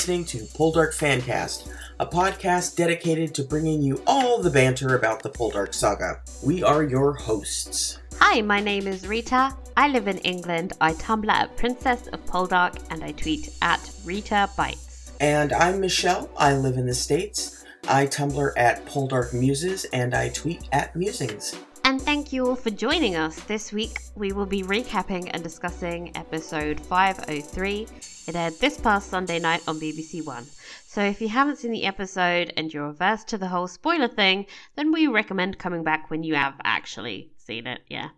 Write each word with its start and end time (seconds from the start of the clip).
Listening 0.00 0.24
to 0.24 0.38
Poldark 0.38 0.94
Fancast, 0.94 1.70
a 2.00 2.06
podcast 2.06 2.74
dedicated 2.74 3.34
to 3.34 3.42
bringing 3.42 3.82
you 3.82 4.02
all 4.06 4.40
the 4.40 4.48
banter 4.48 4.96
about 4.96 5.22
the 5.22 5.28
Poldark 5.28 5.74
saga. 5.74 6.22
We 6.42 6.62
are 6.62 6.82
your 6.82 7.12
hosts. 7.12 7.98
Hi, 8.18 8.40
my 8.40 8.60
name 8.60 8.86
is 8.86 9.06
Rita. 9.06 9.54
I 9.76 9.88
live 9.88 10.08
in 10.08 10.16
England. 10.20 10.72
I 10.80 10.94
Tumblr 10.94 11.30
at 11.30 11.54
Princess 11.58 12.06
of 12.06 12.24
Poldark 12.24 12.82
and 12.88 13.04
I 13.04 13.12
tweet 13.12 13.50
at 13.60 13.90
Rita 14.02 14.48
Bites. 14.56 15.12
And 15.20 15.52
I'm 15.52 15.80
Michelle. 15.82 16.30
I 16.34 16.56
live 16.56 16.78
in 16.78 16.86
the 16.86 16.94
States. 16.94 17.66
I 17.86 18.06
Tumblr 18.06 18.54
at 18.56 18.86
Poldark 18.86 19.34
Muses 19.34 19.84
and 19.92 20.14
I 20.14 20.30
tweet 20.30 20.66
at 20.72 20.96
Musings. 20.96 21.56
And 21.90 22.00
thank 22.00 22.32
you 22.32 22.46
all 22.46 22.54
for 22.54 22.70
joining 22.70 23.16
us. 23.16 23.40
This 23.40 23.72
week 23.72 23.98
we 24.14 24.30
will 24.30 24.46
be 24.46 24.62
recapping 24.62 25.28
and 25.34 25.42
discussing 25.42 26.16
episode 26.16 26.78
503. 26.78 27.88
It 28.28 28.36
aired 28.36 28.52
this 28.60 28.78
past 28.78 29.10
Sunday 29.10 29.40
night 29.40 29.64
on 29.66 29.80
BBC 29.80 30.24
One. 30.24 30.44
So 30.86 31.02
if 31.02 31.20
you 31.20 31.26
haven't 31.26 31.58
seen 31.58 31.72
the 31.72 31.86
episode 31.86 32.52
and 32.56 32.72
you're 32.72 32.86
averse 32.86 33.24
to 33.24 33.38
the 33.38 33.48
whole 33.48 33.66
spoiler 33.66 34.06
thing, 34.06 34.46
then 34.76 34.92
we 34.92 35.08
recommend 35.08 35.58
coming 35.58 35.82
back 35.82 36.12
when 36.12 36.22
you 36.22 36.36
have 36.36 36.54
actually 36.62 37.32
seen 37.38 37.66
it. 37.66 37.80
Yeah. 37.88 38.10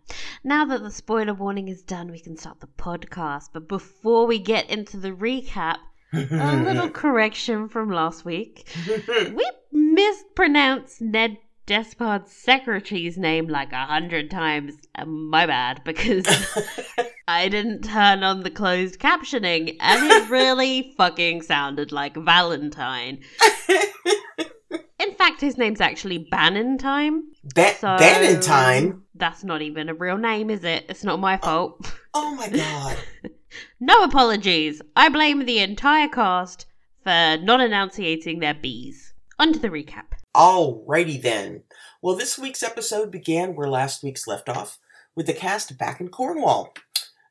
Now 0.43 0.65
that 0.65 0.83
the 0.83 0.91
spoiler 0.91 1.33
warning 1.33 1.67
is 1.67 1.81
done, 1.81 2.11
we 2.11 2.19
can 2.19 2.37
start 2.37 2.59
the 2.59 2.67
podcast. 2.67 3.49
But 3.53 3.67
before 3.67 4.27
we 4.27 4.37
get 4.37 4.69
into 4.69 4.97
the 4.97 5.13
recap, 5.13 5.77
a 6.13 6.57
little 6.57 6.89
correction 7.01 7.67
from 7.67 7.89
last 7.89 8.23
week. 8.23 8.71
We 9.07 9.49
mispronounced 9.71 11.01
Ned 11.01 11.39
Despard's 11.65 12.31
secretary's 12.31 13.17
name 13.17 13.47
like 13.47 13.71
a 13.71 13.85
hundred 13.85 14.29
times. 14.29 14.75
Uh, 14.95 15.05
my 15.05 15.45
bad, 15.45 15.81
because 15.85 16.25
I 17.27 17.47
didn't 17.47 17.83
turn 17.83 18.21
on 18.23 18.41
the 18.43 18.51
closed 18.51 18.99
captioning 18.99 19.77
and 19.79 20.11
it 20.11 20.29
really 20.29 20.93
fucking 20.97 21.41
sounded 21.43 21.91
like 21.91 22.15
Valentine. 22.17 23.19
In 24.99 25.15
fact, 25.15 25.41
his 25.41 25.57
name's 25.57 25.81
actually 25.81 26.27
Bannintime. 26.31 27.21
Ba- 27.55 27.75
So? 27.79 27.95
That's 29.15 29.43
not 29.43 29.61
even 29.61 29.89
a 29.89 29.93
real 29.93 30.17
name, 30.17 30.49
is 30.49 30.63
it? 30.63 30.85
It's 30.89 31.03
not 31.03 31.19
my 31.19 31.37
fault. 31.37 31.93
Oh 32.13 32.35
my 32.35 32.49
god. 32.49 32.97
no 33.79 34.03
apologies. 34.03 34.81
I 34.95 35.09
blame 35.09 35.45
the 35.45 35.59
entire 35.59 36.07
cast 36.09 36.65
for 37.03 37.37
not 37.41 37.61
enunciating 37.61 38.39
their 38.39 38.53
B's. 38.53 39.13
On 39.39 39.51
to 39.53 39.59
the 39.59 39.69
recap. 39.69 40.05
Alrighty 40.35 41.21
then. 41.21 41.61
Well, 42.01 42.15
this 42.15 42.39
week's 42.39 42.63
episode 42.63 43.11
began 43.11 43.55
where 43.55 43.69
last 43.69 44.03
week's 44.03 44.25
left 44.25 44.49
off, 44.49 44.79
with 45.15 45.27
the 45.27 45.33
cast 45.33 45.77
back 45.77 46.01
in 46.01 46.09
Cornwall. 46.09 46.73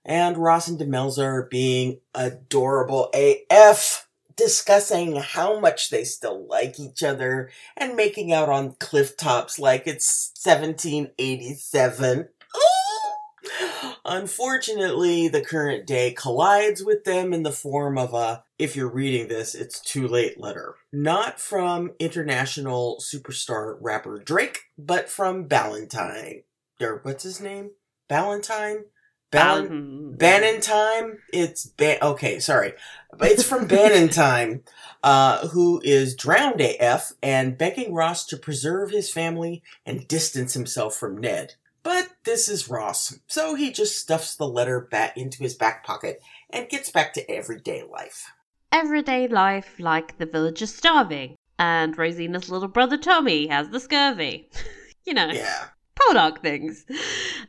And 0.05 0.39
Ross 0.39 0.69
and 0.69 0.79
Demelza 0.79 1.51
being 1.51 1.99
adorable 2.15 3.11
AF, 3.13 4.09
discussing 4.37 5.17
how 5.17 5.59
much 5.59 5.91
they 5.91 6.05
still 6.05 6.47
like 6.47 6.79
each 6.79 7.03
other, 7.03 7.51
and 7.77 7.97
making 7.97 8.33
out 8.33 8.49
on 8.49 8.77
cliff 8.79 9.17
tops 9.17 9.59
like 9.59 9.87
it's 9.87 10.33
1787. 10.41 12.29
Unfortunately, 14.05 15.27
the 15.27 15.43
current 15.43 15.87
day 15.87 16.13
collides 16.13 16.85
with 16.85 17.03
them 17.03 17.33
in 17.33 17.43
the 17.43 17.53
form 17.53 17.99
of 17.99 18.15
a, 18.15 18.45
if 18.63 18.77
you're 18.77 18.89
reading 18.89 19.27
this, 19.27 19.55
it's 19.57 19.81
too 19.81 20.07
late 20.07 20.39
letter. 20.39 20.77
Not 20.93 21.41
from 21.41 21.93
international 21.99 22.99
superstar 23.01 23.77
rapper 23.81 24.21
Drake, 24.21 24.61
but 24.79 25.09
from 25.11 25.49
Ballantyne. 25.49 26.45
Or 26.81 27.01
what's 27.03 27.25
his 27.25 27.41
name? 27.41 27.73
Ballantyne? 28.09 28.85
Ballin- 29.33 30.15
Bal- 30.17 30.31
Bannintime? 30.41 31.17
It's 31.33 31.67
ba- 31.67 32.05
okay, 32.05 32.39
sorry. 32.39 32.75
But 33.17 33.31
it's 33.33 33.43
from 33.43 33.67
Bannintime, 33.69 34.61
uh, 35.03 35.49
who 35.49 35.81
is 35.83 36.15
drowned 36.15 36.61
AF 36.61 37.13
and 37.23 37.59
begging 37.59 37.93
Ross 37.95 38.27
to 38.27 38.37
preserve 38.37 38.91
his 38.91 39.11
family 39.11 39.63
and 39.85 40.07
distance 40.07 40.55
himself 40.55 40.95
from 40.95 41.17
Ned. 41.19 41.55
But 41.83 42.11
this 42.25 42.49
is 42.49 42.69
Ross, 42.71 43.19
so 43.27 43.57
he 43.57 43.73
just 43.73 43.99
stuffs 43.99 44.37
the 44.37 44.47
letter 44.47 44.81
back 44.81 45.17
into 45.17 45.39
his 45.43 45.57
back 45.57 45.85
pocket 45.85 46.21
and 46.51 46.69
gets 46.69 46.91
back 46.91 47.13
to 47.15 47.29
everyday 47.29 47.83
life. 47.83 48.31
Everyday 48.75 49.29
life 49.29 49.79
like 49.79 50.17
the 50.17 50.25
villagers 50.25 50.75
starving, 50.75 51.37
and 51.59 51.97
Rosina's 51.99 52.49
little 52.49 52.69
brother 52.69 52.97
Tommy 52.97 53.47
has 53.49 53.69
the 53.69 53.79
scurvy. 53.79 54.49
you 55.05 55.13
know, 55.13 55.29
Yeah. 55.31 55.67
Poldark 55.95 56.41
things. 56.41 56.87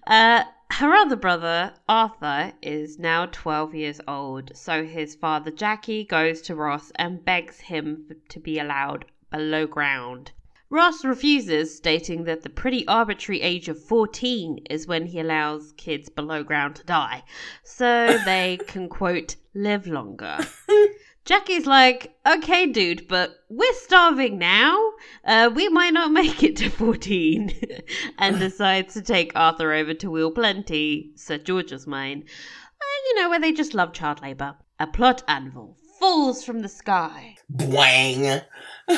Uh, 0.06 0.44
her 0.72 0.94
other 0.94 1.16
brother, 1.16 1.76
Arthur, 1.88 2.52
is 2.62 3.00
now 3.00 3.28
12 3.28 3.74
years 3.74 4.02
old, 4.06 4.52
so 4.54 4.84
his 4.84 5.16
father 5.16 5.50
Jacka 5.50 6.04
goes 6.04 6.42
to 6.42 6.56
Ross 6.56 6.92
and 6.96 7.24
begs 7.24 7.62
him 7.62 8.06
to 8.28 8.40
be 8.42 8.60
allowed 8.60 9.06
below 9.32 9.66
ground. 9.66 10.34
Ross 10.70 11.06
refuses, 11.06 11.74
stating 11.74 12.26
that 12.26 12.42
the 12.42 12.50
pretty 12.50 12.86
arbitrary 12.86 13.42
age 13.42 13.70
of 13.70 13.82
14 13.82 14.66
is 14.70 14.88
when 14.88 15.06
he 15.06 15.22
allows 15.22 15.72
kids 15.78 16.10
below 16.10 16.44
ground 16.44 16.76
to 16.76 16.84
die, 16.84 17.24
so 17.64 18.18
they 18.26 18.58
can, 18.68 18.90
quote, 18.90 19.38
live 19.54 19.88
longer. 19.88 20.40
Jacka's 21.26 21.66
like, 21.66 22.18
okay, 22.28 22.66
dude, 22.66 23.08
but 23.08 23.36
we're 23.50 23.74
starving 23.76 24.38
now. 24.38 24.78
Uh, 25.24 25.50
we 25.54 25.70
might 25.70 25.94
not 25.94 26.12
make 26.12 26.44
it 26.44 26.58
to 26.58 26.70
14. 26.70 27.54
and 28.18 28.40
decides 28.40 28.94
to 28.94 29.02
take 29.02 29.32
Arthur 29.34 29.72
over 29.72 29.94
to 29.94 30.08
Wheal 30.08 30.32
Plenty, 30.36 31.12
Sir 31.16 31.38
George's 31.38 31.88
mine. 31.88 32.26
Uh, 32.28 32.98
you 33.06 33.22
know, 33.22 33.30
where 33.30 33.40
they 33.40 33.54
just 33.54 33.74
love 33.74 33.94
child 33.94 34.22
labour. 34.22 34.56
A 34.80 34.88
plot 34.88 35.24
anvil 35.28 35.78
falls 36.04 36.44
from 36.44 36.60
the 36.60 36.68
sky. 36.68 37.38
Bwang! 37.50 38.42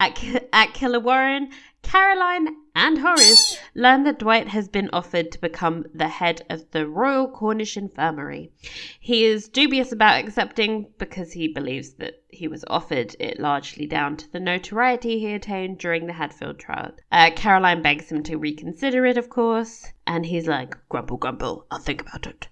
At, 0.00 0.24
at 0.52 0.74
Killewarren, 0.74 1.48
Caroline 1.86 2.48
and 2.74 2.98
Horace 2.98 3.58
learn 3.74 4.02
that 4.02 4.18
Dwight 4.18 4.48
has 4.48 4.66
been 4.66 4.90
offered 4.92 5.30
to 5.30 5.40
become 5.40 5.84
the 5.94 6.08
head 6.08 6.44
of 6.50 6.68
the 6.72 6.88
Royal 6.88 7.28
Cornish 7.28 7.76
Infirmary. 7.76 8.50
He 8.98 9.24
is 9.24 9.48
dubious 9.48 9.92
about 9.92 10.18
accepting 10.18 10.88
because 10.98 11.32
he 11.32 11.46
believes 11.46 11.94
that 11.94 12.24
he 12.28 12.48
was 12.48 12.64
offered 12.66 13.14
it 13.20 13.38
largely 13.38 13.86
down 13.86 14.16
to 14.16 14.32
the 14.32 14.40
notoriety 14.40 15.20
he 15.20 15.32
attained 15.32 15.78
during 15.78 16.06
the 16.06 16.12
Hadfield 16.12 16.58
trial. 16.58 16.90
Uh, 17.12 17.30
Caroline 17.36 17.82
begs 17.82 18.10
him 18.10 18.24
to 18.24 18.36
reconsider 18.36 19.06
it, 19.06 19.16
of 19.16 19.30
course, 19.30 19.86
and 20.08 20.26
he's 20.26 20.48
like, 20.48 20.76
Grumble, 20.88 21.18
grumble, 21.18 21.66
I'll 21.70 21.78
think 21.78 22.02
about 22.02 22.26
it. 22.26 22.48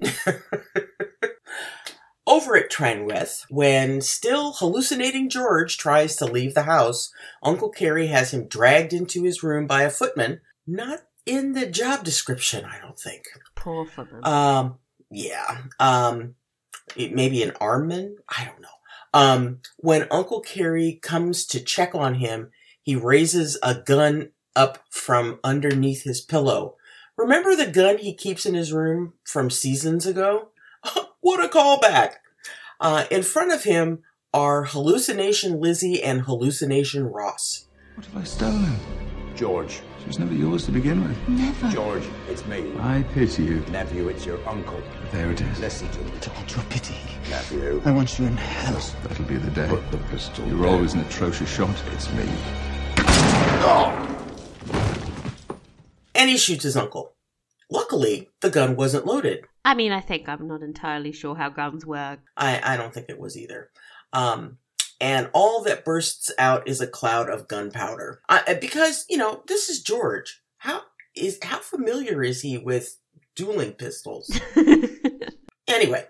Over 2.26 2.56
at 2.56 2.70
Trenwith, 2.70 3.44
when 3.50 4.00
still 4.00 4.54
hallucinating 4.54 5.28
George 5.28 5.76
tries 5.76 6.16
to 6.16 6.24
leave 6.24 6.54
the 6.54 6.62
house, 6.62 7.12
Uncle 7.42 7.68
Cary 7.68 8.06
has 8.06 8.32
him 8.32 8.48
dragged 8.48 8.94
into 8.94 9.24
his 9.24 9.42
room 9.42 9.66
by 9.66 9.82
a 9.82 9.90
footman. 9.90 10.40
Not 10.66 11.00
in 11.26 11.52
the 11.52 11.66
job 11.66 12.02
description, 12.02 12.64
I 12.64 12.80
don't 12.80 12.98
think. 12.98 13.24
Poor 13.54 13.84
Footman. 13.84 14.26
Um, 14.26 14.78
yeah. 15.10 15.58
Um, 15.78 16.34
it, 16.96 17.14
maybe 17.14 17.42
an 17.42 17.52
armman? 17.52 18.14
I 18.28 18.46
don't 18.46 18.60
know. 18.60 18.68
Um, 19.12 19.60
when 19.76 20.08
Uncle 20.10 20.40
Cary 20.40 20.98
comes 21.02 21.44
to 21.46 21.60
check 21.60 21.94
on 21.94 22.14
him, 22.14 22.50
he 22.82 22.96
raises 22.96 23.58
a 23.62 23.74
gun 23.74 24.30
up 24.56 24.78
from 24.90 25.40
underneath 25.44 26.04
his 26.04 26.20
pillow. 26.20 26.76
Remember 27.16 27.54
the 27.54 27.70
gun 27.70 27.98
he 27.98 28.14
keeps 28.14 28.44
in 28.46 28.54
his 28.54 28.72
room 28.72 29.12
from 29.24 29.50
seasons 29.50 30.06
ago? 30.06 30.48
what 31.20 31.44
a 31.44 31.48
callback! 31.48 32.14
Uh, 32.80 33.04
in 33.10 33.22
front 33.22 33.52
of 33.52 33.64
him 33.64 34.02
are 34.32 34.64
Hallucination 34.64 35.60
Lizzie 35.60 36.02
and 36.02 36.22
Hallucination 36.22 37.04
Ross. 37.04 37.66
What 37.94 38.06
have 38.06 38.16
I 38.16 38.24
stolen? 38.24 38.76
George. 39.36 39.80
She 40.00 40.06
was 40.08 40.18
never 40.18 40.34
yours 40.34 40.66
to 40.66 40.70
begin 40.72 41.02
with. 41.08 41.28
Never. 41.28 41.68
George, 41.70 42.04
it's 42.28 42.44
me. 42.46 42.72
I 42.78 43.02
pity 43.14 43.42
you. 43.44 43.60
Nephew, 43.70 44.08
it's 44.08 44.26
your 44.26 44.46
uncle. 44.48 44.82
There 45.12 45.30
it 45.30 45.40
is. 45.40 45.60
Listen 45.60 45.88
to 45.92 45.98
me. 46.00 46.12
Don't 46.20 46.54
your 46.54 46.64
pity. 46.66 46.96
Nephew. 47.30 47.80
I 47.84 47.90
want 47.90 48.18
you 48.18 48.26
in 48.26 48.36
hell. 48.36 48.78
That'll 49.02 49.24
be 49.24 49.36
the 49.36 49.50
day. 49.52 49.66
Put 49.68 49.90
the 49.90 49.98
pistol 49.98 50.46
You're 50.46 50.58
down. 50.64 50.74
always 50.74 50.94
an 50.94 51.00
atrocious 51.00 51.48
shot. 51.52 51.74
It's 51.92 52.12
me. 52.12 52.28
And 56.14 56.30
he 56.30 56.36
shoots 56.36 56.64
his 56.64 56.76
uncle. 56.76 57.13
Luckily, 57.70 58.30
the 58.40 58.50
gun 58.50 58.76
wasn't 58.76 59.06
loaded. 59.06 59.44
I 59.64 59.74
mean, 59.74 59.92
I 59.92 60.00
think 60.00 60.28
I'm 60.28 60.46
not 60.46 60.62
entirely 60.62 61.12
sure 61.12 61.34
how 61.34 61.48
guns 61.48 61.86
work. 61.86 62.20
I, 62.36 62.60
I 62.62 62.76
don't 62.76 62.92
think 62.92 63.06
it 63.08 63.18
was 63.18 63.36
either. 63.36 63.70
Um, 64.12 64.58
and 65.00 65.30
all 65.32 65.62
that 65.62 65.84
bursts 65.84 66.30
out 66.38 66.68
is 66.68 66.80
a 66.80 66.86
cloud 66.86 67.28
of 67.28 67.48
gunpowder. 67.48 68.20
I, 68.28 68.54
because, 68.54 69.06
you 69.08 69.16
know, 69.16 69.42
this 69.48 69.68
is 69.68 69.82
George. 69.82 70.42
How 70.58 70.82
is 71.16 71.38
how 71.42 71.58
familiar 71.58 72.22
is 72.22 72.42
he 72.42 72.58
with 72.58 72.98
dueling 73.34 73.72
pistols? 73.72 74.38
Anyway, 75.66 76.04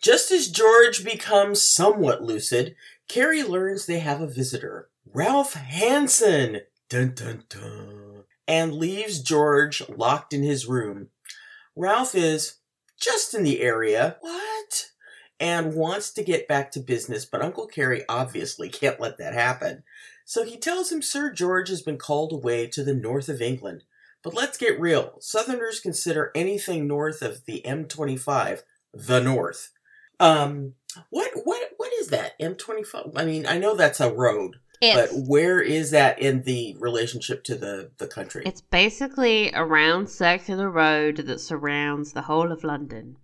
just 0.00 0.30
as 0.30 0.48
George 0.48 1.04
becomes 1.04 1.66
somewhat 1.66 2.22
lucid, 2.22 2.74
Cary 3.08 3.42
learns 3.42 3.86
they 3.86 4.00
have 4.00 4.20
a 4.20 4.26
visitor. 4.26 4.88
Ralph 5.06 5.54
Hanson! 5.54 6.60
Dun 6.88 7.14
dun 7.14 7.44
dun. 7.48 8.01
And 8.52 8.74
leaves 8.74 9.22
George 9.22 9.82
locked 9.88 10.32
in 10.32 10.42
his 10.42 10.66
room. 10.66 11.08
Ralph 11.74 12.14
is 12.14 12.58
just 13.00 13.34
in 13.34 13.44
the 13.44 13.62
area. 13.62 14.16
What? 14.20 14.90
and 15.42 15.74
wants 15.74 16.12
to 16.12 16.22
get 16.22 16.46
back 16.46 16.70
to 16.70 16.78
business, 16.78 17.24
but 17.24 17.42
Uncle 17.42 17.66
Cary 17.66 18.04
obviously 18.08 18.68
can't 18.68 19.00
let 19.00 19.18
that 19.18 19.34
happen. 19.34 19.82
So 20.24 20.44
he 20.44 20.56
tells 20.56 20.92
him 20.92 21.02
Sir 21.02 21.32
George 21.32 21.68
has 21.68 21.82
been 21.82 21.98
called 21.98 22.32
away 22.32 22.68
to 22.68 22.84
the 22.84 22.94
north 22.94 23.28
of 23.28 23.42
England. 23.42 23.82
But 24.22 24.34
let's 24.34 24.56
get 24.56 24.80
real. 24.80 25.16
Southerners 25.18 25.80
consider 25.80 26.30
anything 26.36 26.86
north 26.86 27.22
of 27.22 27.44
the 27.44 27.60
M25 27.66 28.62
the 28.94 29.20
north. 29.20 29.70
Um 30.20 30.74
what 31.10 31.32
what 31.42 31.70
what 31.76 31.92
is 31.94 32.06
that? 32.08 32.38
M25? 32.38 33.12
I 33.16 33.24
mean, 33.24 33.44
I 33.44 33.58
know 33.58 33.74
that's 33.74 34.00
a 34.00 34.12
road, 34.12 34.58
It's 34.82 35.12
but 35.12 35.28
where 35.28 35.60
is 35.60 35.92
that 35.92 36.18
in 36.18 36.42
the 36.42 36.76
relationship 36.80 37.44
to 37.44 37.54
the 37.54 37.90
the 37.98 38.08
country? 38.08 38.42
it's 38.44 38.60
basically 38.60 39.52
a 39.52 39.64
round 39.64 40.10
circular 40.10 40.68
road 40.68 41.18
that 41.18 41.40
surrounds 41.40 42.12
the 42.12 42.22
whole 42.22 42.50
of 42.50 42.64
London. 42.64 43.16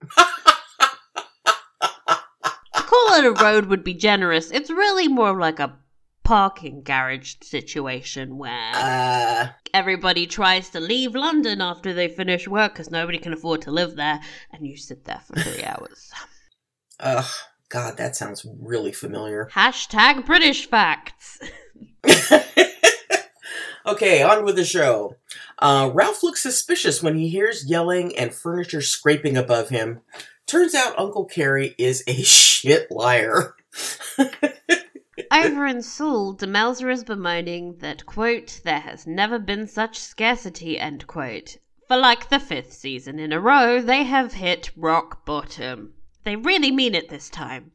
call 2.72 3.14
it 3.19 3.25
a 3.25 3.32
road 3.43 3.66
would 3.66 3.84
be 3.84 3.94
generous. 3.94 4.50
It's 4.50 4.70
really 4.70 5.08
more 5.08 5.38
like 5.38 5.58
a 5.60 5.76
parking 6.22 6.82
garage 6.82 7.37
situation 7.43 8.37
where 8.37 8.72
uh 8.75 9.49
everybody 9.72 10.26
tries 10.26 10.69
to 10.69 10.78
leave 10.78 11.14
London 11.14 11.60
after 11.62 11.94
they 11.94 12.06
finish 12.06 12.46
work 12.46 12.75
because 12.75 12.90
nobody 12.90 13.19
can 13.19 13.32
afford 13.32 13.62
to 13.62 13.70
live 13.70 13.96
there, 13.96 14.20
and 14.52 14.66
you 14.66 14.76
sit 14.76 15.05
there 15.05 15.20
for 15.26 15.40
three 15.40 15.64
hours. 15.72 16.12
ugh, 17.00 17.26
God, 17.69 17.97
that 17.99 18.17
sounds 18.17 18.47
really 18.61 18.93
familiar. 18.93 19.49
Hashtag 19.53 20.25
British 20.25 20.69
facts. 20.69 21.41
okay, 23.87 24.23
on 24.23 24.44
with 24.44 24.56
the 24.56 24.65
show. 24.65 25.17
Uh, 25.59 25.91
Ralph 25.93 26.23
looks 26.23 26.43
suspicious 26.43 27.03
when 27.03 27.17
he 27.17 27.29
hears 27.29 27.69
yelling 27.69 28.17
and 28.17 28.32
furniture 28.35 28.81
scraping 28.81 29.37
above 29.37 29.69
him. 29.69 30.00
Turns 30.47 30.75
out 30.75 30.99
Uncle 30.99 31.26
Cary 31.26 31.75
is 31.76 32.03
a 32.06 32.15
shit 32.23 32.91
liar. 32.91 33.55
Over 35.31 35.67
in 35.67 35.82
Sawle, 35.82 36.35
Demelza 36.37 36.91
is 36.91 37.05
bemoaning 37.05 37.76
that, 37.79 38.06
quote, 38.06 38.61
there 38.65 38.81
has 38.81 39.06
never 39.06 39.38
been 39.38 39.67
such 39.67 39.99
scarcity, 39.99 40.79
end 40.79 41.06
quote. 41.06 41.59
For 41.87 41.97
like 41.97 42.31
the 42.31 42.38
fifth 42.38 42.73
season 42.73 43.19
in 43.19 43.32
a 43.32 43.41
row, 43.41 43.82
they 43.82 44.05
have 44.05 44.32
hit 44.32 44.70
rock 44.76 45.26
bottom. 45.26 45.93
They 46.25 46.37
really 46.37 46.70
mean 46.70 46.94
it 46.94 47.09
this 47.09 47.31
time. 47.31 47.73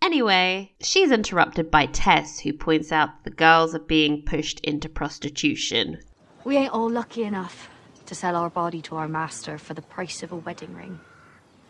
Anyway, 0.00 0.72
she's 0.80 1.10
interrupted 1.10 1.70
by 1.70 1.86
Tess, 1.86 2.40
who 2.40 2.52
points 2.52 2.92
out 2.92 3.24
the 3.24 3.30
girls 3.30 3.74
are 3.74 3.80
being 3.80 4.22
pushed 4.22 4.60
into 4.60 4.88
prostitution. 4.88 5.98
We 6.44 6.56
ain't 6.56 6.72
all 6.72 6.88
lucky 6.88 7.24
enough 7.24 7.68
to 8.06 8.14
sell 8.14 8.36
our 8.36 8.48
body 8.48 8.80
to 8.82 8.96
our 8.96 9.08
master 9.08 9.58
for 9.58 9.74
the 9.74 9.82
price 9.82 10.22
of 10.22 10.32
a 10.32 10.36
wedding 10.36 10.74
ring. 10.74 11.00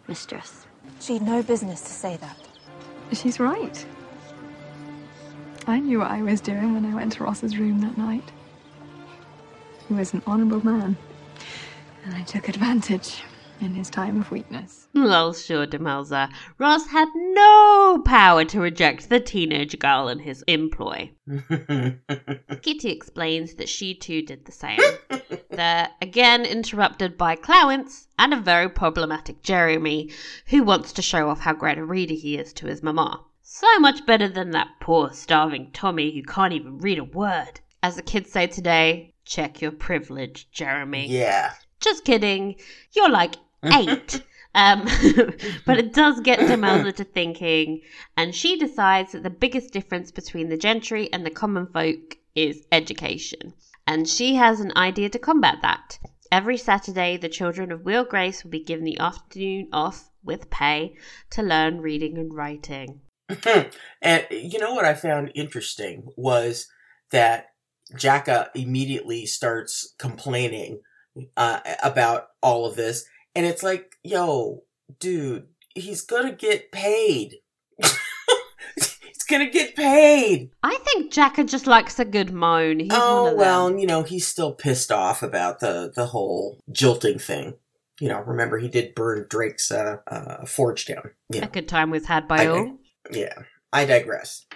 Mistress. 0.06 0.66
She'd 1.00 1.22
no 1.22 1.42
business 1.42 1.80
to 1.82 1.90
say 1.90 2.16
that. 2.18 2.36
She's 3.12 3.40
right. 3.40 3.84
I 5.66 5.80
knew 5.80 5.98
what 5.98 6.10
I 6.10 6.22
was 6.22 6.40
doing 6.40 6.74
when 6.74 6.84
I 6.84 6.94
went 6.94 7.12
to 7.14 7.24
Ross's 7.24 7.58
room 7.58 7.80
that 7.80 7.98
night. 7.98 8.30
He 9.88 9.94
was 9.94 10.12
an 10.12 10.22
honourable 10.26 10.64
man, 10.64 10.96
and 12.04 12.14
I 12.14 12.22
took 12.22 12.48
advantage 12.48 13.22
in 13.60 13.74
his 13.74 13.90
time 13.90 14.20
of 14.20 14.30
weakness. 14.30 14.88
Lol, 14.94 15.32
sure, 15.32 15.66
Demelza. 15.66 16.30
Ross 16.58 16.86
had 16.86 17.08
no 17.14 18.02
power 18.04 18.44
to 18.44 18.60
reject 18.60 19.08
the 19.08 19.20
teenage 19.20 19.78
girl 19.78 20.08
in 20.08 20.20
his 20.20 20.42
employ. 20.46 21.10
Kitty 22.62 22.90
explains 22.90 23.54
that 23.54 23.68
she 23.68 23.94
too 23.94 24.22
did 24.22 24.44
the 24.44 24.52
same. 24.52 24.80
They're 25.50 25.88
again 26.00 26.44
interrupted 26.44 27.18
by 27.18 27.36
Clowance 27.36 28.06
and 28.18 28.32
a 28.32 28.40
very 28.40 28.68
problematic 28.68 29.42
Jeremy, 29.42 30.10
who 30.46 30.62
wants 30.62 30.92
to 30.94 31.02
show 31.02 31.28
off 31.28 31.40
how 31.40 31.52
great 31.54 31.78
a 31.78 31.84
reader 31.84 32.14
he 32.14 32.36
is 32.36 32.52
to 32.54 32.66
his 32.66 32.82
mama. 32.82 33.24
So 33.42 33.78
much 33.80 34.04
better 34.06 34.28
than 34.28 34.50
that 34.50 34.68
poor 34.80 35.12
starving 35.12 35.70
Tommy 35.72 36.14
who 36.14 36.22
can't 36.22 36.52
even 36.52 36.78
read 36.78 36.98
a 36.98 37.04
word. 37.04 37.60
As 37.82 37.96
the 37.96 38.02
kids 38.02 38.30
say 38.30 38.46
today, 38.46 39.14
check 39.24 39.60
your 39.60 39.72
privilege, 39.72 40.48
Jeremy. 40.50 41.06
yeah. 41.08 41.52
Just 41.80 42.04
kidding. 42.04 42.56
You're 42.92 43.08
like 43.08 43.36
eight. 43.64 44.22
Um, 44.54 44.84
but 45.66 45.78
it 45.78 45.92
does 45.92 46.20
get 46.20 46.40
Demelza 46.40 46.94
to 46.96 47.04
thinking, 47.04 47.82
and 48.16 48.34
she 48.34 48.58
decides 48.58 49.12
that 49.12 49.22
the 49.22 49.30
biggest 49.30 49.72
difference 49.72 50.10
between 50.10 50.48
the 50.48 50.56
gentry 50.56 51.12
and 51.12 51.24
the 51.24 51.30
common 51.30 51.66
folk 51.66 52.16
is 52.34 52.66
education. 52.72 53.52
And 53.86 54.08
she 54.08 54.34
has 54.34 54.60
an 54.60 54.72
idea 54.76 55.08
to 55.10 55.18
combat 55.18 55.58
that. 55.62 55.98
Every 56.30 56.56
Saturday, 56.56 57.16
the 57.16 57.28
children 57.28 57.72
of 57.72 57.80
Wheal 57.80 58.04
Grace 58.08 58.44
will 58.44 58.50
be 58.50 58.62
given 58.62 58.84
the 58.84 58.98
afternoon 58.98 59.68
off 59.72 60.10
with 60.22 60.50
pay 60.50 60.96
to 61.30 61.42
learn 61.42 61.80
reading 61.80 62.18
and 62.18 62.34
writing. 62.34 63.00
and 64.02 64.26
you 64.30 64.58
know 64.58 64.74
what 64.74 64.84
I 64.84 64.94
found 64.94 65.32
interesting 65.34 66.08
was 66.16 66.68
that 67.10 67.46
Jacka 67.96 68.50
immediately 68.54 69.24
starts 69.26 69.94
complaining 69.98 70.80
uh, 71.36 71.60
about 71.82 72.28
all 72.42 72.66
of 72.66 72.76
this, 72.76 73.06
and 73.34 73.46
it's 73.46 73.62
like, 73.62 73.96
yo, 74.02 74.62
dude, 75.00 75.46
he's 75.74 76.02
gonna 76.02 76.32
get 76.32 76.72
paid. 76.72 77.36
he's 78.74 79.24
gonna 79.28 79.50
get 79.50 79.76
paid. 79.76 80.50
I 80.62 80.76
think 80.76 81.12
Jacka 81.12 81.44
just 81.44 81.66
likes 81.66 81.98
a 81.98 82.04
good 82.04 82.32
moan. 82.32 82.80
He's 82.80 82.90
oh 82.92 83.34
well, 83.34 83.76
you 83.76 83.86
know, 83.86 84.02
he's 84.02 84.26
still 84.26 84.52
pissed 84.52 84.90
off 84.90 85.22
about 85.22 85.60
the 85.60 85.92
the 85.94 86.06
whole 86.06 86.58
jilting 86.70 87.18
thing. 87.18 87.54
You 88.00 88.08
know, 88.08 88.20
remember 88.20 88.58
he 88.58 88.68
did 88.68 88.94
burn 88.94 89.26
Drake's 89.28 89.70
uh, 89.72 89.98
uh, 90.06 90.46
forge 90.46 90.86
down. 90.86 91.10
You 91.32 91.42
a 91.42 91.48
good 91.48 91.68
time 91.68 91.90
was 91.90 92.06
had 92.06 92.28
by 92.28 92.44
I 92.44 92.46
all. 92.46 92.78
yeah, 93.10 93.34
I 93.72 93.84
digress. 93.84 94.46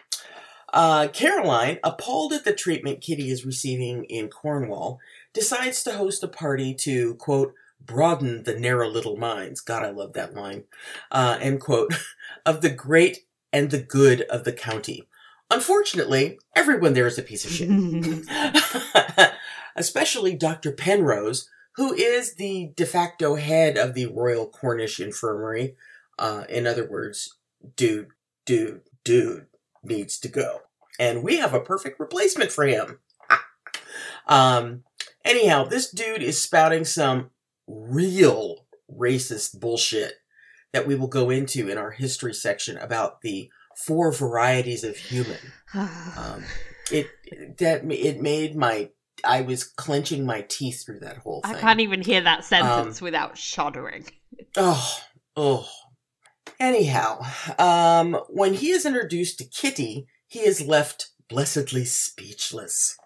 Uh, 0.73 1.09
Caroline, 1.09 1.79
appalled 1.85 2.33
at 2.33 2.45
the 2.45 2.53
treatment 2.53 3.03
Kitty 3.03 3.31
is 3.31 3.45
receiving 3.45 4.05
in 4.05 4.29
Cornwall, 4.29 5.01
decides 5.35 5.83
to 5.83 5.93
host 5.93 6.23
a 6.23 6.29
party 6.29 6.75
to, 6.75 7.15
quote, 7.17 7.53
broaden 7.87 8.45
the 8.45 8.59
narrow 8.59 8.89
little 8.89 9.17
minds. 9.17 9.61
God, 9.61 9.85
I 9.85 9.91
love 9.91 10.13
that 10.15 10.35
line. 10.35 10.65
Uh, 11.11 11.39
end 11.41 11.61
quote. 11.61 11.95
Of 12.45 12.61
the 12.61 12.71
great 12.71 13.19
and 13.53 13.71
the 13.71 13.79
good 13.79 14.23
of 14.23 14.43
the 14.43 14.53
county. 14.53 15.07
Unfortunately, 15.49 16.39
everyone 16.57 16.95
there 16.95 17.07
is 17.07 17.19
a 17.19 17.23
piece 17.23 17.45
of 17.45 17.53
shit. 17.53 17.69
Especially 19.77 20.35
Dr. 20.35 20.73
Penrose, 20.73 21.49
who 21.77 21.93
is 21.93 22.35
the 22.35 22.73
de 22.75 22.87
facto 22.87 23.37
head 23.37 23.77
of 23.77 23.95
the 23.95 24.07
Royal 24.07 24.49
Cornish 24.49 24.99
Infirmary. 24.99 25.77
Uh, 26.19 26.45
in 26.49 26.67
other 26.67 26.89
words, 26.89 27.37
dude, 27.77 28.09
dude, 28.45 28.81
dude 29.05 29.47
needs 29.83 30.19
to 30.19 30.29
go. 30.29 30.63
And 30.99 31.23
we 31.23 31.37
have 31.37 31.55
a 31.55 31.61
perfect 31.61 32.01
replacement 32.01 32.51
for 32.51 32.67
him. 32.67 32.99
um, 34.27 34.85
anyhow, 35.25 35.65
this 35.65 35.91
dude 35.91 36.23
is 36.23 36.43
spouting 36.43 36.85
some 36.85 37.31
real 37.73 38.67
racist 38.91 39.59
bullshit 39.59 40.15
that 40.73 40.87
we 40.87 40.95
will 40.95 41.09
go 41.09 41.31
into 41.31 41.69
in 41.69 41.79
our 41.79 41.91
history 41.91 42.35
section 42.35 42.77
about 42.77 43.21
the 43.23 43.51
four 43.77 44.13
varieties 44.13 44.85
of 44.85 44.97
human. 44.97 45.39
Um, 46.19 46.45
it 46.91 47.09
that 47.59 47.91
it 47.91 48.21
made 48.21 48.55
my 48.55 48.91
I 49.25 49.41
was 49.41 49.65
clenching 49.65 50.27
my 50.27 50.43
teeth 50.43 50.85
through 50.85 51.01
that 51.01 51.19
whole 51.19 51.41
I 51.45 51.55
can't 51.55 51.81
even 51.81 52.03
hear 52.03 52.21
that 52.21 52.45
sentence 52.45 53.01
Um, 53.01 53.05
without 53.05 53.39
shuddering. 53.39 54.05
Oh, 54.57 55.01
oh. 55.37 55.69
Anyhow, 56.61 57.23
um, 57.59 58.21
when 58.29 58.55
he 58.55 58.71
is 58.71 58.85
introduced 58.85 59.39
to 59.39 59.45
Kitty, 59.45 60.07
he 60.27 60.41
is 60.41 60.61
left 60.67 61.09
blessedly 61.29 61.85
speechless. 61.87 62.97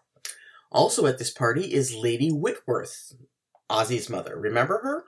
Also 0.73 1.06
at 1.06 1.18
this 1.18 1.30
party 1.30 1.73
is 1.73 1.94
Lady 1.94 2.30
Whitworth, 2.30 3.12
Ossie's 3.68 4.11
mother. 4.11 4.38
Remember 4.38 4.80
her? 4.82 5.04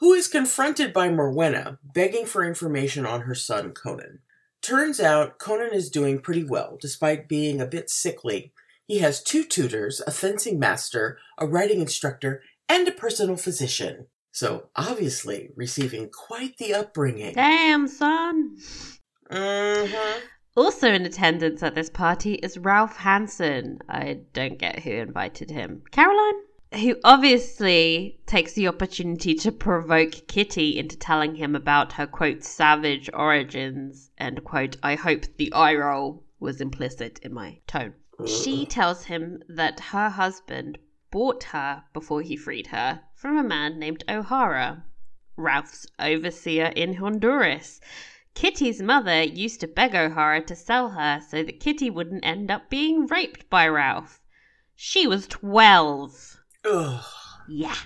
Who 0.00 0.12
is 0.12 0.28
confronted 0.28 0.92
by 0.92 1.08
Morwenna, 1.08 1.78
begging 1.82 2.26
for 2.26 2.44
information 2.44 3.06
on 3.06 3.22
her 3.22 3.34
son 3.34 3.72
Conan. 3.72 4.20
Turns 4.60 5.00
out 5.00 5.38
Conan 5.38 5.72
is 5.72 5.90
doing 5.90 6.20
pretty 6.20 6.44
well, 6.44 6.78
despite 6.80 7.28
being 7.28 7.60
a 7.60 7.66
bit 7.66 7.90
sickly. 7.90 8.52
He 8.86 8.98
has 8.98 9.22
two 9.22 9.44
tutors, 9.44 10.00
a 10.06 10.10
fencing 10.10 10.58
master, 10.58 11.18
a 11.38 11.46
writing 11.46 11.80
instructor, 11.80 12.42
and 12.68 12.86
a 12.88 12.92
personal 12.92 13.36
physician. 13.36 14.06
So, 14.32 14.68
obviously, 14.74 15.50
receiving 15.54 16.10
quite 16.10 16.56
the 16.58 16.74
upbringing. 16.74 17.34
Damn, 17.34 17.86
son. 17.86 18.56
Mm-hmm. 19.30 20.20
Also 20.56 20.92
in 20.92 21.04
attendance 21.04 21.62
at 21.62 21.74
this 21.74 21.90
party 21.90 22.34
is 22.34 22.58
Ralph 22.58 22.96
Hanson. 22.96 23.78
I 23.88 24.20
don't 24.32 24.58
get 24.58 24.80
who 24.80 24.92
invited 24.92 25.50
him. 25.50 25.82
Caroline? 25.90 26.40
Who 26.80 26.96
obviously 27.04 28.18
takes 28.26 28.54
the 28.54 28.66
opportunity 28.66 29.36
to 29.36 29.52
provoke 29.52 30.26
Kitty 30.26 30.76
into 30.76 30.96
telling 30.96 31.36
him 31.36 31.54
about 31.54 31.92
her 31.92 32.06
quote 32.06 32.42
savage 32.42 33.08
origins 33.14 34.10
and 34.18 34.42
quote 34.42 34.76
I 34.82 34.96
hope 34.96 35.24
the 35.36 35.52
eye 35.52 35.76
roll 35.76 36.24
was 36.40 36.60
implicit 36.60 37.20
in 37.20 37.32
my 37.32 37.60
tone. 37.68 37.94
She 38.26 38.64
uh. 38.64 38.68
tells 38.68 39.04
him 39.04 39.40
that 39.48 39.78
her 39.78 40.08
husband 40.08 40.78
bought 41.12 41.44
her 41.44 41.84
before 41.92 42.22
he 42.22 42.34
freed 42.36 42.66
her 42.66 43.02
from 43.14 43.36
a 43.36 43.44
man 43.44 43.78
named 43.78 44.02
O'Hara, 44.08 44.84
Ralph's 45.36 45.86
overseer 46.00 46.72
in 46.74 46.94
Honduras. 46.94 47.80
Kitty's 48.34 48.82
mother 48.82 49.22
used 49.22 49.60
to 49.60 49.68
beg 49.68 49.94
O'Hara 49.94 50.42
to 50.42 50.56
sell 50.56 50.90
her 50.90 51.20
so 51.20 51.44
that 51.44 51.60
Kitty 51.60 51.88
wouldn't 51.88 52.26
end 52.26 52.50
up 52.50 52.68
being 52.68 53.06
raped 53.06 53.48
by 53.48 53.68
Ralph. 53.68 54.20
She 54.74 55.06
was 55.06 55.28
12. 55.28 56.33
Ugh. 56.66 57.04
Yeah. 57.46 57.76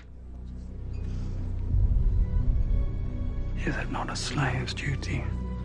Is 3.65 3.75
it 3.75 3.91
not 3.91 4.09
a 4.09 4.15
slave's 4.15 4.73
duty 4.73 5.23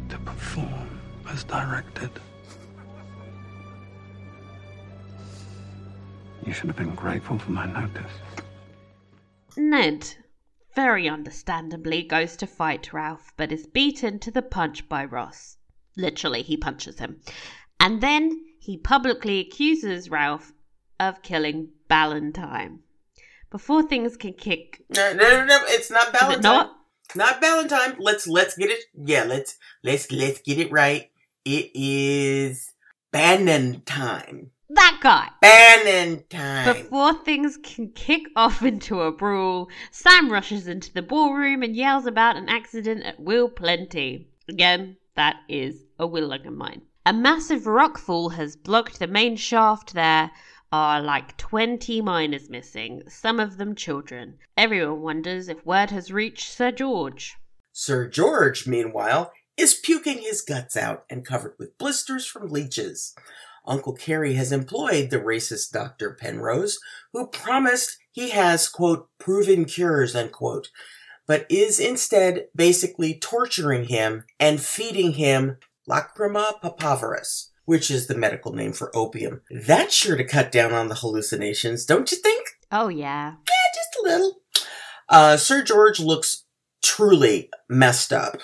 to 0.08 0.18
perform 0.18 1.00
as 1.28 1.44
directed? 1.44 2.10
You 6.44 6.52
should 6.52 6.66
have 6.66 6.76
been 6.76 6.94
grateful 6.94 7.38
for 7.38 7.52
my 7.52 7.66
notice. 7.66 8.10
Ned, 9.56 10.08
very 10.74 11.08
understandably, 11.08 12.02
goes 12.02 12.36
to 12.38 12.48
fight 12.48 12.92
Ralph, 12.92 13.32
but 13.36 13.52
is 13.52 13.68
beaten 13.68 14.18
to 14.18 14.32
the 14.32 14.42
punch 14.42 14.88
by 14.88 15.04
Ross. 15.04 15.56
Literally, 15.96 16.42
he 16.42 16.56
punches 16.56 16.98
him. 16.98 17.20
And 17.78 18.00
then 18.00 18.44
he 18.58 18.76
publicly 18.76 19.38
accuses 19.38 20.10
Ralph 20.10 20.52
of 20.98 21.22
killing 21.22 21.70
Ballantyne. 21.88 22.80
Before 23.54 23.84
things 23.84 24.16
can 24.16 24.32
kick. 24.32 24.82
No, 24.96 25.12
no, 25.12 25.30
no, 25.30 25.44
no, 25.44 25.58
it's 25.66 25.88
not 25.88 26.10
Valentine. 26.10 26.42
not? 26.42 26.76
Not 27.14 27.40
Valentine. 27.40 27.94
Let's 28.00 28.26
let's 28.26 28.56
get 28.56 28.68
it. 28.68 28.80
Yeah, 28.96 29.22
let's 29.22 29.58
let's 29.84 30.10
let's 30.10 30.40
get 30.40 30.58
it 30.58 30.72
right. 30.72 31.08
It 31.44 31.70
is 31.72 32.72
Bannon 33.12 33.82
time. 33.82 34.50
That 34.70 34.98
guy! 35.00 35.28
Bannon 35.40 36.24
time. 36.28 36.74
Before 36.74 37.14
things 37.14 37.56
can 37.62 37.92
kick 37.92 38.22
off 38.34 38.60
into 38.64 39.02
a 39.02 39.12
brawl, 39.12 39.68
Sam 39.92 40.32
rushes 40.32 40.66
into 40.66 40.92
the 40.92 41.02
ballroom 41.02 41.62
and 41.62 41.76
yells 41.76 42.06
about 42.06 42.36
an 42.36 42.48
accident 42.48 43.04
at 43.04 43.20
Wheal 43.20 43.54
Plenty. 43.54 44.26
Again, 44.48 44.96
that 45.14 45.36
is 45.48 45.84
a 46.00 46.08
Willing 46.08 46.44
of 46.44 46.54
mine. 46.54 46.82
A 47.06 47.12
massive 47.12 47.64
rockfall 47.64 48.32
has 48.32 48.56
blocked 48.56 48.98
the 48.98 49.06
main 49.06 49.36
shaft 49.36 49.94
there. 49.94 50.32
Are 50.76 51.00
like 51.00 51.36
20 51.36 52.00
miners 52.00 52.50
missing, 52.50 53.04
some 53.06 53.38
of 53.38 53.58
them 53.58 53.76
children. 53.76 54.38
Everyone 54.56 55.02
wonders 55.02 55.48
if 55.48 55.64
word 55.64 55.90
has 55.90 56.10
reached 56.10 56.50
Sir 56.50 56.72
George. 56.72 57.36
Sir 57.70 58.08
George, 58.08 58.66
meanwhile, 58.66 59.30
is 59.56 59.74
puking 59.74 60.18
his 60.18 60.42
guts 60.42 60.76
out 60.76 61.04
and 61.08 61.24
covered 61.24 61.54
with 61.60 61.78
blisters 61.78 62.26
from 62.26 62.48
leeches. 62.48 63.14
Uncle 63.64 63.92
Cary 63.92 64.34
has 64.34 64.50
employed 64.50 65.10
the 65.10 65.20
racist 65.20 65.70
Dr. 65.70 66.10
Penrose, 66.20 66.80
who 67.12 67.28
promised 67.28 67.96
he 68.10 68.30
has, 68.30 68.68
quote, 68.68 69.08
proven 69.20 69.66
cures, 69.66 70.16
unquote, 70.16 70.70
but 71.28 71.46
is 71.48 71.78
instead 71.78 72.48
basically 72.52 73.14
torturing 73.14 73.84
him 73.84 74.24
and 74.40 74.60
feeding 74.60 75.12
him 75.12 75.58
lacrima 75.88 76.60
papaveris, 76.60 77.50
which 77.64 77.90
is 77.90 78.06
the 78.06 78.16
medical 78.16 78.52
name 78.52 78.72
for 78.72 78.94
opium. 78.96 79.40
That's 79.50 79.94
sure 79.94 80.16
to 80.16 80.24
cut 80.24 80.52
down 80.52 80.72
on 80.72 80.88
the 80.88 80.96
hallucinations, 80.96 81.84
don't 81.84 82.10
you 82.10 82.18
think? 82.18 82.46
Oh, 82.70 82.88
yeah. 82.88 83.34
Yeah, 83.48 83.72
just 83.74 83.96
a 84.00 84.08
little. 84.08 84.40
Uh, 85.08 85.36
Sir 85.36 85.62
George 85.62 86.00
looks 86.00 86.44
truly 86.82 87.50
messed 87.68 88.12
up. 88.12 88.40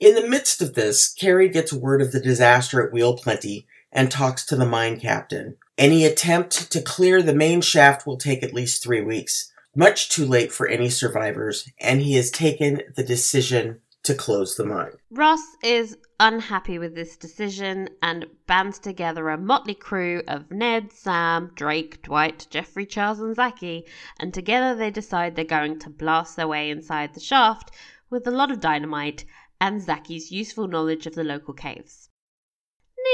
In 0.00 0.14
the 0.14 0.28
midst 0.28 0.60
of 0.60 0.74
this, 0.74 1.12
Cary 1.12 1.48
gets 1.48 1.72
word 1.72 2.02
of 2.02 2.12
the 2.12 2.20
disaster 2.20 2.84
at 2.84 2.92
Wheal 2.92 3.16
Plenty 3.16 3.66
and 3.92 4.10
talks 4.10 4.44
to 4.46 4.56
the 4.56 4.66
mine 4.66 4.98
captain. 4.98 5.56
Any 5.78 6.04
attempt 6.04 6.70
to 6.72 6.82
clear 6.82 7.22
the 7.22 7.34
main 7.34 7.60
shaft 7.60 8.06
will 8.06 8.16
take 8.16 8.42
at 8.42 8.52
least 8.52 8.82
three 8.82 9.00
weeks. 9.00 9.52
Much 9.76 10.08
too 10.08 10.24
late 10.24 10.52
for 10.52 10.68
any 10.68 10.88
survivors, 10.88 11.68
and 11.80 12.00
he 12.00 12.14
has 12.14 12.30
taken 12.30 12.82
the 12.94 13.02
decision 13.02 13.80
to 14.04 14.14
close 14.14 14.56
the 14.56 14.64
mine. 14.64 14.92
Ross 15.10 15.40
is 15.62 15.96
unhappy 16.20 16.78
with 16.78 16.94
this 16.94 17.16
decision 17.16 17.88
and 18.00 18.24
bands 18.46 18.78
together 18.78 19.28
a 19.28 19.36
motley 19.36 19.74
crew 19.74 20.22
of 20.28 20.50
Ned, 20.50 20.92
Sam, 20.92 21.50
Drake, 21.54 22.02
Dwight, 22.02 22.46
Geoffrey, 22.50 22.86
Charles, 22.86 23.20
and 23.20 23.36
Zacky, 23.36 23.84
and 24.18 24.32
together 24.32 24.74
they 24.74 24.90
decide 24.90 25.34
they're 25.34 25.44
going 25.44 25.78
to 25.80 25.90
blast 25.90 26.36
their 26.36 26.48
way 26.48 26.70
inside 26.70 27.14
the 27.14 27.20
shaft 27.20 27.70
with 28.10 28.26
a 28.26 28.30
lot 28.30 28.50
of 28.50 28.60
dynamite 28.60 29.24
and 29.60 29.80
Zacky's 29.80 30.30
useful 30.30 30.68
knowledge 30.68 31.06
of 31.06 31.14
the 31.14 31.24
local 31.24 31.54
caves. 31.54 32.10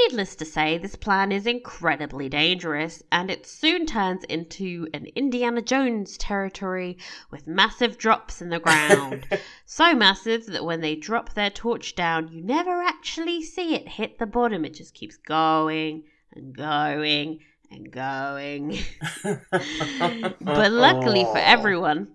Needless 0.05 0.35
to 0.37 0.45
say, 0.45 0.77
this 0.77 0.95
plan 0.95 1.33
is 1.33 1.45
incredibly 1.45 2.29
dangerous, 2.29 3.03
and 3.11 3.29
it 3.29 3.45
soon 3.45 3.85
turns 3.85 4.23
into 4.23 4.87
an 4.93 5.07
Indiana 5.15 5.61
Jones 5.61 6.17
territory 6.17 6.97
with 7.29 7.45
massive 7.45 7.97
drops 7.97 8.41
in 8.41 8.49
the 8.49 8.59
ground. 8.59 9.27
so 9.65 9.93
massive 9.93 10.45
that 10.45 10.63
when 10.63 10.79
they 10.79 10.95
drop 10.95 11.33
their 11.33 11.49
torch 11.49 11.93
down, 11.93 12.29
you 12.29 12.41
never 12.41 12.81
actually 12.81 13.41
see 13.41 13.75
it 13.75 13.87
hit 13.89 14.17
the 14.17 14.25
bottom. 14.25 14.63
It 14.63 14.75
just 14.75 14.93
keeps 14.93 15.17
going 15.17 16.03
and 16.31 16.55
going 16.55 17.39
and 17.69 17.91
going. 17.91 18.79
but 19.23 20.71
luckily 20.71 21.25
for 21.25 21.37
everyone, 21.39 22.07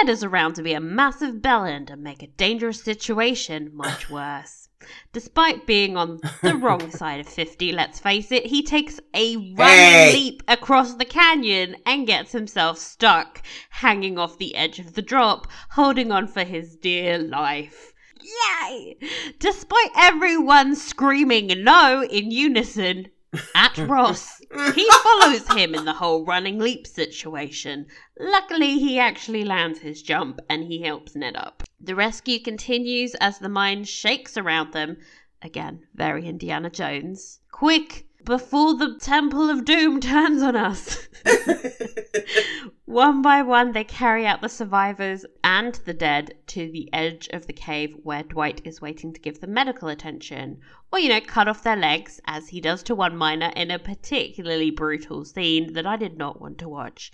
Ned 0.00 0.08
is 0.08 0.22
around 0.22 0.54
to 0.54 0.62
be 0.62 0.72
a 0.72 0.80
massive 0.80 1.36
bellend 1.36 1.90
and 1.90 2.02
make 2.02 2.22
a 2.22 2.28
dangerous 2.28 2.82
situation 2.82 3.70
much 3.74 4.08
worse. 4.08 4.63
Despite 5.12 5.66
being 5.66 5.96
on 5.96 6.20
the 6.42 6.56
wrong 6.60 6.90
side 6.90 7.20
of 7.20 7.28
50, 7.28 7.72
let's 7.72 8.00
face 8.00 8.32
it, 8.32 8.46
he 8.46 8.62
takes 8.62 9.00
a 9.14 9.36
running 9.36 9.56
Hey! 9.56 10.12
leap 10.12 10.42
across 10.48 10.94
the 10.94 11.04
canyon 11.04 11.76
and 11.86 12.06
gets 12.06 12.32
himself 12.32 12.78
stuck, 12.78 13.42
hanging 13.70 14.18
off 14.18 14.38
the 14.38 14.54
edge 14.56 14.78
of 14.78 14.94
the 14.94 15.02
drop, 15.02 15.46
holding 15.70 16.10
on 16.10 16.26
for 16.26 16.44
his 16.44 16.76
dear 16.76 17.18
life. 17.18 17.92
Yay! 18.20 18.96
Despite 19.38 19.90
everyone 19.96 20.74
screaming 20.74 21.62
no 21.62 22.02
in 22.02 22.30
unison 22.30 23.08
at 23.54 23.76
Ross, 23.88 24.40
he 24.74 24.88
follows 25.02 25.48
him 25.48 25.74
in 25.74 25.84
the 25.84 25.94
whole 25.94 26.24
running 26.24 26.58
leap 26.58 26.86
situation. 26.86 27.86
Luckily, 28.18 28.78
he 28.78 28.98
actually 28.98 29.44
lands 29.44 29.80
his 29.80 30.02
jump 30.02 30.40
and 30.48 30.64
he 30.64 30.82
helps 30.82 31.14
Ned 31.14 31.36
up. 31.36 31.62
The 31.80 31.94
rescue 31.94 32.38
continues 32.38 33.14
as 33.16 33.38
the 33.38 33.48
mine 33.48 33.84
shakes 33.84 34.36
around 34.36 34.72
them. 34.72 34.98
Again, 35.42 35.86
very 35.94 36.26
Indiana 36.26 36.70
Jones. 36.70 37.40
Quick! 37.50 38.06
Before 38.24 38.72
the 38.72 38.94
Temple 38.98 39.50
of 39.50 39.66
Doom 39.66 40.00
turns 40.00 40.40
on 40.40 40.56
us. 40.56 41.08
one 42.86 43.20
by 43.20 43.42
one, 43.42 43.72
they 43.72 43.84
carry 43.84 44.26
out 44.26 44.40
the 44.40 44.48
survivors 44.48 45.26
and 45.42 45.74
the 45.84 45.92
dead 45.92 46.34
to 46.46 46.70
the 46.70 46.88
edge 46.90 47.28
of 47.34 47.46
the 47.46 47.52
cave 47.52 47.94
where 48.02 48.22
Dwight 48.22 48.62
is 48.64 48.80
waiting 48.80 49.12
to 49.12 49.20
give 49.20 49.40
them 49.40 49.52
medical 49.52 49.88
attention. 49.88 50.62
Or, 50.90 50.98
you 50.98 51.10
know, 51.10 51.20
cut 51.20 51.48
off 51.48 51.62
their 51.62 51.76
legs, 51.76 52.18
as 52.26 52.48
he 52.48 52.62
does 52.62 52.82
to 52.84 52.94
one 52.94 53.14
miner 53.14 53.52
in 53.54 53.70
a 53.70 53.78
particularly 53.78 54.70
brutal 54.70 55.26
scene 55.26 55.74
that 55.74 55.86
I 55.86 55.96
did 55.96 56.16
not 56.16 56.40
want 56.40 56.56
to 56.58 56.68
watch. 56.68 57.12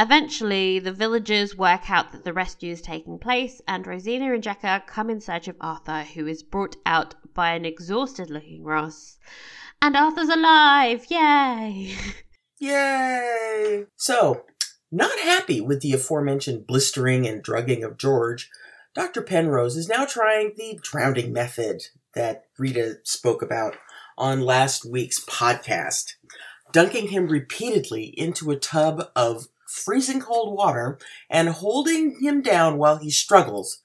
Eventually, 0.00 0.80
the 0.80 0.92
villagers 0.92 1.56
work 1.56 1.88
out 1.88 2.10
that 2.10 2.24
the 2.24 2.32
rescue 2.32 2.72
is 2.72 2.82
taking 2.82 3.20
place, 3.20 3.60
and 3.68 3.86
Rosina 3.86 4.34
and 4.34 4.42
Jacka 4.42 4.82
come 4.84 5.10
in 5.10 5.20
search 5.20 5.46
of 5.46 5.54
Arthur, 5.60 6.02
who 6.02 6.26
is 6.26 6.42
brought 6.42 6.74
out 6.84 7.14
by 7.34 7.54
an 7.54 7.64
exhausted 7.64 8.30
looking 8.30 8.64
Ross. 8.64 9.16
And 9.84 9.96
Arthur's 9.96 10.30
alive! 10.30 11.04
Yay! 11.10 11.94
Yay! 12.58 13.84
So, 13.96 14.46
not 14.90 15.18
happy 15.18 15.60
with 15.60 15.82
the 15.82 15.92
aforementioned 15.92 16.66
blistering 16.66 17.26
and 17.26 17.42
drugging 17.42 17.84
of 17.84 17.98
George, 17.98 18.48
Dr. 18.94 19.20
Penrose 19.20 19.76
is 19.76 19.86
now 19.86 20.06
trying 20.06 20.54
the 20.56 20.78
drowning 20.82 21.34
method 21.34 21.82
that 22.14 22.46
Rita 22.58 23.00
spoke 23.02 23.42
about 23.42 23.76
on 24.16 24.40
last 24.40 24.90
week's 24.90 25.22
podcast, 25.22 26.14
dunking 26.72 27.08
him 27.08 27.28
repeatedly 27.28 28.04
into 28.18 28.50
a 28.50 28.56
tub 28.56 29.10
of 29.14 29.48
freezing 29.68 30.20
cold 30.20 30.56
water 30.56 30.98
and 31.28 31.50
holding 31.50 32.20
him 32.22 32.40
down 32.40 32.78
while 32.78 32.96
he 32.96 33.10
struggles. 33.10 33.82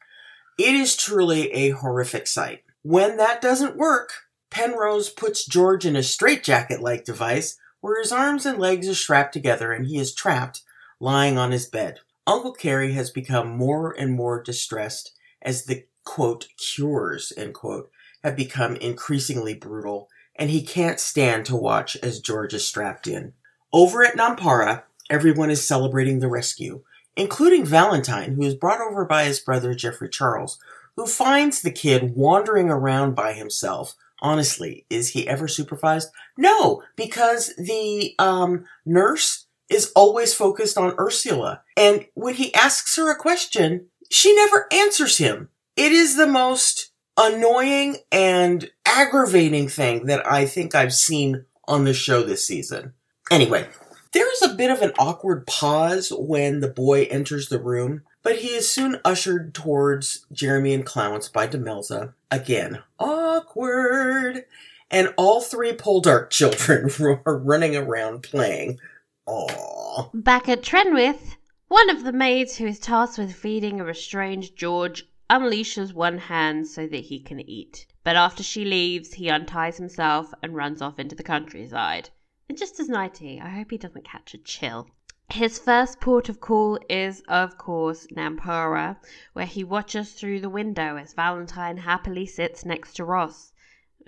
It 0.58 0.76
is 0.76 0.96
truly 0.96 1.52
a 1.52 1.72
horrific 1.72 2.26
sight. 2.26 2.64
When 2.84 3.18
that 3.18 3.42
doesn't 3.42 3.76
work, 3.76 4.29
Penrose 4.50 5.10
puts 5.10 5.46
George 5.46 5.86
in 5.86 5.96
a 5.96 6.04
straitjacket 6.04 6.82
like 6.82 7.06
device 7.06 7.58
where 7.82 8.02
his 8.02 8.12
arms 8.12 8.46
and 8.46 8.58
legs 8.58 8.88
are 8.90 8.96
strapped 8.96 9.34
together 9.34 9.72
and 9.72 9.88
he 9.88 9.98
is 9.98 10.14
trapped, 10.14 10.62
lying 11.00 11.38
on 11.38 11.52
his 11.52 11.66
bed. 11.66 12.00
Uncle 12.28 12.54
Cary 12.54 12.94
has 12.94 13.10
become 13.10 13.50
more 13.50 13.92
and 13.98 14.14
more 14.14 14.42
distressed 14.42 15.14
as 15.42 15.66
the 15.66 15.86
quote 16.04 16.48
cures 16.58 17.32
end 17.38 17.54
quote 17.54 17.92
have 18.24 18.36
become 18.36 18.76
increasingly 18.78 19.54
brutal, 19.54 20.10
and 20.36 20.50
he 20.50 20.62
can't 20.62 21.00
stand 21.00 21.46
to 21.46 21.56
watch 21.56 21.96
as 21.98 22.20
George 22.20 22.54
is 22.54 22.68
strapped 22.68 23.08
in. 23.08 23.34
Over 23.72 24.04
at 24.04 24.16
Nampara, 24.16 24.84
everyone 25.10 25.50
is 25.50 25.66
celebrating 25.66 26.20
the 26.20 26.28
rescue, 26.28 26.82
including 27.16 27.66
Valentine, 27.66 28.34
who 28.34 28.44
is 28.44 28.56
brought 28.56 28.82
over 28.82 29.06
by 29.06 29.26
his 29.26 29.40
brother 29.40 29.74
Geoffrey 29.74 30.10
Charles, 30.10 30.60
who 30.96 31.06
finds 31.06 31.62
the 31.62 31.72
kid 31.72 32.16
wandering 32.16 32.70
around 32.70 33.16
by 33.16 33.34
himself. 33.34 33.96
Honestly, 34.22 34.86
is 34.90 35.10
he 35.10 35.28
ever 35.28 35.48
supervised? 35.48 36.10
No, 36.38 36.84
because 36.96 37.54
the 37.58 38.16
um, 38.20 38.66
nurse 38.86 39.48
is 39.70 39.92
always 39.96 40.34
focused 40.34 40.78
on 40.78 40.96
Ursula. 41.00 41.62
And 41.78 42.06
when 42.16 42.36
he 42.36 42.54
asks 42.54 42.96
her 42.98 43.12
a 43.12 43.16
question, 43.16 43.88
she 44.10 44.36
never 44.36 44.68
answers 44.72 45.18
him. 45.18 45.50
It 45.76 45.92
is 45.92 46.16
the 46.16 46.28
most 46.28 46.92
annoying 47.18 47.98
and 48.12 48.70
aggravating 48.86 49.68
thing 49.68 50.06
that 50.08 50.30
I 50.30 50.46
think 50.46 50.74
I've 50.74 50.94
seen 50.94 51.46
on 51.68 51.84
the 51.84 51.94
show 51.94 52.24
this 52.24 52.46
season. 52.46 52.94
Anyway, 53.30 53.68
there 54.14 54.32
is 54.34 54.42
a 54.42 54.56
bit 54.56 54.72
of 54.72 54.82
an 54.82 54.94
awkward 54.98 55.46
pause 55.46 56.12
when 56.12 56.62
the 56.62 56.70
boy 56.70 57.04
enters 57.12 57.50
the 57.50 57.62
room, 57.62 58.02
but 58.24 58.38
he 58.40 58.50
is 58.50 58.70
soon 58.70 59.00
ushered 59.06 59.54
towards 59.54 60.26
Jeremy 60.32 60.74
and 60.74 60.86
Clowance 60.86 61.32
by 61.32 61.48
Demelza. 61.48 62.14
Again, 62.30 62.80
awkward. 63.00 64.46
And 64.92 65.14
all 65.18 65.42
three 65.42 65.74
Poldark 65.74 66.30
children 66.32 66.90
are 67.26 67.38
running 67.38 67.76
around 67.76 68.24
playing. 68.24 68.80
Aww. 69.28 70.10
Back 70.14 70.50
at 70.50 70.64
Trenwith, 70.64 71.36
one 71.68 71.90
of 71.90 72.04
the 72.04 72.12
maids 72.12 72.58
who 72.58 72.66
is 72.66 72.80
tasked 72.80 73.20
with 73.20 73.34
feeding 73.34 73.80
a 73.80 73.84
restrained 73.84 74.56
George 74.56 75.06
unleashes 75.30 75.94
one 75.94 76.18
hand 76.18 76.68
so 76.68 76.88
that 76.88 76.98
he 76.98 77.20
can 77.20 77.40
eat. 77.40 77.86
But 78.04 78.16
after 78.16 78.42
she 78.42 78.66
leaves, 78.66 79.14
he 79.14 79.30
unties 79.30 79.78
himself 79.78 80.34
and 80.42 80.56
runs 80.56 80.82
off 80.82 80.98
into 80.98 81.16
the 81.16 81.24
countryside. 81.24 82.10
And 82.50 82.58
just 82.58 82.80
as 82.80 82.90
nighty, 82.90 83.40
I 83.40 83.50
hope 83.50 83.70
he 83.70 83.78
doesn't 83.78 84.06
catch 84.06 84.34
a 84.34 84.40
chill. 84.40 84.90
His 85.32 85.60
first 85.60 86.00
port 86.00 86.28
of 86.30 86.40
call 86.40 86.80
is, 86.90 87.22
of 87.28 87.58
course, 87.58 88.08
Nampara, 88.08 88.98
where 89.34 89.46
he 89.46 89.64
watches 89.64 90.14
through 90.14 90.40
the 90.40 90.50
window 90.50 90.98
as 90.98 91.14
Valentine 91.14 91.78
happily 91.78 92.26
sits 92.26 92.66
next 92.66 92.94
to 92.94 93.06
Ross 93.06 93.54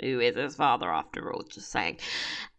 who 0.01 0.19
is 0.19 0.35
his 0.35 0.55
father 0.55 0.89
after 0.89 1.31
all, 1.31 1.43
just 1.43 1.69
saying. 1.69 1.97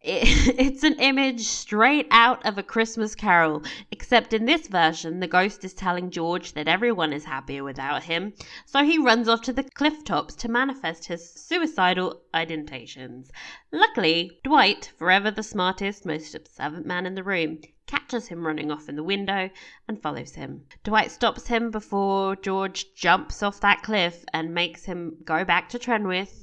It, 0.01 0.59
it's 0.59 0.85
an 0.85 1.01
image 1.01 1.41
straight 1.41 2.07
out 2.11 2.45
of 2.47 2.57
a 2.57 2.63
Christmas 2.63 3.15
carol, 3.15 3.63
except 3.91 4.33
in 4.33 4.45
this 4.45 4.69
version, 4.69 5.21
the 5.21 5.27
ghost 5.27 5.65
is 5.65 5.75
telling 5.75 6.11
George 6.11 6.53
that 6.53 6.69
everyone 6.69 7.13
is 7.13 7.25
happier 7.25 7.65
without 7.65 8.05
him, 8.05 8.33
so 8.67 8.85
he 8.85 8.99
runs 8.99 9.29
off 9.29 9.43
to 9.43 9.53
the 9.53 9.65
cliff 9.65 10.05
tops 10.05 10.35
to 10.37 10.49
manifest 10.49 11.07
his 11.07 11.33
suicidal 11.35 12.23
indentations. 12.35 13.33
Luckily, 13.73 14.39
Dwight, 14.45 14.93
forever 14.97 15.31
the 15.31 15.43
smartest, 15.43 16.07
most 16.07 16.35
observant 16.35 16.87
man 16.87 17.07
in 17.07 17.15
the 17.15 17.25
room, 17.25 17.61
catches 17.93 18.27
him 18.27 18.47
running 18.47 18.71
off 18.71 18.89
in 18.89 18.97
the 18.97 19.05
window 19.05 19.51
and 19.87 20.03
follows 20.03 20.35
him. 20.35 20.63
Dwight 20.83 21.11
stops 21.11 21.47
him 21.47 21.71
before 21.71 22.37
George 22.37 22.95
jumps 22.95 23.43
off 23.43 23.61
that 23.61 23.83
cliff 23.83 24.25
and 24.33 24.55
makes 24.55 24.85
him 24.85 25.17
go 25.25 25.45
back 25.45 25.69
to 25.69 25.79
Trenwith 25.79 26.43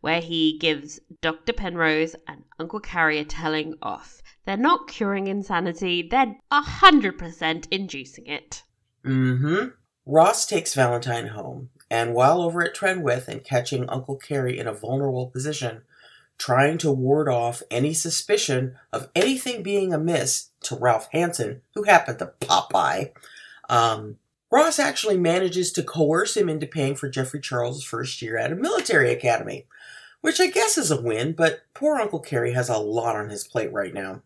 where 0.00 0.20
he 0.20 0.58
gives 0.58 1.00
Dr. 1.20 1.52
Penrose 1.52 2.14
and 2.26 2.44
Uncle 2.58 2.80
Cary 2.80 3.18
a 3.18 3.24
telling 3.24 3.74
off. 3.82 4.22
They're 4.44 4.56
not 4.56 4.88
curing 4.88 5.26
insanity, 5.26 6.08
they're 6.08 6.36
100% 6.52 7.68
inducing 7.70 8.26
it. 8.26 8.62
Mm 9.04 9.38
hmm. 9.38 9.68
Ross 10.06 10.46
takes 10.46 10.74
Valentine 10.74 11.28
home, 11.28 11.68
and 11.90 12.14
while 12.14 12.40
over 12.40 12.64
at 12.64 12.74
Trenwith 12.74 13.28
and 13.28 13.44
catching 13.44 13.88
Uncle 13.90 14.16
Cary 14.16 14.58
in 14.58 14.66
a 14.66 14.72
vulnerable 14.72 15.26
position, 15.26 15.82
trying 16.38 16.78
to 16.78 16.90
ward 16.90 17.28
off 17.28 17.62
any 17.70 17.92
suspicion 17.92 18.76
of 18.92 19.10
anything 19.14 19.62
being 19.62 19.92
amiss 19.92 20.47
to 20.62 20.76
Ralph 20.76 21.08
Hanson, 21.12 21.62
who 21.74 21.84
happened 21.84 22.18
to 22.18 22.26
pop 22.40 22.70
by, 22.70 23.12
um, 23.68 24.16
Ross 24.50 24.78
actually 24.78 25.18
manages 25.18 25.72
to 25.72 25.82
coerce 25.82 26.36
him 26.36 26.48
into 26.48 26.66
paying 26.66 26.94
for 26.94 27.08
Geoffrey 27.08 27.40
Charles' 27.40 27.84
first 27.84 28.22
year 28.22 28.38
at 28.38 28.52
a 28.52 28.56
military 28.56 29.12
academy, 29.12 29.66
which 30.22 30.40
I 30.40 30.46
guess 30.48 30.78
is 30.78 30.90
a 30.90 31.00
win, 31.00 31.32
but 31.32 31.62
poor 31.74 31.96
Uncle 31.96 32.20
Cary 32.20 32.52
has 32.52 32.68
a 32.68 32.78
lot 32.78 33.16
on 33.16 33.28
his 33.28 33.46
plate 33.46 33.72
right 33.72 33.92
now. 33.92 34.22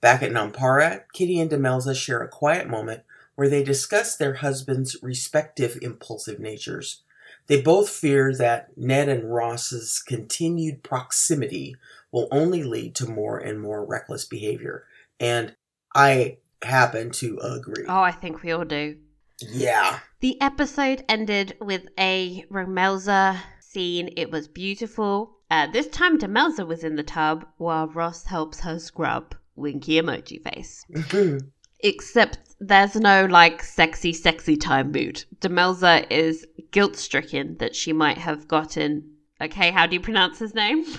Back 0.00 0.22
at 0.22 0.30
Nampara, 0.30 1.02
Kitty 1.12 1.40
and 1.40 1.50
Demelza 1.50 1.94
share 1.94 2.22
a 2.22 2.28
quiet 2.28 2.68
moment 2.68 3.02
where 3.34 3.48
they 3.48 3.64
discuss 3.64 4.16
their 4.16 4.34
husbands' 4.34 4.96
respective 5.02 5.78
impulsive 5.82 6.38
natures. 6.38 7.02
They 7.48 7.60
both 7.60 7.88
fear 7.88 8.34
that 8.36 8.76
Ned 8.76 9.08
and 9.08 9.32
Ross's 9.32 10.00
continued 10.00 10.82
proximity 10.82 11.76
will 12.12 12.28
only 12.30 12.62
lead 12.62 12.94
to 12.96 13.10
more 13.10 13.38
and 13.38 13.60
more 13.60 13.84
reckless 13.84 14.24
behavior. 14.24 14.84
And 15.20 15.54
I 15.94 16.38
happen 16.62 17.10
to 17.10 17.38
agree. 17.38 17.84
Oh, 17.86 18.00
I 18.00 18.12
think 18.12 18.42
we 18.42 18.52
all 18.52 18.64
do. 18.64 18.96
Yeah. 19.40 20.00
The 20.20 20.40
episode 20.40 21.04
ended 21.08 21.56
with 21.60 21.82
a 21.98 22.44
Romelza 22.50 23.38
scene. 23.60 24.10
It 24.16 24.30
was 24.30 24.48
beautiful. 24.48 25.36
Uh, 25.50 25.66
this 25.66 25.88
time, 25.88 26.18
Demelza 26.18 26.66
was 26.66 26.84
in 26.84 26.96
the 26.96 27.02
tub 27.02 27.46
while 27.56 27.88
Ross 27.88 28.24
helps 28.24 28.60
her 28.60 28.78
scrub 28.78 29.34
winky 29.56 30.00
emoji 30.00 30.42
face. 30.42 30.84
Except 31.80 32.38
there's 32.60 32.94
no 32.94 33.24
like 33.24 33.62
sexy, 33.62 34.12
sexy 34.12 34.56
time 34.56 34.92
mood. 34.92 35.24
Demelza 35.40 36.06
is 36.10 36.46
guilt 36.70 36.96
stricken 36.96 37.56
that 37.58 37.74
she 37.74 37.92
might 37.92 38.18
have 38.18 38.46
gotten. 38.46 39.10
Okay, 39.40 39.70
how 39.70 39.86
do 39.86 39.94
you 39.94 40.00
pronounce 40.00 40.38
his 40.38 40.54
name? 40.54 40.84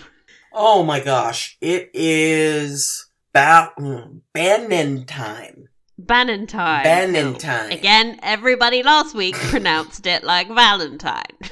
Oh 0.53 0.83
my 0.83 0.99
gosh. 0.99 1.57
It 1.61 1.91
is 1.93 3.07
ba- 3.33 3.71
mm, 3.79 4.21
Bannon 4.33 5.05
time. 5.05 5.67
Bannentine. 5.99 6.83
Bannentine. 6.83 7.71
Again, 7.71 8.19
everybody 8.23 8.81
last 8.81 9.13
week 9.13 9.35
pronounced 9.51 10.05
it 10.07 10.23
like 10.23 10.47
Valentine. 10.47 11.23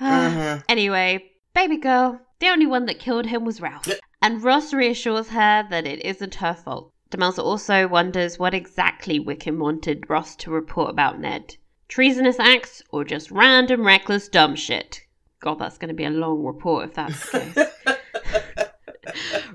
Mhm. 0.00 0.62
Anyway, 0.68 1.24
baby 1.54 1.76
girl, 1.76 2.20
the 2.38 2.46
only 2.48 2.66
one 2.66 2.86
that 2.86 3.00
killed 3.00 3.26
him 3.26 3.44
was 3.44 3.60
Ralph. 3.60 3.88
And 4.22 4.42
Ross 4.44 4.72
reassures 4.72 5.30
her 5.30 5.66
that 5.70 5.86
it 5.88 6.04
isn't 6.04 6.36
her 6.36 6.54
fault. 6.54 6.92
Demelza 7.10 7.40
also 7.42 7.88
wonders 7.88 8.38
what 8.38 8.54
exactly 8.54 9.18
Wickham 9.18 9.58
wanted 9.58 10.08
Ross 10.08 10.36
to 10.36 10.52
report 10.52 10.90
about 10.90 11.18
Ned. 11.18 11.56
Treasonous 11.88 12.38
acts 12.38 12.80
or 12.90 13.02
just 13.02 13.30
random 13.32 13.84
reckless 13.84 14.28
dumb 14.28 14.54
shit? 14.54 15.00
God, 15.40 15.58
that's 15.58 15.78
going 15.78 15.88
to 15.88 15.94
be 15.94 16.04
a 16.04 16.10
long 16.10 16.44
report 16.44 16.90
if 16.90 16.94
that's 16.94 17.32
the 17.32 17.40
case. 17.86 18.67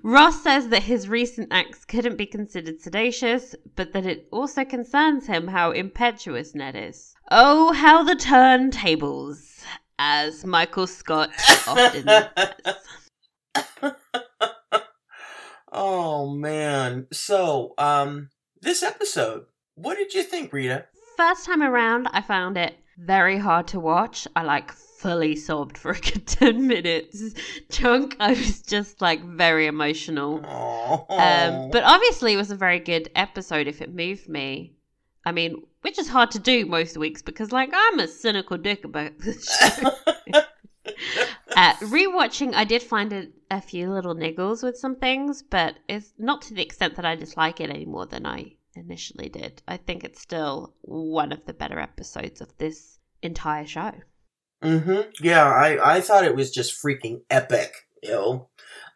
Ross 0.04 0.44
says 0.44 0.70
that 0.70 0.84
his 0.84 1.08
recent 1.08 1.50
acts 1.52 1.86
couldn't 1.86 2.18
be 2.18 2.26
considered 2.26 2.82
sedacious, 2.82 3.56
but 3.76 3.94
that 3.94 4.06
it 4.06 4.28
also 4.32 4.66
concerns 4.66 5.28
him 5.28 5.48
how 5.48 5.72
impetuous 5.72 6.56
Ned 6.56 6.76
is. 6.76 7.13
Oh, 7.32 7.74
how 7.74 8.04
the 8.04 8.16
turntables, 8.16 9.63
as 10.00 10.46
Michael 10.46 10.88
Scott 10.88 11.30
often 11.68 12.04
says. 12.04 13.94
Oh 15.76 16.30
man. 16.30 17.08
So, 17.12 17.74
um, 17.80 18.30
this 18.62 18.84
episode, 18.84 19.46
what 19.74 19.98
did 19.98 20.13
you 20.13 20.22
think, 20.22 20.54
Rita? 20.54 20.86
First 21.18 21.46
time 21.46 21.63
around, 21.63 22.08
I 22.12 22.22
found 22.22 22.58
it 22.58 22.76
very 22.98 23.38
hard 23.38 23.68
to 23.68 23.80
watch. 23.80 24.28
I 24.36 24.44
like 24.44 24.72
fully 24.72 25.36
sobbed 25.36 25.78
for 25.78 25.92
a 25.92 26.00
good 26.00 26.26
10 26.28 26.68
minutes. 26.68 27.34
Chunk, 27.70 28.16
I 28.20 28.30
was 28.30 28.62
just 28.62 29.02
like 29.02 29.24
very 29.24 29.68
emotional. 29.68 30.38
Um, 31.10 31.70
but 31.72 31.84
obviously, 31.84 32.34
it 32.34 32.38
was 32.38 32.52
a 32.52 32.56
very 32.56 32.80
good 32.80 33.10
episode 33.16 33.68
if 33.68 33.82
it 33.82 33.94
moved 33.94 34.30
me. 34.30 34.74
I 35.26 35.32
mean, 35.32 35.64
which 35.82 36.00
is 36.00 36.08
hard 36.08 36.32
to 36.32 36.40
do 36.40 36.66
most 36.66 36.98
weeks 36.98 37.22
because, 37.22 37.52
like, 37.52 37.72
I'm 37.74 38.00
a 38.00 38.08
cynical 38.08 38.58
dick 38.58 38.84
about 38.86 39.12
this 39.20 39.46
show. 39.46 39.92
uh, 41.56 41.74
rewatching, 41.76 42.54
I 42.54 42.64
did 42.64 42.84
find 42.84 43.14
a, 43.14 43.28
a 43.52 43.62
few 43.62 43.92
little 43.92 44.16
niggles 44.16 44.64
with 44.64 44.78
some 44.78 44.96
things, 44.96 45.42
but 45.42 45.76
it's 45.88 46.14
not 46.18 46.42
to 46.44 46.54
the 46.54 46.62
extent 46.62 46.96
that 46.96 47.06
I 47.06 47.16
dislike 47.16 47.62
it 47.62 47.70
any 47.70 47.86
more 47.86 48.06
than 48.06 48.26
I 48.26 48.56
initially 48.76 49.30
did. 49.30 49.62
I 49.68 49.78
think 49.78 50.04
it's 50.04 50.22
still 50.22 50.74
one 50.82 51.32
of 51.32 51.46
the 51.46 51.54
better 51.54 51.80
episodes 51.80 52.42
of 52.42 52.58
this 52.58 53.00
entire 53.22 53.66
show. 53.66 53.92
Mm-hmm. 54.64 55.10
Yeah, 55.22 55.46
I, 55.46 55.96
I 55.96 56.02
thought 56.02 56.24
it 56.24 56.36
was 56.36 56.52
just 56.52 56.82
freaking 56.82 57.22
epic, 57.30 57.74
you 58.02 58.12
know. 58.12 58.50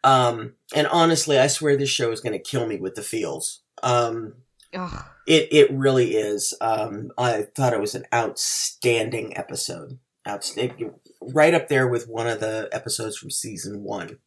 Um, 0.04 0.54
and 0.74 0.86
honestly, 0.86 1.38
I 1.38 1.46
swear 1.48 1.76
this 1.76 1.90
show 1.90 2.10
is 2.10 2.20
gonna 2.20 2.38
kill 2.38 2.66
me 2.66 2.78
with 2.78 2.94
the 2.94 3.02
feels. 3.02 3.62
Um, 3.82 4.34
Ugh. 4.74 5.04
it 5.26 5.48
it 5.50 5.70
really 5.70 6.16
is. 6.16 6.54
Um, 6.60 7.10
I 7.18 7.42
thought 7.54 7.72
it 7.72 7.80
was 7.80 7.94
an 7.94 8.06
outstanding 8.14 9.36
episode. 9.36 9.98
Outstanding, 10.26 10.94
right 11.22 11.54
up 11.54 11.68
there 11.68 11.88
with 11.88 12.08
one 12.08 12.26
of 12.26 12.40
the 12.40 12.68
episodes 12.72 13.16
from 13.16 13.30
season 13.30 13.82
one. 13.82 14.18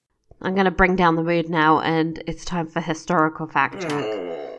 I'm 0.42 0.56
going 0.56 0.66
to 0.66 0.72
bring 0.72 0.96
down 0.96 1.16
the 1.16 1.24
mood 1.24 1.50
now, 1.50 1.80
and 1.80 2.24
it's 2.26 2.44
time 2.44 2.68
for 2.68 2.82
historical 2.82 3.48
fact 3.48 3.82
check. 3.82 3.92
Mm, 3.92 4.51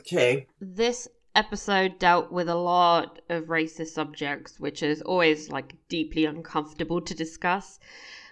Okay. 0.00 0.46
this 0.60 1.08
episode 1.34 1.98
dealt 1.98 2.32
with 2.32 2.48
a 2.48 2.54
lot 2.54 3.20
of 3.28 3.44
racist 3.44 3.88
subjects, 3.88 4.58
which 4.58 4.82
is 4.82 5.02
always 5.02 5.50
like 5.50 5.76
deeply 5.88 6.24
uncomfortable 6.24 7.00
to 7.00 7.14
discuss. 7.14 7.78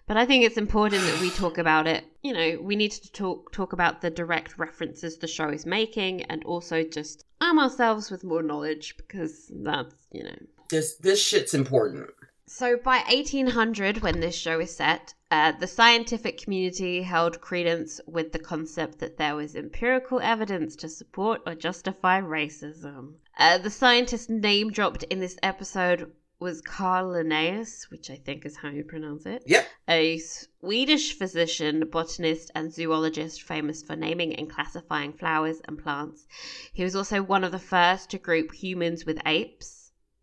But 0.07 0.17
I 0.17 0.25
think 0.25 0.45
it's 0.45 0.57
important 0.57 1.03
that 1.03 1.21
we 1.21 1.31
talk 1.31 1.59
about 1.59 1.87
it. 1.87 2.05
You 2.23 2.33
know, 2.33 2.59
we 2.63 2.77
need 2.77 2.93
to 2.93 3.13
talk 3.13 3.53
talk 3.53 3.73
about 3.73 4.01
the 4.01 4.11
direct 4.11 4.59
references 4.59 5.19
the 5.19 5.27
show 5.27 5.51
is 5.51 5.67
making, 5.67 6.23
and 6.25 6.43
also 6.45 6.83
just 6.83 7.25
arm 7.41 7.59
ourselves 7.59 8.11
with 8.11 8.25
more 8.25 8.43
knowledge 8.43 8.97
because 8.97 9.53
that's 9.55 9.95
you 10.11 10.25
know. 10.25 10.39
This 10.71 10.97
this 10.97 11.23
shit's 11.23 11.55
important. 11.55 12.09
So 12.47 12.79
by 12.79 13.05
1800, 13.11 13.99
when 13.99 14.21
this 14.21 14.35
show 14.35 14.59
is 14.61 14.75
set, 14.75 15.13
uh, 15.31 15.53
the 15.53 15.67
scientific 15.67 16.39
community 16.39 17.03
held 17.03 17.41
credence 17.41 18.01
with 18.07 18.33
the 18.33 18.39
concept 18.39 18.99
that 18.99 19.19
there 19.19 19.37
was 19.37 19.55
empirical 19.55 20.21
evidence 20.21 20.75
to 20.77 20.89
support 20.89 21.43
or 21.47 21.55
justify 21.55 22.21
racism. 22.21 23.15
Uh, 23.39 23.59
the 23.59 23.71
scientist 23.71 24.31
name 24.31 24.71
dropped 24.71 25.03
in 25.05 25.21
this 25.21 25.37
episode 25.43 26.11
was 26.41 26.61
Carl 26.61 27.09
Linnaeus, 27.09 27.91
which 27.91 28.11
I 28.11 28.17
think 28.17 28.47
is 28.47 28.57
how 28.57 28.69
you 28.69 28.85
pronounce 28.85 29.27
it. 29.27 29.43
Yep. 29.47 29.67
A 29.89 30.19
Swedish 30.19 31.19
physician, 31.19 31.89
botanist, 31.91 32.51
and 32.55 32.73
zoologist 32.73 33.43
famous 33.43 33.83
for 33.83 33.97
naming 33.97 34.35
and 34.37 34.49
classifying 34.49 35.13
flowers 35.13 35.61
and 35.67 35.79
plants. 35.79 36.27
He 36.73 36.85
was 36.85 36.95
also 36.95 37.23
one 37.23 37.43
of 37.43 37.53
the 37.53 37.59
first 37.59 38.11
to 38.11 38.19
group 38.19 38.53
humans 38.53 39.05
with 39.05 39.19
apes, 39.27 39.78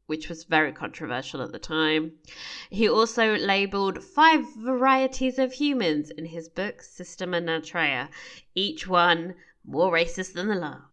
which 0.07 0.29
was 0.29 0.43
very 0.43 0.71
controversial 0.71 1.41
at 1.41 1.51
the 1.51 1.59
time. 1.59 2.11
He 2.69 2.87
also 2.87 3.35
labeled 3.37 4.03
five 4.03 4.45
varieties 4.55 5.39
of 5.39 5.53
humans 5.53 6.11
in 6.11 6.25
his 6.25 6.49
book 6.49 6.81
Systema 6.81 7.41
Naturae, 7.41 8.09
each 8.53 8.87
one 8.87 9.35
more 9.65 9.91
racist 9.91 10.33
than 10.33 10.47
the 10.47 10.55
last. 10.55 10.83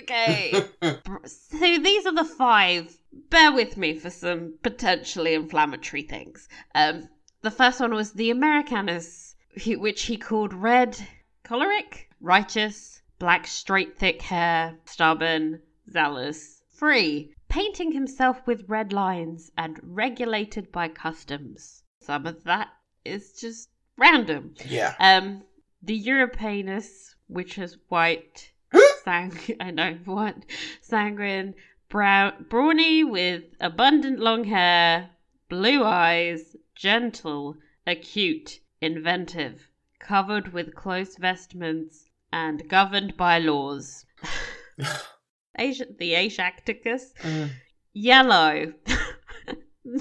Okay. 0.00 0.64
so 1.26 1.58
these 1.58 2.06
are 2.06 2.14
the 2.14 2.24
five. 2.24 2.96
Bear 3.30 3.52
with 3.52 3.76
me 3.76 3.94
for 3.94 4.10
some 4.10 4.54
potentially 4.62 5.34
inflammatory 5.34 6.02
things. 6.02 6.48
Um, 6.74 7.08
the 7.42 7.50
first 7.50 7.80
one 7.80 7.94
was 7.94 8.12
the 8.12 8.30
Americanus, 8.30 9.34
which 9.66 10.02
he 10.02 10.16
called 10.16 10.54
red, 10.54 10.96
choleric, 11.44 12.08
righteous, 12.20 13.02
black, 13.18 13.46
straight, 13.46 13.98
thick 13.98 14.22
hair, 14.22 14.78
stubborn, 14.84 15.60
zealous, 15.90 16.62
free, 16.70 17.34
painting 17.52 17.92
himself 17.92 18.46
with 18.46 18.66
red 18.66 18.94
lines 18.94 19.52
and 19.58 19.78
regulated 19.82 20.72
by 20.72 20.88
customs. 20.88 21.82
Some 22.00 22.26
of 22.26 22.44
that 22.44 22.68
is 23.04 23.38
just 23.38 23.68
random. 23.98 24.54
Yeah. 24.64 24.94
Um, 24.98 25.42
the 25.82 26.02
Europeanus, 26.02 27.14
which 27.26 27.58
is 27.58 27.76
white, 27.90 28.52
sang 29.04 29.38
I 29.60 29.70
know 29.70 29.98
what 30.06 30.46
sanguine, 30.80 31.54
brown, 31.90 32.46
brawny 32.48 33.04
with 33.04 33.44
abundant 33.60 34.18
long 34.18 34.44
hair, 34.44 35.10
blue 35.50 35.84
eyes, 35.84 36.56
gentle, 36.74 37.58
acute, 37.86 38.60
inventive, 38.80 39.68
covered 39.98 40.54
with 40.54 40.74
close 40.74 41.18
vestments, 41.18 42.08
and 42.32 42.66
governed 42.66 43.18
by 43.18 43.38
laws. 43.38 44.06
Asia, 45.58 45.86
the 45.98 46.12
Asiaticus, 46.14 47.12
Mm. 47.22 47.50
yellow. 47.92 48.72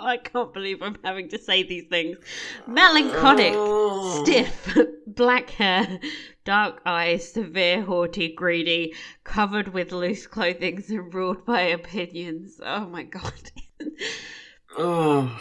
I 0.00 0.18
can't 0.22 0.52
believe 0.52 0.82
I'm 0.82 0.98
having 1.02 1.28
to 1.30 1.38
say 1.38 1.62
these 1.62 1.86
things. 1.88 2.18
Melancholic, 2.66 3.52
Oh. 3.56 4.22
stiff, 4.24 4.76
black 5.06 5.50
hair, 5.50 5.98
dark 6.44 6.80
eyes, 6.86 7.32
severe, 7.32 7.82
haughty, 7.82 8.32
greedy, 8.34 8.94
covered 9.24 9.68
with 9.68 9.90
loose 9.92 10.26
clothing 10.26 10.84
and 10.88 11.12
ruled 11.14 11.44
by 11.46 11.62
opinions. 11.62 12.60
Oh 12.64 12.86
my 12.86 13.02
god. 13.04 13.50
Oh. 14.76 15.40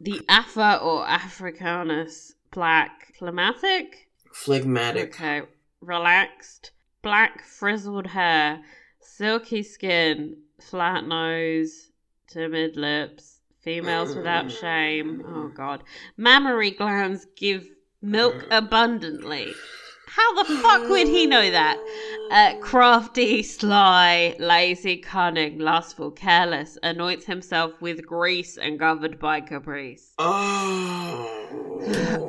the 0.00 0.22
Afer 0.30 0.78
or 0.82 1.06
Africanus, 1.06 2.34
black, 2.52 3.12
phlegmatic, 3.18 4.08
Phlegmatic. 4.32 5.14
Okay. 5.14 5.42
Relaxed. 5.80 6.70
Black 7.02 7.42
frizzled 7.44 8.06
hair. 8.06 8.62
Silky 9.00 9.62
skin. 9.62 10.36
Flat 10.60 11.06
nose. 11.06 11.90
Timid 12.28 12.76
lips. 12.76 13.40
Females 13.60 14.14
without 14.16 14.46
mm. 14.46 14.60
shame. 14.60 15.22
Oh 15.26 15.48
god. 15.48 15.82
Mammary 16.16 16.70
glands 16.70 17.26
give 17.36 17.68
milk 18.00 18.46
abundantly. 18.50 19.52
How 20.14 20.42
the 20.42 20.56
fuck 20.56 20.90
would 20.90 21.08
he 21.08 21.26
know 21.26 21.50
that? 21.50 21.78
Uh, 22.30 22.58
crafty, 22.60 23.42
sly, 23.42 24.36
lazy, 24.38 24.98
cunning, 24.98 25.58
lustful, 25.58 26.10
careless, 26.10 26.76
anoints 26.82 27.24
himself 27.24 27.80
with 27.80 28.04
grease 28.06 28.58
and 28.58 28.78
governed 28.78 29.18
by 29.18 29.40
caprice. 29.40 30.12
Oh. 30.18 31.28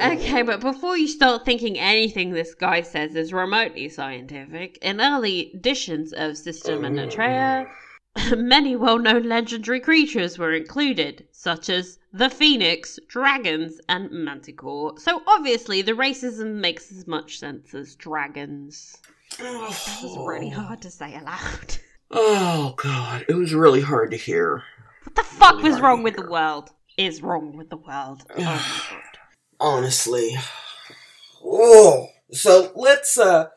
Okay, 0.02 0.43
but 0.43 0.62
before 0.62 0.98
you 0.98 1.10
start 1.10 1.43
thinking 1.43 1.78
anything 1.78 2.32
this 2.32 2.56
guy 2.56 2.82
says 2.82 3.15
is 3.15 3.34
remotely 3.34 3.89
scientific, 3.89 4.78
in 4.82 5.02
early 5.02 5.54
editions 5.54 6.13
of 6.13 6.38
Systema 6.38 6.89
Naturae, 6.89 7.69
many 8.38 8.78
well 8.78 8.98
known 8.98 9.24
legendary 9.24 9.82
creatures 9.82 10.38
were 10.38 10.54
included, 10.54 11.28
such 11.43 11.69
as 11.69 11.99
the 12.13 12.29
phoenix, 12.29 12.97
dragons, 13.10 13.82
and 13.89 14.10
manticore. 14.12 14.97
So 14.97 15.21
obviously, 15.27 15.82
the 15.82 15.91
racism 15.91 16.56
makes 16.56 16.89
as 16.89 17.06
much 17.06 17.38
sense 17.38 17.73
as 17.73 17.95
dragons. 17.95 18.95
That 19.39 19.53
was 20.01 20.17
really 20.25 20.49
hard 20.49 20.82
to 20.84 20.89
say 20.89 21.13
aloud. 21.15 21.75
Oh 22.12 22.75
god, 22.77 23.25
it 23.27 23.34
was 23.34 23.53
really 23.53 23.82
hard 23.82 24.12
to 24.12 24.17
hear. 24.17 24.63
What 25.03 25.15
the 25.15 25.23
fuck 25.23 25.58
Really 25.58 25.71
was 25.71 25.82
wrong 25.82 26.01
with 26.01 26.15
the 26.15 26.29
world? 26.29 26.69
Is 26.97 27.21
wrong 27.21 27.58
with 27.58 27.69
the 27.69 27.77
world. 27.77 28.23
Oh. 28.39 28.99
Honestly. 29.60 30.36
Oh. 31.43 32.08
So 32.32 32.71
let's 32.75 33.17
uh 33.17 33.47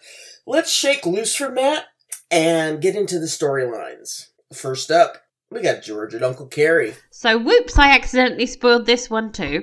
let's 0.46 0.72
shake 0.72 1.06
loose 1.06 1.36
from 1.36 1.54
that 1.54 1.84
and 2.30 2.80
get 2.80 2.96
into 2.96 3.18
the 3.18 3.26
storylines. 3.26 4.28
First 4.52 4.90
up, 4.90 5.25
we 5.50 5.62
got 5.62 5.82
George 5.82 6.14
and 6.14 6.24
Uncle 6.24 6.46
Cary. 6.46 6.94
So, 7.10 7.38
whoops, 7.38 7.78
I 7.78 7.90
accidentally 7.90 8.46
spoiled 8.46 8.86
this 8.86 9.08
one 9.08 9.32
too. 9.32 9.62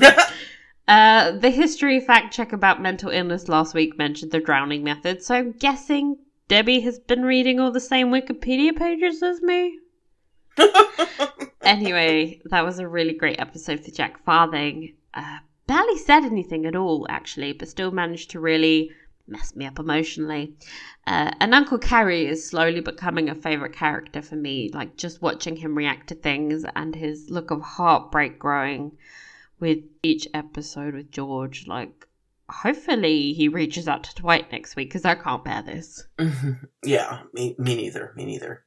uh, 0.88 1.32
the 1.32 1.50
history 1.50 2.00
fact 2.00 2.34
check 2.34 2.52
about 2.52 2.82
mental 2.82 3.10
illness 3.10 3.48
last 3.48 3.74
week 3.74 3.96
mentioned 3.98 4.32
the 4.32 4.40
drowning 4.40 4.82
method, 4.82 5.22
so 5.22 5.34
I'm 5.34 5.52
guessing 5.52 6.16
Debbie 6.48 6.80
has 6.80 6.98
been 6.98 7.22
reading 7.22 7.60
all 7.60 7.70
the 7.70 7.80
same 7.80 8.10
Wikipedia 8.10 8.74
pages 8.76 9.22
as 9.22 9.40
me. 9.42 9.78
anyway, 11.62 12.40
that 12.46 12.64
was 12.64 12.78
a 12.78 12.88
really 12.88 13.14
great 13.14 13.40
episode 13.40 13.84
for 13.84 13.90
Jack 13.90 14.24
Farthing. 14.24 14.94
Uh, 15.14 15.38
barely 15.66 15.98
said 15.98 16.24
anything 16.24 16.66
at 16.66 16.74
all, 16.74 17.06
actually, 17.08 17.52
but 17.52 17.68
still 17.68 17.90
managed 17.90 18.30
to 18.30 18.40
really 18.40 18.90
mess 19.28 19.54
me 19.54 19.66
up 19.66 19.78
emotionally. 19.78 20.54
Uh, 21.06 21.30
and 21.40 21.54
Uncle 21.54 21.78
Cary 21.78 22.26
is 22.26 22.48
slowly 22.48 22.80
becoming 22.80 23.28
a 23.28 23.34
favorite 23.34 23.74
character 23.74 24.22
for 24.22 24.36
me, 24.36 24.70
like 24.72 24.96
just 24.96 25.22
watching 25.22 25.56
him 25.56 25.76
react 25.76 26.08
to 26.08 26.14
things 26.14 26.64
and 26.74 26.94
his 26.94 27.30
look 27.30 27.50
of 27.50 27.60
heartbreak 27.60 28.38
growing 28.38 28.92
with 29.60 29.78
each 30.02 30.28
episode 30.34 30.94
with 30.94 31.10
George. 31.10 31.66
Like, 31.66 32.06
hopefully 32.48 33.32
he 33.32 33.48
reaches 33.48 33.88
out 33.88 34.04
to 34.04 34.14
Dwight 34.14 34.50
next 34.50 34.76
week 34.76 34.88
because 34.88 35.04
I 35.04 35.14
can't 35.14 35.44
bear 35.44 35.62
this. 35.62 36.06
yeah, 36.84 37.22
me, 37.32 37.54
me 37.58 37.76
neither. 37.76 38.12
Me 38.16 38.24
neither. 38.24 38.64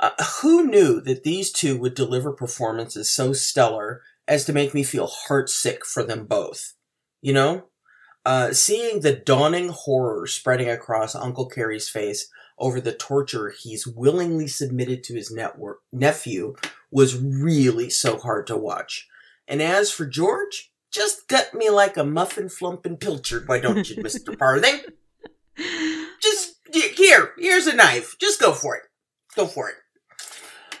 Uh, 0.00 0.10
who 0.40 0.66
knew 0.66 1.00
that 1.00 1.24
these 1.24 1.50
two 1.50 1.76
would 1.78 1.94
deliver 1.94 2.32
performances 2.32 3.10
so 3.10 3.32
stellar 3.32 4.02
as 4.28 4.44
to 4.44 4.52
make 4.52 4.72
me 4.72 4.84
feel 4.84 5.08
heartsick 5.08 5.84
for 5.84 6.02
them 6.04 6.24
both? 6.24 6.74
You 7.20 7.32
know? 7.32 7.64
Uh, 8.28 8.52
seeing 8.52 9.00
the 9.00 9.14
dawning 9.14 9.70
horror 9.70 10.26
spreading 10.26 10.68
across 10.68 11.14
Uncle 11.14 11.46
Cary's 11.46 11.88
face 11.88 12.28
over 12.58 12.78
the 12.78 12.92
torture 12.92 13.54
he's 13.58 13.86
willingly 13.86 14.46
submitted 14.46 15.02
to 15.02 15.14
his 15.14 15.30
network, 15.30 15.78
nephew 15.94 16.54
was 16.90 17.18
really 17.18 17.88
so 17.88 18.18
hard 18.18 18.46
to 18.46 18.54
watch. 18.54 19.08
And 19.48 19.62
as 19.62 19.90
for 19.90 20.04
George, 20.04 20.70
just 20.90 21.26
gut 21.26 21.54
me 21.54 21.70
like 21.70 21.96
a 21.96 22.04
muffin 22.04 22.48
flumpin' 22.48 23.00
pilchard, 23.00 23.48
why 23.48 23.60
don't 23.60 23.88
you, 23.88 23.96
Mr. 24.02 24.38
Farthing? 24.38 24.78
Just 26.20 26.56
here, 26.98 27.30
here's 27.38 27.66
a 27.66 27.74
knife. 27.74 28.14
Just 28.20 28.38
go 28.38 28.52
for 28.52 28.76
it. 28.76 28.82
Go 29.36 29.46
for 29.46 29.70
it. 29.70 29.76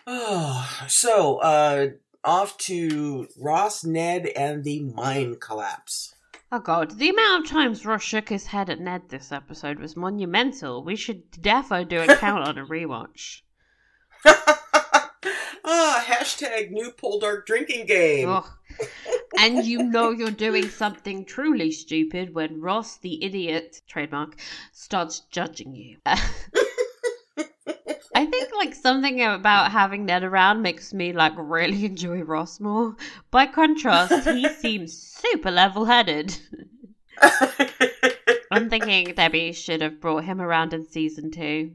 Oh, 0.06 0.70
so 0.86 1.38
uh, 1.38 1.86
off 2.22 2.58
to 2.58 3.26
Ross, 3.38 3.84
Ned, 3.84 4.26
and 4.36 4.64
the 4.64 4.80
mine 4.82 5.36
collapse. 5.40 6.14
Oh 6.50 6.60
god, 6.60 6.98
the 6.98 7.10
amount 7.10 7.44
of 7.44 7.50
times 7.50 7.84
Ross 7.84 8.02
shook 8.02 8.30
his 8.30 8.46
head 8.46 8.70
at 8.70 8.80
Ned 8.80 9.10
this 9.10 9.32
episode 9.32 9.78
was 9.78 9.96
monumental. 9.96 10.82
We 10.82 10.96
should 10.96 11.30
defo 11.30 11.86
do 11.86 12.00
a 12.00 12.16
count 12.16 12.48
on 12.48 12.56
a 12.56 12.64
rewatch. 12.64 13.42
ah, 14.24 16.04
hashtag 16.06 16.70
new 16.70 16.90
Poldark 16.92 17.44
drinking 17.44 17.84
game. 17.84 18.30
Ugh. 18.30 18.48
And 19.38 19.66
you 19.66 19.82
know 19.82 20.10
you're 20.10 20.30
doing 20.30 20.70
something 20.70 21.26
truly 21.26 21.70
stupid 21.70 22.34
when 22.34 22.62
Ross, 22.62 22.96
the 22.96 23.22
idiot, 23.22 23.82
trademark, 23.86 24.40
starts 24.72 25.20
judging 25.30 25.74
you. 25.74 25.98
I 28.18 28.26
think 28.26 28.48
like 28.56 28.74
something 28.74 29.22
about 29.22 29.70
having 29.70 30.04
Ned 30.04 30.24
around 30.24 30.60
makes 30.60 30.92
me 30.92 31.12
like 31.12 31.34
really 31.36 31.84
enjoy 31.92 32.22
Ross 32.22 32.58
more. 32.58 32.96
By 33.30 33.46
contrast, 33.46 34.28
he 34.28 34.48
seems 34.64 34.92
super 34.92 35.52
level 35.52 35.84
headed. 35.84 36.36
I'm 38.50 38.68
thinking 38.68 39.14
Debbie 39.14 39.52
should 39.52 39.82
have 39.82 40.00
brought 40.00 40.24
him 40.24 40.40
around 40.40 40.72
in 40.74 40.84
season 40.88 41.30
two. 41.30 41.72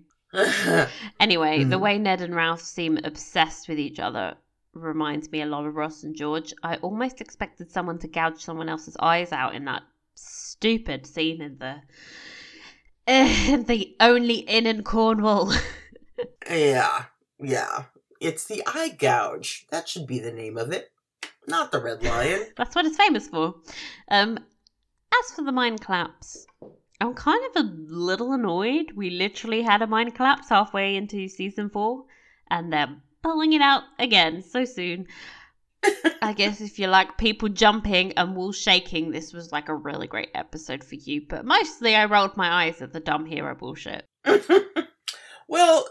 Anyway, 1.19 1.63
the 1.63 1.77
Mhm. 1.77 1.82
way 1.82 1.97
Ned 1.97 2.19
and 2.21 2.36
Ralph 2.36 2.62
seem 2.62 2.99
obsessed 3.03 3.69
with 3.69 3.79
each 3.79 3.99
other 3.99 4.36
reminds 4.73 5.32
me 5.32 5.41
a 5.43 5.45
lot 5.45 5.65
of 5.65 5.75
Ross 5.75 6.03
and 6.03 6.13
George. 6.15 6.53
I 6.62 6.75
almost 6.77 7.21
expected 7.21 7.71
someone 7.71 7.99
to 7.99 8.08
gouge 8.10 8.41
someone 8.41 8.67
else's 8.67 8.97
eyes 8.99 9.32
out 9.32 9.56
in 9.56 9.63
that 9.65 9.84
stupid 10.15 11.06
scene 11.06 11.41
in 11.41 11.58
the 11.60 11.82
the 13.65 13.95
only 14.01 14.39
inn 14.39 14.65
in 14.65 14.84
Cornwall. 14.84 15.53
Yeah, 16.49 17.06
yeah, 17.41 17.86
It's 18.19 18.45
the 18.45 18.63
eye 18.67 18.89
gouge. 18.89 19.65
That 19.69 19.88
should 19.88 20.08
be 20.08 20.19
the 20.19 20.32
name 20.32 20.58
of 20.58 20.71
it. 20.71 20.91
Not 21.47 21.71
the 21.71 21.82
red 21.82 22.04
lion. 22.04 22.47
That's 22.58 22.76
what 22.76 22.86
it's 22.86 22.97
famous 22.97 23.28
for. 23.28 23.56
Um, 24.10 24.38
as 24.38 25.32
for 25.36 25.43
the 25.43 25.52
mind 25.52 25.82
collapse, 25.82 26.45
I'm 27.02 27.13
kind 27.13 27.43
of 27.49 27.65
a 27.65 27.69
little 27.69 28.34
annoyed. 28.34 28.93
We 28.95 29.10
literally 29.10 29.62
had 29.62 29.82
a 29.82 29.88
mind 29.88 30.15
collapse 30.15 30.49
halfway 30.49 30.95
into 30.95 31.28
season 31.28 31.69
four, 31.69 32.06
and 32.49 32.71
they're 32.71 32.95
pulling 33.21 33.54
it 33.54 33.62
out 33.62 33.84
again 33.99 34.41
so 34.41 34.65
soon. 34.65 35.08
I 36.21 36.34
guess 36.34 36.62
if 36.62 36.80
you 36.80 36.88
like 36.88 37.17
people 37.17 37.49
jumping 37.49 38.13
and 38.13 38.36
walls 38.36 38.56
shaking, 38.56 39.12
this 39.12 39.34
was 39.34 39.52
like 39.52 39.67
a 39.67 39.76
really 39.76 40.08
great 40.08 40.30
episode 40.34 40.82
for 40.84 40.95
you. 40.95 41.23
But 41.28 41.45
mostly 41.45 41.95
I 41.95 42.06
rolled 42.06 42.38
my 42.38 42.65
eyes 42.65 42.82
at 42.82 42.93
the 42.93 43.02
dumb 43.02 43.26
hero 43.26 43.54
bullshit. 43.54 44.06
well, 45.47 45.88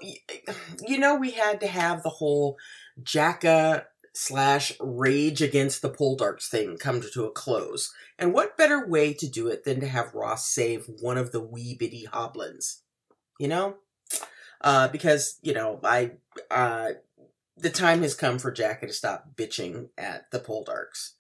you 0.86 0.98
know, 0.98 1.14
we 1.14 1.32
had 1.32 1.60
to 1.60 1.66
have 1.66 2.02
the 2.02 2.08
whole 2.08 2.56
Jacka 3.02 3.86
slash 4.14 4.72
rage 4.80 5.40
against 5.40 5.80
the 5.80 5.90
Poldarks 5.90 6.48
thing 6.48 6.76
come 6.76 7.00
to 7.00 7.24
a 7.24 7.30
close. 7.30 7.92
And 8.18 8.32
what 8.32 8.58
better 8.58 8.86
way 8.86 9.14
to 9.14 9.26
do 9.26 9.48
it 9.48 9.64
than 9.64 9.80
to 9.80 9.88
have 9.88 10.14
Ross 10.14 10.48
save 10.48 10.86
one 11.00 11.16
of 11.16 11.32
the 11.32 11.40
wee 11.40 11.74
bitty 11.78 12.06
Hoblyns? 12.12 12.80
You 13.38 13.48
know? 13.48 13.76
Uh, 14.60 14.88
because, 14.88 15.38
you 15.42 15.54
know, 15.54 15.80
I, 15.82 16.12
uh, 16.50 16.90
the 17.56 17.70
time 17.70 18.02
has 18.02 18.14
come 18.14 18.38
for 18.38 18.52
Jacka 18.52 18.86
to 18.86 18.92
stop 18.92 19.34
bitching 19.34 19.88
at 19.98 20.30
the 20.30 20.38
Poldarks. 20.38 21.12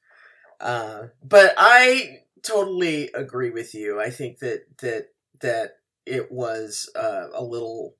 Uh, 0.60 1.08
but 1.24 1.54
I 1.56 2.20
totally 2.42 3.10
agree 3.14 3.50
with 3.50 3.74
you. 3.74 4.00
I 4.00 4.10
think 4.10 4.38
that, 4.40 4.64
that, 4.80 5.08
that 5.40 5.76
it 6.06 6.30
was, 6.30 6.88
uh, 6.94 7.28
a 7.34 7.42
little 7.42 7.96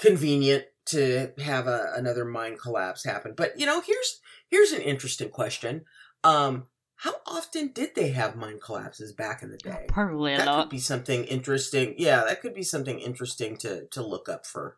convenient 0.00 0.64
to 0.86 1.32
have 1.38 1.66
a, 1.66 1.92
another 1.96 2.24
mine 2.24 2.56
collapse 2.56 3.04
happen. 3.04 3.34
But 3.36 3.58
you 3.58 3.66
know, 3.66 3.80
here's 3.80 4.20
here's 4.48 4.72
an 4.72 4.82
interesting 4.82 5.30
question. 5.30 5.84
Um, 6.24 6.66
how 6.96 7.14
often 7.26 7.68
did 7.72 7.94
they 7.94 8.10
have 8.10 8.36
mine 8.36 8.58
collapses 8.62 9.12
back 9.12 9.42
in 9.42 9.50
the 9.50 9.56
day? 9.56 9.86
Probably 9.88 10.34
a 10.34 10.38
that 10.38 10.46
lot. 10.46 10.62
could 10.62 10.70
be 10.70 10.78
something 10.78 11.24
interesting. 11.24 11.94
Yeah, 11.96 12.24
that 12.24 12.42
could 12.42 12.54
be 12.54 12.62
something 12.62 12.98
interesting 12.98 13.56
to 13.58 13.86
to 13.86 14.02
look 14.02 14.28
up 14.28 14.46
for 14.46 14.76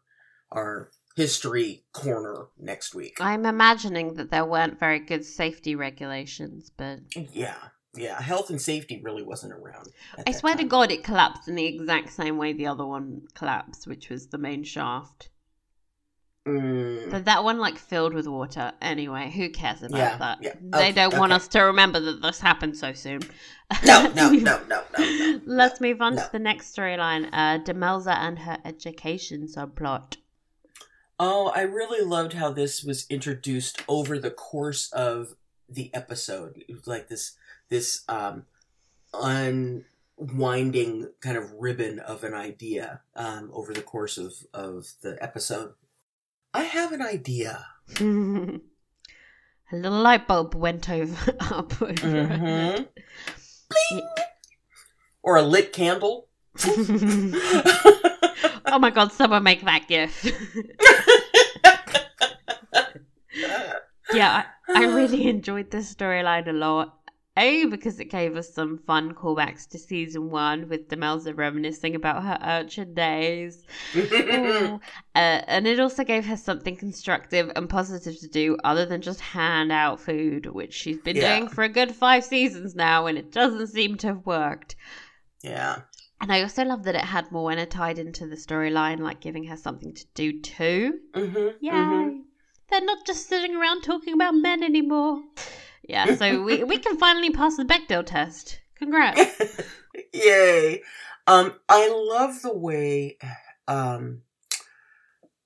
our 0.50 0.90
history 1.16 1.85
corner 1.92 2.46
next 2.58 2.94
week. 2.94 3.18
I'm 3.20 3.44
imagining 3.44 4.14
that 4.14 4.30
there 4.30 4.44
weren't 4.44 4.78
very 4.78 4.98
good 4.98 5.24
safety 5.24 5.74
regulations, 5.74 6.70
but 6.76 7.00
yeah, 7.14 7.56
yeah, 7.94 8.20
health 8.20 8.50
and 8.50 8.61
safety 8.61 9.00
really 9.02 9.22
wasn't 9.22 9.52
around. 9.52 9.88
I 10.26 10.33
swear 10.33 10.55
to. 10.57 10.64
God 10.64 10.90
it 10.90 11.05
collapsed 11.05 11.48
in 11.48 11.55
the 11.55 11.66
exact 11.66 12.11
same 12.12 12.38
way 12.38 12.52
the 12.52 12.66
other 12.66 12.87
one 12.87 13.22
collapsed, 13.35 13.87
which 13.87 14.09
was 14.09 14.28
the 14.28 14.38
main 14.38 14.64
shaft. 14.64 15.28
Mm, 16.48 17.09
But 17.11 17.26
that 17.26 17.44
one 17.44 17.59
like 17.59 17.78
filled 17.78 18.14
with 18.14 18.26
water. 18.26 18.72
Anyway, 18.81 19.31
who 19.31 19.48
cares 19.50 19.83
about 19.83 19.96
Yeah, 19.98 20.16
that? 20.16 20.38
yeah. 20.42 20.55
They 20.61 20.78
Okay, 20.88 20.92
don't 20.92 21.16
want 21.16 21.31
okay. 21.33 21.37
us 21.37 21.48
to 21.48 21.61
remember 21.61 22.00
that 22.00 22.20
this 22.20 22.40
happened 22.40 22.76
so 22.76 22.92
soon. 22.92 23.20
no, 23.85 24.02
no, 24.16 24.31
no, 24.31 24.31
no, 24.33 24.61
no, 24.68 24.83
no. 24.98 25.40
Let's 25.46 25.81
move 25.81 26.00
on 26.02 26.16
no. 26.16 26.24
to 26.24 26.33
the 26.33 26.40
next 26.40 26.74
storyline. 26.74 27.28
Uh, 27.33 27.59
Demelza 27.59 28.16
and 28.16 28.40
her 28.40 28.59
education 28.64 29.46
subplot. 29.46 30.16
Oh, 31.20 31.52
I 31.55 31.61
really 31.62 32.05
loved 32.05 32.33
how 32.33 32.50
this 32.50 32.83
was 32.83 33.07
introduced 33.09 33.81
over 33.87 34.18
the 34.18 34.31
course 34.33 34.90
of 34.92 35.37
the 35.68 35.94
episode. 35.94 36.64
It 36.68 36.72
was 36.74 36.88
like 36.88 37.09
this 37.09 37.37
this 37.72 38.04
um 38.08 38.44
unwinding 39.14 41.08
kind 41.20 41.37
of 41.38 41.50
ribbon 41.58 41.98
of 41.98 42.22
an 42.22 42.35
idea 42.35 43.00
um 43.16 43.50
over 43.52 43.72
the 43.72 43.80
course 43.80 44.18
of 44.18 44.35
of 44.54 44.92
the 45.00 45.16
episode. 45.20 45.72
I 46.54 46.64
have 46.64 46.92
an 46.92 47.00
idea. 47.00 47.64
a 47.98 48.61
little 49.72 50.02
light 50.02 50.28
bulb 50.28 50.54
went 50.54 50.88
over 50.90 51.35
up 51.40 51.80
over 51.80 52.06
her 52.06 52.26
head. 52.26 52.88
Or 55.22 55.37
a 55.37 55.42
lit 55.42 55.72
candle. 55.72 56.28
oh 56.66 57.32
my 58.78 58.90
god, 58.90 59.12
someone 59.12 59.42
make 59.44 59.64
that 59.64 59.88
gif. 59.88 60.12
yeah, 64.12 64.44
I, 64.68 64.82
I 64.82 64.85
really 64.92 65.26
enjoyed 65.28 65.70
this 65.70 65.94
storyline 65.94 66.48
a 66.48 66.52
lot. 66.52 67.02
A, 67.38 67.64
because 67.64 67.99
it 67.99 68.11
gave 68.11 68.37
us 68.37 68.53
some 68.53 68.77
fun 68.77 69.14
callbacks 69.14 69.66
to 69.71 69.79
season 69.79 70.29
one 70.31 70.68
with 70.68 70.88
Demelza 70.88 71.35
reminiscing 71.35 71.95
about 71.95 72.23
her 72.23 72.38
urchin 72.42 72.92
days. 72.95 73.64
Uh, 75.14 75.40
and 75.47 75.66
it 75.66 75.79
also 75.79 76.05
gave 76.05 76.25
her 76.27 76.37
something 76.37 76.75
constructive 76.77 77.51
and 77.55 77.68
positive 77.68 78.18
to 78.18 78.29
do 78.29 78.57
other 78.64 78.87
than 78.87 79.01
just 79.03 79.21
hand 79.21 79.71
out 79.71 80.01
food, 80.01 80.47
which 80.47 80.73
she's 80.73 80.99
been 80.99 81.16
Yeah. 81.16 81.37
doing 81.38 81.49
for 81.49 81.62
a 81.64 81.68
good 81.68 81.95
five 81.95 82.25
seasons 82.25 82.75
now, 82.75 83.07
and 83.07 83.16
it 83.18 83.31
doesn't 83.31 83.66
seem 83.68 83.97
to 83.99 84.07
have 84.09 84.27
worked. 84.27 84.75
yeah. 85.42 85.81
And 86.21 86.33
I 86.33 86.40
also 86.42 86.64
love 86.64 86.85
that 86.85 86.95
it 86.95 87.01
had 87.05 87.29
Morwenna 87.31 87.68
tied 87.68 87.99
into 87.99 88.27
the 88.29 88.37
storyline, 88.37 89.01
like 89.01 89.21
giving 89.21 89.45
her 89.45 89.57
something 89.57 89.92
to 89.92 90.05
do 90.14 90.40
too. 90.40 91.01
Mm-hmm. 91.14 91.49
Yay! 91.61 92.21
They're 92.71 92.85
not 92.85 93.05
just 93.05 93.29
sitting 93.29 93.57
around 93.57 93.83
talking 93.83 94.14
about 94.14 94.35
men 94.37 94.62
anymore. 94.62 95.21
Yeah, 95.85 96.14
so 96.16 96.42
we, 96.42 96.64
we 96.64 96.79
can 96.79 96.97
finally 96.99 97.31
pass 97.31 97.57
the 97.57 97.64
Bechdel 97.64 98.07
test. 98.07 98.61
Congrats. 98.77 99.61
Yay. 100.12 100.83
Um, 101.27 101.55
I 101.68 101.88
love 101.88 102.42
the 102.42 102.57
way, 102.57 103.18
um, 103.68 104.23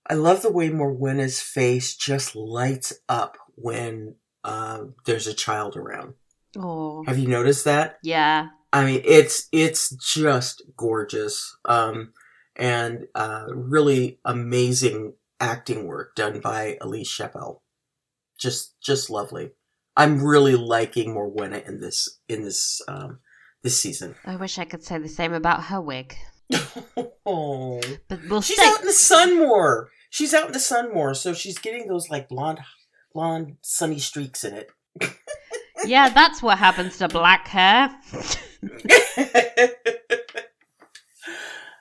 I 0.08 0.14
love 0.14 0.42
the 0.42 0.52
way 0.52 0.70
Morwenna's 0.70 1.40
face 1.40 1.96
just 1.96 2.34
lights 2.36 2.94
up 3.08 3.36
when, 3.56 4.14
um, 4.44 4.94
there's 5.04 5.26
a 5.26 5.34
child 5.34 5.76
around. 5.76 6.14
Oh, 6.56 7.04
Have 7.06 7.18
you 7.18 7.28
noticed 7.28 7.64
that? 7.64 7.98
yeah. 8.02 8.48
I 8.72 8.84
mean, 8.84 9.02
it's, 9.04 9.48
it's 9.52 9.90
just 9.96 10.62
gorgeous. 10.76 11.56
Um, 11.64 12.12
and, 12.56 13.06
uh, 13.14 13.46
really 13.50 14.18
amazing 14.24 15.14
acting 15.40 15.86
work 15.86 16.14
done 16.14 16.40
by 16.40 16.76
Ellise 16.82 17.08
Chappell. 17.08 17.62
Just, 18.38 18.74
just 18.82 19.08
lovely. 19.08 19.52
I'm 19.96 20.22
really 20.22 20.56
liking 20.56 21.14
Morwenna 21.14 21.66
in 21.66 21.80
this, 21.80 22.18
in 22.28 22.42
this, 22.42 22.82
um, 22.88 23.20
this 23.62 23.80
season. 23.80 24.14
I 24.24 24.36
wish 24.36 24.58
I 24.58 24.64
could 24.64 24.84
say 24.84 24.98
the 24.98 25.08
same 25.08 25.32
about 25.32 25.64
her 25.64 25.80
wig. 25.80 26.14
Oh. 27.28 27.80
But 28.06 28.20
we'll 28.30 28.40
She's 28.40 28.60
out 28.60 28.80
in 28.80 28.86
the 28.86 28.92
sun 28.92 29.36
more. 29.36 29.90
She's 30.10 30.32
out 30.32 30.46
in 30.46 30.52
the 30.52 30.60
sun 30.60 30.94
more, 30.94 31.12
so 31.12 31.32
she's 31.32 31.58
getting 31.58 31.88
those 31.88 32.08
like 32.08 32.28
blonde, 32.28 32.60
blonde 33.12 33.56
sunny 33.62 33.98
streaks 33.98 34.44
in 34.44 34.54
it. 34.54 34.70
Yeah, 35.84 36.08
that's 36.08 36.42
what 36.42 36.58
happens 36.58 36.98
to 36.98 37.08
black 37.08 37.46
hair. 37.46 37.94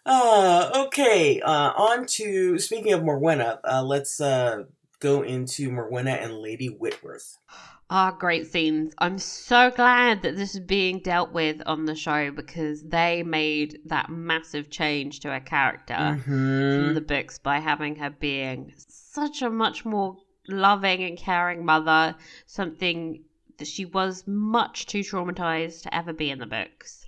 uh, 0.06 0.72
okay. 0.88 1.42
Uh, 1.42 1.72
on 1.76 2.06
to 2.08 2.60
speaking 2.60 2.94
of 2.94 3.02
Morwenna. 3.02 3.60
Uh, 3.64 3.84
let's 3.84 4.22
uh 4.22 4.66
go 5.00 5.24
into 5.24 5.72
Morwenna 5.72 6.22
and 6.22 6.34
Lady 6.34 6.68
Whitworth. 6.68 7.38
Ah, 7.90 8.12
great 8.12 8.48
scenes. 8.48 8.94
I'm 8.98 9.20
so 9.20 9.70
glad 9.70 10.24
that 10.24 10.36
this 10.36 10.56
is 10.56 10.60
being 10.62 11.00
dealt 11.00 11.32
with 11.32 11.62
on 11.68 11.86
the 11.86 11.94
show 11.96 12.32
because 12.32 12.82
they 12.82 13.22
made 13.22 13.80
that 13.86 14.10
massive 14.10 14.72
change 14.72 15.20
to 15.20 15.30
her 15.32 15.40
character 15.40 15.94
Mm-hmm. 15.94 16.76
from 16.76 16.94
the 16.96 17.02
books 17.02 17.38
by 17.38 17.60
having 17.60 17.96
her 17.98 18.10
being 18.10 18.74
such 18.78 19.44
a 19.44 19.50
much 19.52 19.86
more 19.86 20.18
loving 20.48 21.04
and 21.04 21.18
caring 21.18 21.64
mother, 21.64 22.16
something 22.48 23.24
that 23.58 23.68
she 23.68 23.86
was 23.86 24.24
much 24.28 24.88
too 24.88 25.00
traumatized 25.02 25.84
to 25.84 25.96
ever 25.96 26.12
be 26.12 26.32
in 26.32 26.40
the 26.40 26.46
books. 26.48 27.06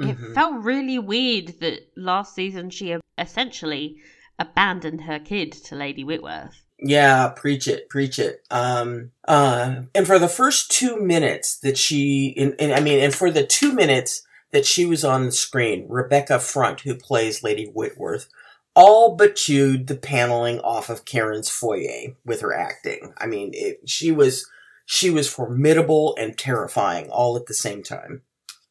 It 0.00 0.18
Mhm. 0.18 0.34
felt 0.34 0.62
really 0.64 0.98
weird 0.98 1.60
that 1.60 1.88
last 1.96 2.34
season 2.34 2.70
she 2.70 2.96
essentially 3.16 3.96
abandoned 4.38 5.02
her 5.02 5.18
kid 5.20 5.52
to 5.52 5.74
Lady 5.76 6.04
Whitworth. 6.04 6.65
Yeah, 6.78 7.28
preach 7.28 7.68
it, 7.68 7.88
preach 7.88 8.18
it. 8.18 8.44
Um, 8.50 9.12
uh, 9.26 9.82
and 9.94 10.06
for 10.06 10.18
the 10.18 10.28
first 10.28 10.70
two 10.70 11.00
minutes 11.00 11.58
that 11.60 11.78
she, 11.78 12.26
in, 12.28 12.54
in, 12.54 12.72
I 12.72 12.80
mean, 12.80 13.00
and 13.00 13.14
for 13.14 13.30
the 13.30 13.46
two 13.46 13.72
minutes 13.72 14.22
that 14.50 14.66
she 14.66 14.84
was 14.84 15.04
on 15.04 15.24
the 15.26 15.32
screen, 15.32 15.86
Rebecca 15.88 16.38
Front, 16.38 16.80
who 16.80 16.94
plays 16.94 17.42
Lady 17.42 17.66
Whitworth, 17.66 18.28
all 18.74 19.16
but 19.16 19.36
chewed 19.36 19.86
the 19.86 19.96
paneling 19.96 20.60
off 20.60 20.90
of 20.90 21.06
Karen's 21.06 21.48
foyer 21.48 22.14
with 22.26 22.42
her 22.42 22.52
acting. 22.52 23.14
I 23.16 23.26
mean, 23.26 23.52
it, 23.54 23.88
she 23.88 24.12
was, 24.12 24.46
she 24.84 25.10
was 25.10 25.30
formidable 25.30 26.14
and 26.18 26.36
terrifying 26.36 27.08
all 27.08 27.36
at 27.36 27.46
the 27.46 27.54
same 27.54 27.82
time. 27.82 28.20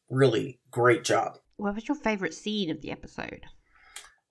Really 0.08 0.60
great 0.70 1.02
job. 1.02 1.38
What 1.56 1.74
was 1.74 1.88
your 1.88 1.96
favorite 1.96 2.34
scene 2.34 2.70
of 2.70 2.82
the 2.82 2.92
episode? 2.92 3.46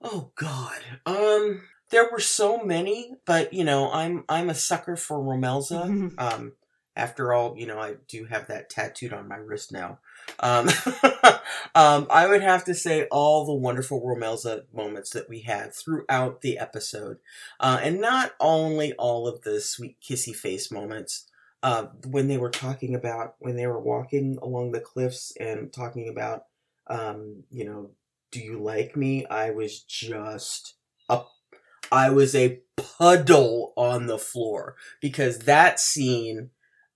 Oh 0.02 0.32
God. 0.36 0.80
Um, 1.06 1.64
there 1.96 2.10
were 2.12 2.20
so 2.20 2.62
many, 2.62 3.14
but 3.26 3.54
you 3.54 3.64
know, 3.64 3.90
I'm 3.90 4.26
I'm 4.28 4.50
a 4.50 4.54
sucker 4.56 4.98
for 4.98 5.18
Romelza. 5.18 6.12
um, 6.18 6.52
After 6.98 7.34
all, 7.34 7.58
you 7.58 7.66
know, 7.68 7.80
I 7.80 7.96
do 8.08 8.26
have 8.26 8.48
that 8.48 8.70
tattooed 8.70 9.14
on 9.14 9.28
my 9.30 9.38
wrist 9.38 9.72
now. 9.72 10.00
Um, 10.40 10.68
um, 11.76 12.08
I 12.10 12.28
would 12.28 12.42
have 12.42 12.66
to 12.66 12.74
say 12.74 13.06
all 13.12 13.46
the 13.46 13.54
wonderful 13.54 14.02
Romelza 14.02 14.64
moments 14.74 15.12
that 15.12 15.30
we 15.30 15.42
had 15.42 15.74
throughout 15.74 16.42
the 16.42 16.58
episode. 16.58 17.18
Uh, 17.60 17.80
and 17.82 18.02
not 18.02 18.32
only 18.40 18.94
all 18.94 19.28
of 19.28 19.42
the 19.44 19.62
sweet 19.62 19.98
kissy 20.02 20.36
face 20.36 20.72
moments, 20.72 21.30
uh, 21.64 21.88
when 22.08 22.28
they 22.28 22.38
were 22.38 22.50
talking 22.50 22.94
about, 22.94 23.36
when 23.40 23.56
they 23.56 23.68
were 23.68 23.80
walking 23.80 24.38
along 24.42 24.72
the 24.72 24.80
cliffs 24.82 25.34
and 25.40 25.72
talking 25.72 26.10
about, 26.10 26.46
um, 26.88 27.44
you 27.52 27.66
know, 27.66 27.92
do 28.32 28.40
you 28.40 28.58
like 28.62 28.96
me? 28.96 29.26
I 29.28 29.52
was 29.52 29.80
just 29.82 30.76
a, 31.10 31.22
I 31.92 32.10
was 32.10 32.36
a 32.36 32.60
puddle 32.78 33.74
on 33.76 34.08
the 34.08 34.18
floor 34.18 34.76
because 35.02 35.40
that 35.40 35.80
scene, 35.80 36.50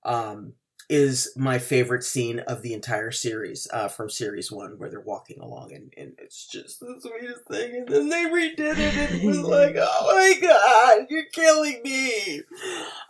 um, 0.03 0.53
is 0.89 1.31
my 1.37 1.59
favorite 1.59 2.03
scene 2.03 2.39
of 2.39 2.63
the 2.63 2.73
entire 2.73 3.11
series, 3.11 3.67
uh, 3.71 3.87
from 3.87 4.09
series 4.09 4.51
one, 4.51 4.71
where 4.79 4.89
they're 4.89 4.99
walking 4.99 5.39
along 5.39 5.71
and, 5.71 5.93
and 5.95 6.13
it's 6.17 6.47
just 6.47 6.79
the 6.79 6.99
sweetest 6.99 7.45
thing. 7.47 7.75
And 7.75 7.87
then 7.87 8.09
they 8.09 8.23
redid 8.25 8.77
it 8.79 8.79
and 8.79 9.21
it 9.21 9.23
was 9.23 9.39
like, 9.39 9.75
oh 9.79 10.15
my 10.15 10.39
god, 10.41 11.05
you're 11.09 11.29
killing 11.31 11.81
me. 11.83 12.41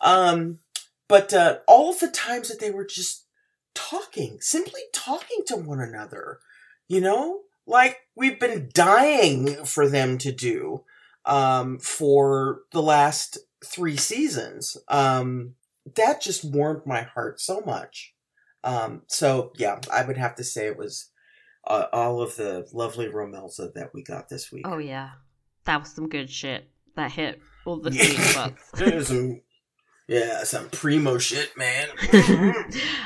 Um, 0.02 0.60
but, 1.08 1.34
uh, 1.34 1.60
all 1.68 1.92
of 1.92 2.00
the 2.00 2.10
times 2.10 2.50
that 2.50 2.60
they 2.60 2.70
were 2.70 2.86
just 2.86 3.26
talking, 3.74 4.40
simply 4.42 4.82
talking 4.94 5.44
to 5.48 5.56
one 5.56 5.80
another, 5.80 6.40
you 6.90 7.00
know, 7.00 7.42
like 7.66 8.00
we've 8.14 8.40
been 8.40 8.70
dying 8.74 9.64
for 9.64 9.88
them 9.88 10.18
to 10.18 10.34
do, 10.34 10.84
um, 11.26 11.80
for 11.80 12.62
the 12.72 12.82
last 12.82 13.38
three 13.64 13.98
seasons. 13.98 14.78
Um, 14.88 15.56
that 15.96 16.22
just 16.22 16.44
warmed 16.44 16.86
my 16.86 17.02
heart 17.02 17.40
so 17.40 17.62
much. 17.66 18.14
Um, 18.64 19.04
so 19.08 19.54
yeah, 19.56 19.80
I 19.92 20.04
would 20.04 20.18
have 20.18 20.36
to 20.36 20.44
say 20.44 20.68
it 20.68 20.78
was 20.78 21.10
uh, 21.66 21.86
all 21.94 22.22
of 22.22 22.36
the 22.36 22.68
lovely 22.74 23.08
Romelza 23.08 23.74
that 23.74 23.92
we 23.94 24.04
got 24.04 24.30
this 24.30 24.52
week. 24.52 24.68
Oh 24.68 24.78
yeah, 24.78 25.12
that 25.66 25.82
was 25.82 25.90
some 25.90 26.10
good 26.10 26.30
shit. 26.30 26.70
That 26.96 27.12
hit 27.12 27.40
all 27.66 27.78
the 27.80 27.92
sweet 27.92 28.20
spots. 28.20 29.08
Some, 29.08 29.42
yeah, 30.08 30.44
some 30.44 30.70
primo 30.70 31.20
shit, 31.20 31.56
man. 31.56 31.88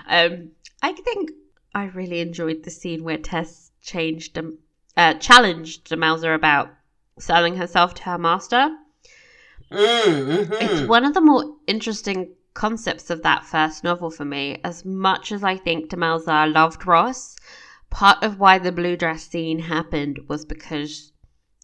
um, 0.07 0.51
I 0.81 0.93
think 0.93 1.31
I 1.75 1.85
really 1.85 2.21
enjoyed 2.21 2.63
the 2.63 2.71
scene 2.71 3.03
where 3.03 3.17
Tess 3.17 3.71
changed, 3.81 4.37
um, 4.37 4.57
uh, 4.95 5.15
challenged 5.15 5.89
Demelza 5.89 6.33
about 6.33 6.69
selling 7.17 7.55
herself 7.57 7.93
to 7.95 8.03
her 8.03 8.17
master. 8.17 8.69
Mm, 9.71 10.49
It's 10.61 10.87
one 10.87 11.05
of 11.05 11.13
the 11.13 11.21
more 11.21 11.55
interesting 11.67 12.33
concepts 12.53 13.09
of 13.09 13.23
that 13.23 13.45
first 13.45 13.83
novel 13.83 14.11
for 14.11 14.25
me. 14.25 14.59
As 14.63 14.85
much 14.85 15.31
as 15.31 15.43
I 15.43 15.57
think 15.57 15.89
Demelza 15.89 16.51
loved 16.53 16.85
Ross, 16.85 17.35
part 17.89 18.23
of 18.23 18.39
why 18.39 18.59
the 18.59 18.71
blue 18.71 18.95
dress 18.95 19.27
scene 19.27 19.59
happened 19.59 20.19
was 20.27 20.45
because 20.45 21.11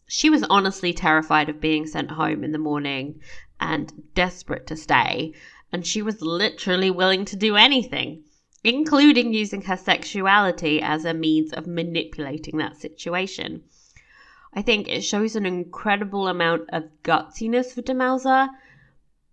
she 0.08 0.28
was 0.28 0.42
honestly 0.50 0.92
terrified 0.92 1.48
of 1.48 1.60
being 1.60 1.86
sent 1.86 2.10
home 2.10 2.42
in 2.42 2.50
the 2.52 2.58
morning 2.58 3.20
and 3.60 3.92
desperate 4.14 4.66
to 4.66 4.76
stay, 4.76 5.32
and 5.72 5.86
she 5.86 6.02
was 6.02 6.20
literally 6.20 6.90
willing 6.90 7.24
to 7.26 7.36
do 7.36 7.54
anything, 7.54 8.24
including 8.64 9.32
using 9.32 9.62
her 9.62 9.76
sexuality 9.76 10.80
as 10.82 11.04
a 11.04 11.14
means 11.14 11.52
of 11.52 11.66
manipulating 11.66 12.58
that 12.58 12.76
situation. 12.76 13.62
I 14.52 14.62
think 14.62 14.88
it 14.88 15.02
shows 15.02 15.36
an 15.36 15.46
incredible 15.46 16.26
amount 16.28 16.68
of 16.72 16.84
gutsiness 17.02 17.72
for 17.72 17.82
Demelza, 17.82 18.48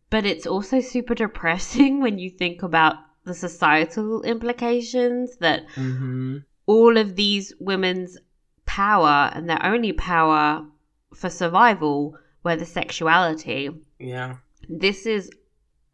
but 0.10 0.26
it's 0.26 0.46
also 0.48 0.80
super 0.80 1.16
depressing 1.16 2.02
when 2.04 2.20
you 2.20 2.30
think 2.30 2.64
about 2.64 2.96
the 3.26 3.34
societal 3.34 4.22
implications 4.24 5.38
that 5.38 5.68
Mhm. 5.76 6.44
all 6.66 6.98
of 6.98 7.16
these 7.16 7.54
women's 7.60 8.18
power 8.66 9.32
and 9.34 9.50
their 9.50 9.64
only 9.66 9.92
power 9.92 10.66
for 11.14 11.30
survival 11.30 12.18
were 12.44 12.56
the 12.56 12.66
sexuality. 12.66 13.70
Yeah. 14.00 14.38
This 14.70 15.06
is 15.06 15.30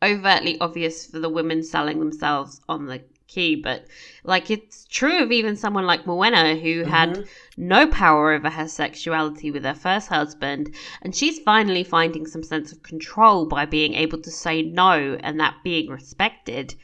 overtly 0.03 0.59
obvious 0.59 1.05
for 1.05 1.19
the 1.19 1.29
women 1.29 1.63
selling 1.63 1.99
themselves 1.99 2.59
on 2.67 2.87
the 2.87 3.01
quay, 3.33 3.55
but 3.55 3.85
like 4.23 4.51
it's 4.51 4.85
true 4.85 5.23
of 5.23 5.31
even 5.31 5.55
someone 5.55 5.85
like 5.85 6.05
Morwenna 6.05 6.61
who 6.61 6.83
had 6.83 7.25
no 7.57 7.87
power 7.87 8.33
over 8.33 8.49
her 8.49 8.67
sexuality 8.67 9.51
with 9.51 9.63
her 9.63 9.73
first 9.73 10.09
husband, 10.09 10.73
and 11.01 11.15
she's 11.15 11.39
finally 11.39 11.83
finding 11.83 12.25
some 12.25 12.43
sense 12.43 12.71
of 12.71 12.83
control 12.83 13.45
by 13.45 13.65
being 13.65 13.93
able 13.93 14.21
to 14.21 14.31
say 14.31 14.61
no 14.61 15.17
and 15.21 15.39
that 15.39 15.55
being 15.63 15.89
respected. 15.89 16.75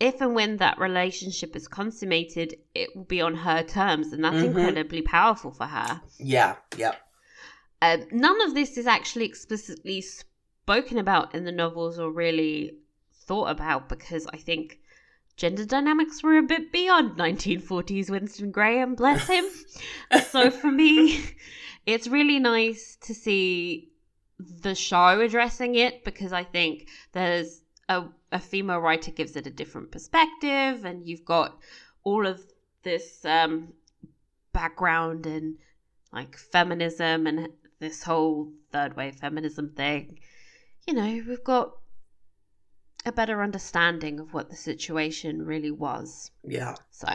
If 0.00 0.20
and 0.20 0.34
when 0.34 0.56
that 0.56 0.78
relationship 0.78 1.54
is 1.54 1.68
consummated, 1.68 2.56
it 2.74 2.88
will 2.96 3.04
be 3.04 3.20
on 3.20 3.34
her 3.36 3.62
terms, 3.62 4.12
and 4.12 4.24
that's 4.24 4.36
Mhm. 4.36 4.46
incredibly 4.46 5.02
powerful 5.02 5.52
for 5.52 5.66
her. 5.66 6.02
Yeah. 6.18 6.56
Yeah. 6.76 6.96
Um, 7.80 8.06
none 8.10 8.40
of 8.42 8.54
this 8.54 8.76
is 8.76 8.86
actually 8.86 9.26
explicitly 9.26 10.00
spoken 10.00 10.98
about 10.98 11.34
in 11.34 11.44
the 11.44 11.52
novels 11.52 11.98
or 11.98 12.10
really 12.10 12.78
thought 13.12 13.50
about 13.50 13.88
because 13.88 14.26
I 14.32 14.36
think 14.36 14.80
gender 15.42 15.64
dynamics 15.64 16.22
were 16.22 16.38
a 16.38 16.42
bit 16.42 16.70
beyond 16.70 17.18
1940s 17.18 18.08
Winston 18.08 18.52
Graham, 18.52 18.94
bless 18.94 19.26
him. 19.26 19.44
so 20.30 20.52
for 20.52 20.70
me, 20.70 21.20
it's 21.84 22.06
really 22.06 22.38
nice 22.38 22.96
to 23.00 23.12
see 23.12 23.90
the 24.38 24.76
show 24.76 25.20
addressing 25.20 25.74
it 25.74 26.04
because 26.04 26.32
I 26.32 26.44
think 26.44 26.86
there's 27.10 27.60
a, 27.88 28.04
a 28.30 28.38
female 28.38 28.78
writer 28.78 29.10
gives 29.10 29.34
it 29.34 29.48
a 29.48 29.50
different 29.50 29.90
perspective, 29.90 30.84
and 30.84 31.04
you've 31.04 31.24
got 31.24 31.58
all 32.04 32.24
of 32.24 32.40
this 32.84 33.24
um, 33.24 33.72
background 34.52 35.26
and 35.26 35.56
like 36.12 36.36
feminism 36.36 37.26
and 37.26 37.48
this 37.80 38.04
whole 38.04 38.52
third 38.70 38.96
wave 38.96 39.16
feminism 39.16 39.70
thing. 39.70 40.20
You 40.86 40.94
know, 40.94 41.24
we've 41.26 41.42
got 41.42 41.81
a 43.04 43.12
better 43.12 43.42
understanding 43.42 44.20
of 44.20 44.32
what 44.32 44.50
the 44.50 44.56
situation 44.56 45.44
really 45.44 45.70
was. 45.70 46.30
Yeah. 46.44 46.74
So, 46.90 47.08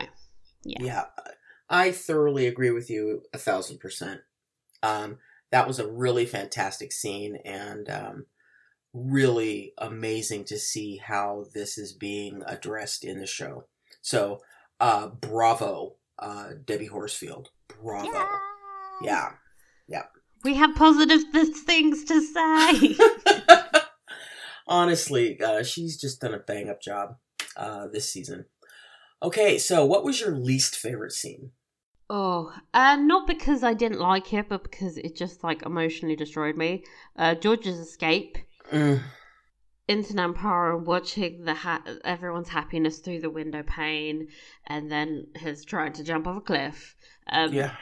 yeah. 0.64 0.78
Yeah. 0.80 1.04
I 1.70 1.92
thoroughly 1.92 2.46
agree 2.46 2.70
with 2.70 2.90
you 2.90 3.22
a 3.32 3.38
thousand 3.38 3.78
percent. 3.78 4.20
Um, 4.82 5.18
that 5.50 5.66
was 5.66 5.78
a 5.78 5.88
really 5.88 6.26
fantastic 6.26 6.92
scene 6.92 7.36
and 7.44 7.88
um, 7.88 8.26
really 8.92 9.72
amazing 9.78 10.44
to 10.44 10.58
see 10.58 10.96
how 10.96 11.46
this 11.54 11.78
is 11.78 11.92
being 11.92 12.42
addressed 12.46 13.04
in 13.04 13.18
the 13.18 13.26
show. 13.26 13.64
So, 14.02 14.40
uh, 14.80 15.08
bravo, 15.08 15.96
uh, 16.18 16.50
Debbie 16.64 16.86
Horsfield. 16.86 17.48
Bravo. 17.82 18.26
Yeah. 19.02 19.30
Yeah. 19.88 20.04
We 20.44 20.54
have 20.54 20.74
positive 20.76 21.20
th- 21.32 21.56
things 21.56 22.04
to 22.04 22.20
say. 22.20 22.96
Honestly, 24.68 25.40
uh, 25.40 25.62
she's 25.62 25.96
just 25.96 26.20
done 26.20 26.34
a 26.34 26.38
bang 26.38 26.68
up 26.68 26.80
job 26.82 27.16
uh, 27.56 27.88
this 27.88 28.10
season. 28.12 28.46
Okay, 29.22 29.58
so 29.58 29.84
what 29.84 30.04
was 30.04 30.20
your 30.20 30.36
least 30.36 30.76
favorite 30.76 31.12
scene? 31.12 31.52
oh, 32.10 32.52
uh, 32.72 32.96
not 32.96 33.26
because 33.26 33.62
I 33.62 33.74
didn't 33.74 34.00
like 34.00 34.32
it, 34.32 34.48
but 34.48 34.62
because 34.62 34.96
it 34.96 35.16
just 35.16 35.44
like 35.44 35.62
emotionally 35.62 36.16
destroyed 36.16 36.56
me. 36.56 36.84
Uh, 37.16 37.34
George's 37.34 37.78
escape. 37.78 38.38
Mm, 38.72 39.00
into 39.88 40.12
Nampara 40.12 40.76
and 40.76 40.86
watching 40.86 41.44
the 41.44 41.54
ha- 41.54 41.82
everyone's 42.04 42.50
happiness 42.50 42.98
through 42.98 43.20
the 43.20 43.30
window 43.30 43.62
pane, 43.62 44.28
and 44.66 44.92
then 44.92 45.26
his 45.34 45.64
trying 45.64 45.94
to 45.94 46.04
jump 46.04 46.26
off 46.26 46.36
a 46.36 46.40
cliff. 46.42 46.94
Um, 47.30 47.52
yeah. 47.52 47.74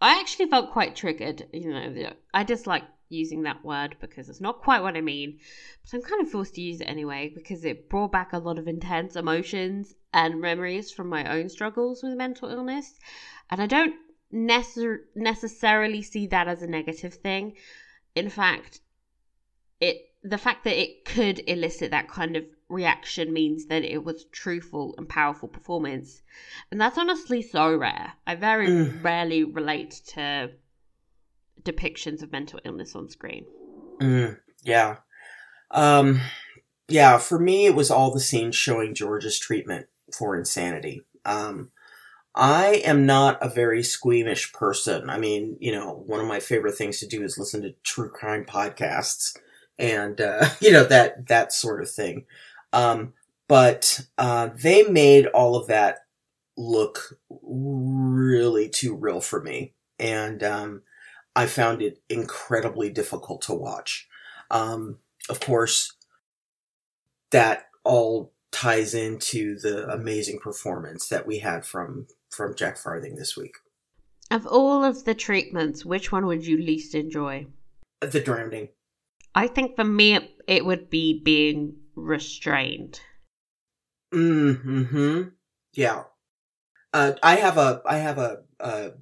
I 0.00 0.20
actually 0.20 0.50
felt 0.50 0.72
quite 0.72 0.94
triggered. 0.94 1.46
You 1.52 1.70
know, 1.70 2.12
I 2.34 2.44
dislike 2.44 2.84
using 3.08 3.42
that 3.42 3.64
word 3.64 3.96
because 4.00 4.28
it's 4.28 4.40
not 4.40 4.62
quite 4.62 4.82
what 4.82 4.96
I 4.96 5.00
mean, 5.00 5.38
but 5.82 5.94
I'm 5.94 6.02
kind 6.02 6.22
of 6.22 6.30
forced 6.30 6.54
to 6.54 6.60
use 6.60 6.80
it 6.80 6.86
anyway 6.86 7.32
because 7.34 7.64
it 7.64 7.88
brought 7.88 8.12
back 8.12 8.32
a 8.32 8.38
lot 8.38 8.58
of 8.58 8.66
intense 8.66 9.16
emotions 9.16 9.94
and 10.12 10.40
memories 10.40 10.90
from 10.90 11.08
my 11.08 11.30
own 11.32 11.48
struggles 11.48 12.02
with 12.02 12.16
mental 12.16 12.48
illness, 12.48 12.98
and 13.50 13.60
I 13.60 13.66
don't 13.66 13.94
necessar- 14.32 15.04
necessarily 15.14 16.02
see 16.02 16.26
that 16.28 16.48
as 16.48 16.62
a 16.62 16.66
negative 16.66 17.14
thing. 17.14 17.54
In 18.14 18.28
fact, 18.28 18.80
it 19.80 19.96
the 20.22 20.38
fact 20.38 20.64
that 20.64 20.80
it 20.80 21.04
could 21.04 21.42
elicit 21.46 21.90
that 21.90 22.08
kind 22.08 22.34
of 22.34 22.44
reaction 22.70 23.32
means 23.32 23.66
that 23.66 23.84
it 23.84 24.02
was 24.02 24.24
truthful 24.32 24.94
and 24.96 25.06
powerful 25.06 25.48
performance. 25.48 26.22
And 26.70 26.80
that's 26.80 26.96
honestly 26.96 27.42
so 27.42 27.76
rare. 27.76 28.14
I 28.26 28.34
very 28.34 28.88
rarely 29.02 29.44
relate 29.44 30.00
to 30.14 30.50
depictions 31.62 32.22
of 32.22 32.32
mental 32.32 32.60
illness 32.64 32.94
on 32.94 33.08
screen 33.08 33.44
Mm, 34.00 34.38
yeah. 34.62 34.96
Um, 35.70 36.20
yeah, 36.88 37.18
for 37.18 37.38
me, 37.38 37.66
it 37.66 37.74
was 37.74 37.90
all 37.90 38.12
the 38.12 38.20
scenes 38.20 38.56
showing 38.56 38.94
George's 38.94 39.38
treatment 39.38 39.86
for 40.12 40.36
insanity. 40.36 41.02
Um, 41.24 41.70
I 42.34 42.82
am 42.84 43.06
not 43.06 43.38
a 43.40 43.48
very 43.48 43.82
squeamish 43.82 44.52
person. 44.52 45.08
I 45.08 45.18
mean, 45.18 45.56
you 45.60 45.72
know, 45.72 46.02
one 46.06 46.20
of 46.20 46.26
my 46.26 46.40
favorite 46.40 46.74
things 46.74 46.98
to 47.00 47.06
do 47.06 47.22
is 47.22 47.38
listen 47.38 47.62
to 47.62 47.74
true 47.82 48.10
crime 48.10 48.44
podcasts 48.44 49.36
and, 49.78 50.20
uh, 50.20 50.48
you 50.60 50.72
know, 50.72 50.84
that, 50.84 51.28
that 51.28 51.52
sort 51.52 51.82
of 51.82 51.90
thing. 51.90 52.26
Um, 52.72 53.14
but 53.48 54.00
uh, 54.18 54.50
they 54.54 54.82
made 54.84 55.26
all 55.26 55.56
of 55.56 55.68
that 55.68 55.98
look 56.56 57.18
really 57.42 58.68
too 58.68 58.96
real 58.96 59.20
for 59.20 59.40
me, 59.42 59.74
and 59.98 60.42
um, 60.42 60.82
I 61.36 61.46
found 61.46 61.82
it 61.82 62.00
incredibly 62.08 62.90
difficult 62.90 63.42
to 63.42 63.54
watch. 63.54 64.08
Um, 64.50 64.98
of 65.28 65.40
course, 65.40 65.92
that 67.30 67.68
all 67.82 68.32
ties 68.52 68.94
into 68.94 69.58
the 69.58 69.88
amazing 69.90 70.38
performance 70.38 71.08
that 71.08 71.26
we 71.26 71.38
had 71.38 71.66
from 71.66 72.06
from 72.30 72.54
Jack 72.54 72.78
Farthing 72.78 73.16
this 73.16 73.36
week. 73.36 73.56
Of 74.30 74.46
all 74.46 74.84
of 74.84 75.04
the 75.04 75.14
treatments, 75.14 75.84
which 75.84 76.10
one 76.10 76.26
would 76.26 76.46
you 76.46 76.56
least 76.56 76.94
enjoy? 76.94 77.46
The 78.00 78.20
drowning. 78.20 78.68
I 79.34 79.48
think 79.48 79.76
for 79.76 79.84
me, 79.84 80.14
it, 80.14 80.30
it 80.46 80.64
would 80.64 80.90
be 80.90 81.20
being 81.24 81.76
restrained. 81.94 83.00
Hmm. 84.12 85.22
Yeah. 85.72 86.04
Uh, 86.92 87.12
I 87.22 87.36
have 87.36 87.58
a 87.58 87.82
I 87.84 87.98
have 87.98 88.18
a, 88.18 88.42
a 88.60 88.92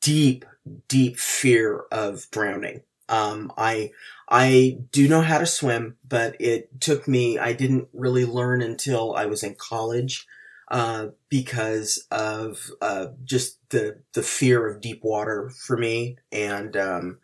deep 0.00 0.46
deep 0.88 1.18
fear 1.18 1.84
of 1.90 2.26
drowning. 2.30 2.82
Um, 3.08 3.52
I 3.56 3.92
I 4.28 4.78
do 4.92 5.08
know 5.08 5.22
how 5.22 5.38
to 5.38 5.46
swim, 5.46 5.96
but 6.06 6.36
it 6.40 6.80
took 6.80 7.08
me. 7.08 7.38
I 7.38 7.52
didn't 7.52 7.88
really 7.92 8.24
learn 8.24 8.60
until 8.60 9.14
I 9.14 9.26
was 9.26 9.42
in 9.42 9.54
college, 9.54 10.26
uh, 10.70 11.08
because 11.30 12.06
of 12.10 12.70
uh, 12.82 13.08
just 13.24 13.58
the 13.70 14.00
the 14.12 14.22
fear 14.22 14.68
of 14.68 14.80
deep 14.80 15.00
water 15.02 15.50
for 15.66 15.76
me, 15.76 16.18
and 16.30 16.76
um, 16.76 17.18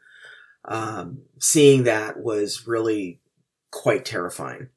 um, 0.64 1.22
seeing 1.40 1.84
that 1.84 2.18
was 2.18 2.66
really 2.66 3.20
quite 3.70 4.05
terrifying. 4.05 4.68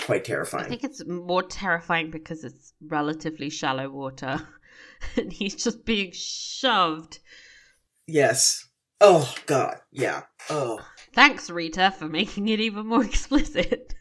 Quite 0.00 0.24
terrifying. 0.24 0.64
I 0.64 0.68
think 0.68 0.84
it's 0.84 1.04
more 1.06 1.42
terrifying 1.42 2.10
because 2.10 2.42
it's 2.42 2.72
relatively 2.80 3.50
shallow 3.50 3.90
water 3.90 4.40
and 5.16 5.32
he's 5.32 5.54
just 5.56 5.84
being 5.84 6.12
shoved. 6.12 7.20
Yes. 8.10 8.66
Oh 9.00 9.32
God. 9.46 9.76
Yeah. 9.92 10.22
Oh. 10.50 10.80
Thanks, 11.14 11.48
Rita, 11.50 11.90
for 11.96 12.08
making 12.08 12.48
it 12.48 12.60
even 12.60 12.86
more 12.86 13.04
explicit. 13.12 13.94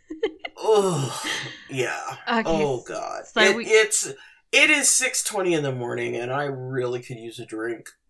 Oh. 0.57 1.23
Yeah. 1.69 2.17
Okay, 2.27 2.41
oh 2.45 2.83
God. 2.87 3.23
so 3.27 3.41
It- 3.41 3.55
we- 3.55 3.65
It's 3.65 4.07
it 4.51 4.69
is 4.71 4.89
six 4.89 5.23
twenty 5.23 5.53
in 5.53 5.61
the 5.63 5.71
morning, 5.71 6.15
and 6.15 6.33
I 6.33 6.45
really 6.45 7.01
could 7.01 7.17
use 7.17 7.39
a 7.39 7.45
drink. 7.45 7.89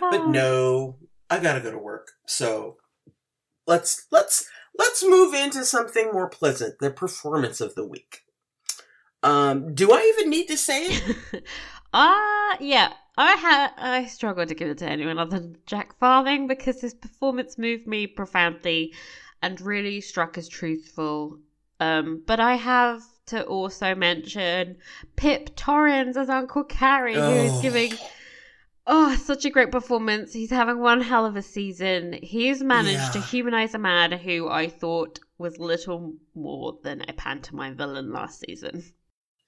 But 0.00 0.26
no, 0.28 0.96
I 1.30 1.38
gotta 1.38 1.60
go 1.60 1.70
to 1.70 1.78
work. 1.78 2.08
So 2.26 2.76
let's 3.66 4.06
let's 4.10 4.44
let's 4.76 5.04
move 5.04 5.32
into 5.32 5.64
something 5.64 6.10
more 6.12 6.28
pleasant. 6.28 6.80
The 6.80 6.90
performance 6.90 7.60
of 7.60 7.74
the 7.76 7.86
week. 7.86 8.22
Um, 9.22 9.74
do 9.74 9.92
I 9.92 10.12
even 10.18 10.28
need 10.30 10.48
to 10.48 10.56
say 10.56 10.86
it? 10.86 11.44
Ah, 11.94 12.56
yeah. 12.58 12.92
I 13.16 13.32
had 13.32 13.70
I 13.76 14.06
struggled 14.06 14.48
to 14.48 14.54
give 14.54 14.68
it 14.68 14.78
to 14.78 14.88
anyone 14.88 15.18
other 15.18 15.38
than 15.38 15.58
Jack 15.66 15.98
Farthing 15.98 16.46
because 16.46 16.80
his 16.80 16.94
performance 16.94 17.58
moved 17.58 17.86
me 17.86 18.06
profoundly 18.06 18.94
and 19.42 19.60
really 19.60 20.00
struck 20.00 20.38
as 20.38 20.48
truthful. 20.48 21.38
Um, 21.78 22.22
but 22.26 22.40
I 22.40 22.54
have 22.54 23.02
to 23.26 23.44
also 23.44 23.94
mention 23.94 24.76
Pip 25.16 25.54
Torrens 25.56 26.16
as 26.16 26.30
Uncle 26.30 26.64
Cary, 26.64 27.14
who 27.14 27.20
is 27.20 27.52
Oh. 27.52 27.62
giving 27.62 27.92
oh 28.86 29.14
such 29.16 29.44
a 29.44 29.50
great 29.50 29.70
performance. 29.70 30.32
He's 30.32 30.50
having 30.50 30.78
one 30.78 31.00
hell 31.02 31.26
of 31.26 31.36
a 31.36 31.42
season. 31.42 32.14
He's 32.22 32.62
managed 32.62 33.12
to 33.12 33.20
humanize 33.20 33.74
a 33.74 33.78
man 33.78 34.12
who 34.12 34.48
I 34.48 34.68
thought 34.68 35.20
was 35.38 35.58
little 35.58 36.14
more 36.34 36.78
than 36.82 37.02
a 37.08 37.12
pantomime 37.12 37.76
villain 37.76 38.12
last 38.12 38.40
season. 38.46 38.84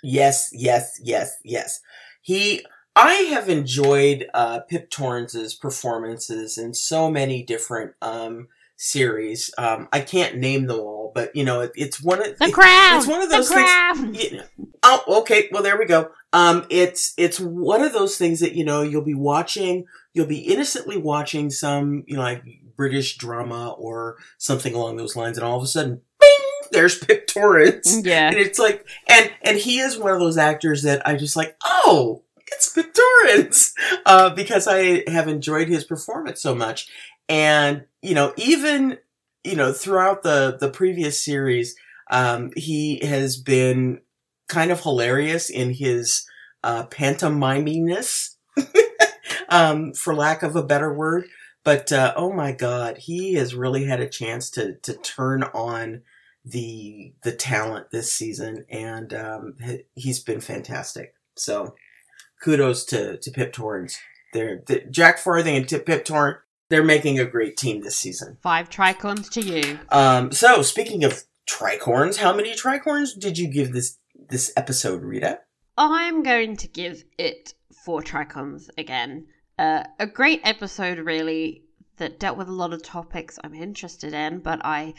Yes, 0.02 0.50
yes, 0.52 1.00
yes, 1.02 1.36
yes. 1.44 1.80
He, 2.20 2.64
I 2.96 3.12
have 3.32 3.48
enjoyed 3.48 4.26
uh, 4.34 4.60
Pip 4.60 4.90
Torrens's 4.90 5.54
performances 5.54 6.58
in 6.58 6.74
so 6.74 7.10
many 7.10 7.42
different 7.42 7.92
um, 8.00 8.48
series. 8.76 9.50
Um, 9.58 9.88
I 9.92 10.00
can't 10.00 10.36
name 10.36 10.66
them 10.66 10.78
all, 10.80 11.10
but 11.14 11.34
you 11.34 11.44
know, 11.44 11.60
it, 11.62 11.72
it's 11.74 12.00
one 12.02 12.20
of 12.20 12.38
The 12.38 12.44
it- 12.46 12.52
crown. 12.54 12.98
It's 12.98 13.06
one 13.06 13.20
of 13.22 13.30
the 13.30 13.36
those 13.36 13.50
crown. 13.50 14.14
things. 14.14 14.32
Yeah. 14.32 14.42
Oh, 14.82 15.20
okay. 15.22 15.48
Well, 15.50 15.62
there 15.62 15.78
we 15.78 15.86
go. 15.86 16.10
Um, 16.32 16.66
it's 16.70 17.14
it's 17.16 17.40
one 17.40 17.82
of 17.82 17.92
those 17.92 18.16
things 18.18 18.40
that 18.40 18.54
you 18.54 18.64
know 18.64 18.82
you'll 18.82 19.02
be 19.02 19.14
watching. 19.14 19.86
You'll 20.12 20.26
be 20.26 20.40
innocently 20.40 20.96
watching 20.96 21.50
some 21.50 22.04
you 22.06 22.16
know 22.16 22.22
like 22.22 22.44
British 22.76 23.16
drama 23.16 23.70
or 23.78 24.16
something 24.38 24.74
along 24.74 24.96
those 24.96 25.16
lines, 25.16 25.36
and 25.38 25.44
all 25.46 25.56
of 25.56 25.62
a 25.64 25.66
sudden, 25.66 26.00
bing! 26.20 26.68
There's 26.72 26.98
Pip 26.98 27.26
Torrens. 27.28 28.04
Yeah. 28.04 28.28
And 28.28 28.36
it's 28.36 28.58
like, 28.58 28.86
and 29.08 29.30
and 29.42 29.56
he 29.58 29.78
is 29.78 29.98
one 29.98 30.12
of 30.12 30.20
those 30.20 30.36
actors 30.38 30.82
that 30.82 31.06
I 31.06 31.16
just 31.16 31.34
like. 31.36 31.56
Oh, 31.64 32.22
it's 32.54 32.72
Pip 32.72 32.94
Torrens, 32.94 33.74
uh, 34.06 34.30
because 34.30 34.66
I 34.66 35.08
have 35.10 35.28
enjoyed 35.28 35.68
his 35.68 35.84
performance 35.84 36.40
so 36.40 36.54
much, 36.54 36.88
and 37.28 37.84
you 38.02 38.14
know, 38.14 38.32
even 38.36 38.98
you 39.44 39.56
know, 39.56 39.72
throughout 39.72 40.22
the 40.22 40.56
the 40.58 40.70
previous 40.70 41.22
series, 41.22 41.76
um, 42.10 42.50
he 42.56 43.04
has 43.04 43.36
been 43.36 44.00
kind 44.48 44.70
of 44.70 44.80
hilarious 44.80 45.50
in 45.50 45.74
his 45.74 46.26
uh, 46.62 46.86
pantomiminess, 46.86 48.36
um, 49.48 49.92
for 49.92 50.14
lack 50.14 50.42
of 50.42 50.56
a 50.56 50.62
better 50.62 50.92
word. 50.92 51.26
But 51.62 51.92
uh, 51.92 52.14
oh 52.16 52.32
my 52.32 52.52
God, 52.52 52.98
he 52.98 53.34
has 53.34 53.54
really 53.54 53.84
had 53.84 54.00
a 54.00 54.08
chance 54.08 54.50
to 54.50 54.74
to 54.82 54.94
turn 54.94 55.44
on 55.54 56.02
the 56.44 57.14
the 57.22 57.32
talent 57.32 57.90
this 57.90 58.12
season, 58.12 58.66
and 58.70 59.12
um, 59.14 59.56
he's 59.94 60.20
been 60.20 60.40
fantastic. 60.40 61.14
So 61.36 61.74
kudos 62.44 62.84
to 62.86 63.16
to 63.16 63.30
Pip 63.30 63.52
Torrens. 63.52 63.98
They're, 64.32 64.62
the, 64.66 64.80
Jack 64.90 65.18
Farthing 65.18 65.56
and 65.56 65.68
Tip 65.68 65.86
Pip 65.86 66.04
Torrens. 66.04 66.38
They're 66.68 66.84
making 66.84 67.18
a 67.18 67.24
great 67.24 67.56
team 67.56 67.82
this 67.82 67.96
season. 67.96 68.38
Five 68.42 68.68
tricorns 68.68 69.30
to 69.30 69.40
you. 69.40 69.78
Um, 69.90 70.32
so 70.32 70.62
speaking 70.62 71.04
of 71.04 71.22
tricorns, 71.48 72.16
how 72.16 72.34
many 72.34 72.52
tricorns 72.54 73.18
did 73.18 73.38
you 73.38 73.48
give 73.48 73.72
this 73.72 73.98
this 74.28 74.52
episode, 74.56 75.02
Rita? 75.02 75.40
I'm 75.76 76.22
going 76.22 76.56
to 76.58 76.68
give 76.68 77.04
it 77.18 77.54
four 77.84 78.02
tricons 78.02 78.68
again. 78.78 79.26
Uh, 79.58 79.84
a 79.98 80.06
great 80.06 80.40
episode, 80.44 80.98
really, 80.98 81.64
that 81.96 82.18
dealt 82.18 82.38
with 82.38 82.48
a 82.48 82.52
lot 82.52 82.72
of 82.72 82.82
topics 82.82 83.38
I'm 83.42 83.54
interested 83.54 84.12
in, 84.12 84.40
but 84.40 84.60
I, 84.64 84.94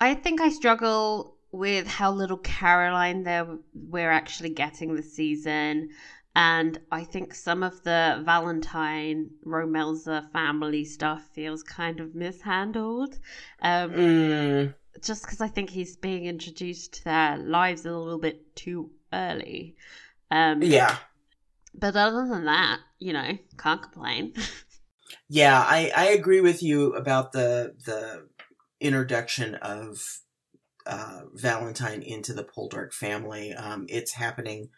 I 0.00 0.14
think 0.14 0.40
I 0.40 0.50
struggle 0.50 1.36
with 1.52 1.86
how 1.86 2.12
little 2.12 2.38
Caroline 2.38 3.24
there 3.24 3.46
we're 3.74 4.10
actually 4.10 4.50
getting 4.50 4.94
this 4.94 5.12
season. 5.12 5.90
And 6.34 6.78
I 6.92 7.04
think 7.04 7.34
some 7.34 7.62
of 7.62 7.82
the 7.82 8.22
Valentine 8.24 9.30
Romelza 9.44 10.30
family 10.32 10.84
stuff 10.84 11.22
feels 11.32 11.62
kind 11.62 12.00
of 12.00 12.14
mishandled. 12.14 13.18
Um, 13.62 13.92
Mm, 13.92 14.74
just 15.02 15.22
because 15.22 15.40
I 15.40 15.48
think 15.48 15.70
he's 15.70 15.96
being 15.96 16.26
introduced 16.26 16.94
to 16.94 17.04
their 17.04 17.36
lives 17.38 17.84
a 17.84 17.96
little 17.96 18.18
bit 18.18 18.54
too 18.54 18.90
early. 19.12 19.76
Um, 20.30 20.62
yeah, 20.62 20.96
But 21.74 21.96
other 21.96 22.26
than 22.28 22.44
that, 22.44 22.80
you 22.98 23.12
know, 23.12 23.38
can't 23.58 23.82
complain. 23.82 24.34
yeah, 25.28 25.64
I, 25.66 25.92
I 25.96 26.04
agree 26.08 26.40
with 26.40 26.62
you 26.62 26.94
about 26.94 27.32
the 27.32 27.74
the 27.84 28.28
introduction 28.80 29.56
of 29.56 30.02
uh, 30.86 31.22
Valentine 31.34 32.02
into 32.02 32.32
the 32.32 32.44
Poldark 32.44 32.92
family. 32.92 33.52
Um, 33.52 33.86
it's 33.88 34.14
happening 34.14 34.70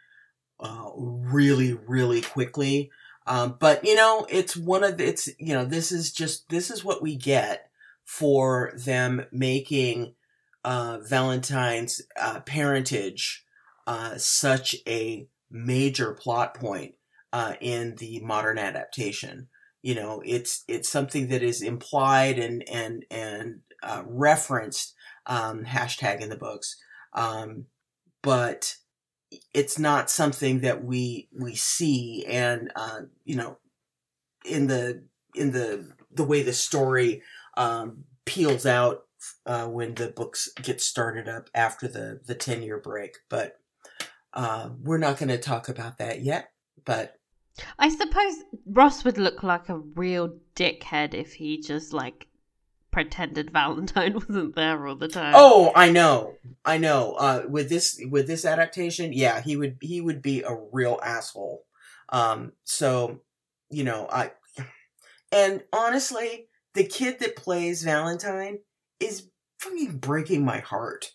uh, 0.63 0.91
really, 0.97 1.75
really 1.75 2.23
quickly. 2.23 2.91
Um, 3.27 3.57
but 3.59 3.85
you 3.85 3.95
know, 3.95 4.27
it's 4.29 4.57
one 4.57 4.83
of 4.85 5.01
it's 5.01 5.29
you 5.39 5.55
know 5.55 5.65
this 5.65 5.93
is 5.93 6.13
just 6.13 6.49
this 6.49 6.71
is 6.71 6.85
what 6.85 7.03
we 7.03 7.17
get 7.17 7.71
for 8.05 8.73
them 8.77 9.27
making 9.31 10.15
uh, 10.65 10.99
Valentine's 11.03 12.03
uh, 12.21 12.41
parentage 12.41 13.45
uh, 13.87 14.17
such 14.17 14.77
a 14.87 15.29
major 15.51 16.13
plot 16.13 16.55
point 16.55 16.95
uh, 17.33 17.55
in 17.61 17.95
the 17.97 18.21
modern 18.21 18.59
adaptation. 18.59 19.49
You 19.83 19.95
know, 19.95 20.23
it's 20.25 20.65
it's 20.69 20.89
something 20.89 21.29
that 21.29 21.43
is 21.43 21.63
implied 21.63 22.39
and 22.39 22.69
and 22.69 23.05
and 23.11 23.61
uh, 23.83 24.03
referenced 24.07 24.95
um, 25.27 25.65
hashtag 25.65 26.21
in 26.21 26.29
the 26.29 26.37
books, 26.37 26.77
um, 27.15 27.67
but 28.23 28.77
it's 29.55 29.79
not 29.79 30.11
something 30.11 30.61
that 30.61 30.85
we 30.85 31.29
we 31.33 31.55
see 31.55 32.25
and 32.27 32.71
uh, 32.77 33.01
you 33.25 33.37
know 33.37 33.59
in 34.45 34.67
the 34.67 35.03
in 35.35 35.53
the 35.53 35.93
the 36.11 36.25
way 36.25 36.43
the 36.43 36.53
story 36.53 37.23
um, 37.57 38.05
peels 38.25 38.67
out 38.67 39.05
uh, 39.47 39.67
when 39.67 39.95
the 39.95 40.09
books 40.09 40.51
get 40.63 40.81
started 40.81 41.29
up 41.29 41.49
after 41.55 41.89
the 41.89 42.21
the 42.27 42.35
10 42.35 42.63
year 42.63 42.79
break. 42.79 43.17
But 43.29 43.59
uh, 44.35 44.71
we're 44.83 44.99
not 44.99 45.19
going 45.19 45.29
to 45.29 45.39
talk 45.39 45.69
about 45.69 45.99
that 45.99 46.23
yet 46.23 46.53
but 46.85 47.19
I 47.79 47.89
suppose 47.89 48.35
Ross 48.67 49.05
would 49.05 49.19
look 49.19 49.43
like 49.43 49.69
a 49.69 49.79
real 49.79 50.35
dickhead 50.57 51.15
if 51.15 51.35
he 51.35 51.61
just 51.61 51.93
like 51.93 52.27
pretended 52.93 53.51
Valentine 53.51 54.15
wasn't 54.29 54.55
there 54.55 54.87
all 54.87 54.95
the 54.95 55.09
time. 55.09 55.33
Oh, 55.35 55.73
I 55.75 55.91
know, 55.91 56.37
I 56.65 56.79
know. 56.79 57.15
Uh, 57.15 57.43
with 57.49 57.69
this 57.69 58.01
with 58.11 58.29
this 58.29 58.45
adaptation, 58.45 59.13
yeah, 59.13 59.41
he 59.41 59.57
would 59.57 59.79
he 59.81 60.01
would 60.01 60.23
be 60.23 60.43
a 60.43 60.57
real 60.71 61.01
asshole. 61.03 61.65
Um, 62.11 62.53
so 62.65 63.21
you 63.71 63.83
know, 63.83 64.07
I 64.13 64.31
and 65.33 65.63
honestly, 65.73 66.47
the 66.75 66.85
kid 66.85 67.19
that 67.21 67.37
plays 67.37 67.83
Valentine 67.83 68.59
is 69.01 69.29
fucking 69.59 69.99
breaking 69.99 70.45
my 70.45 70.61
heart 70.61 71.13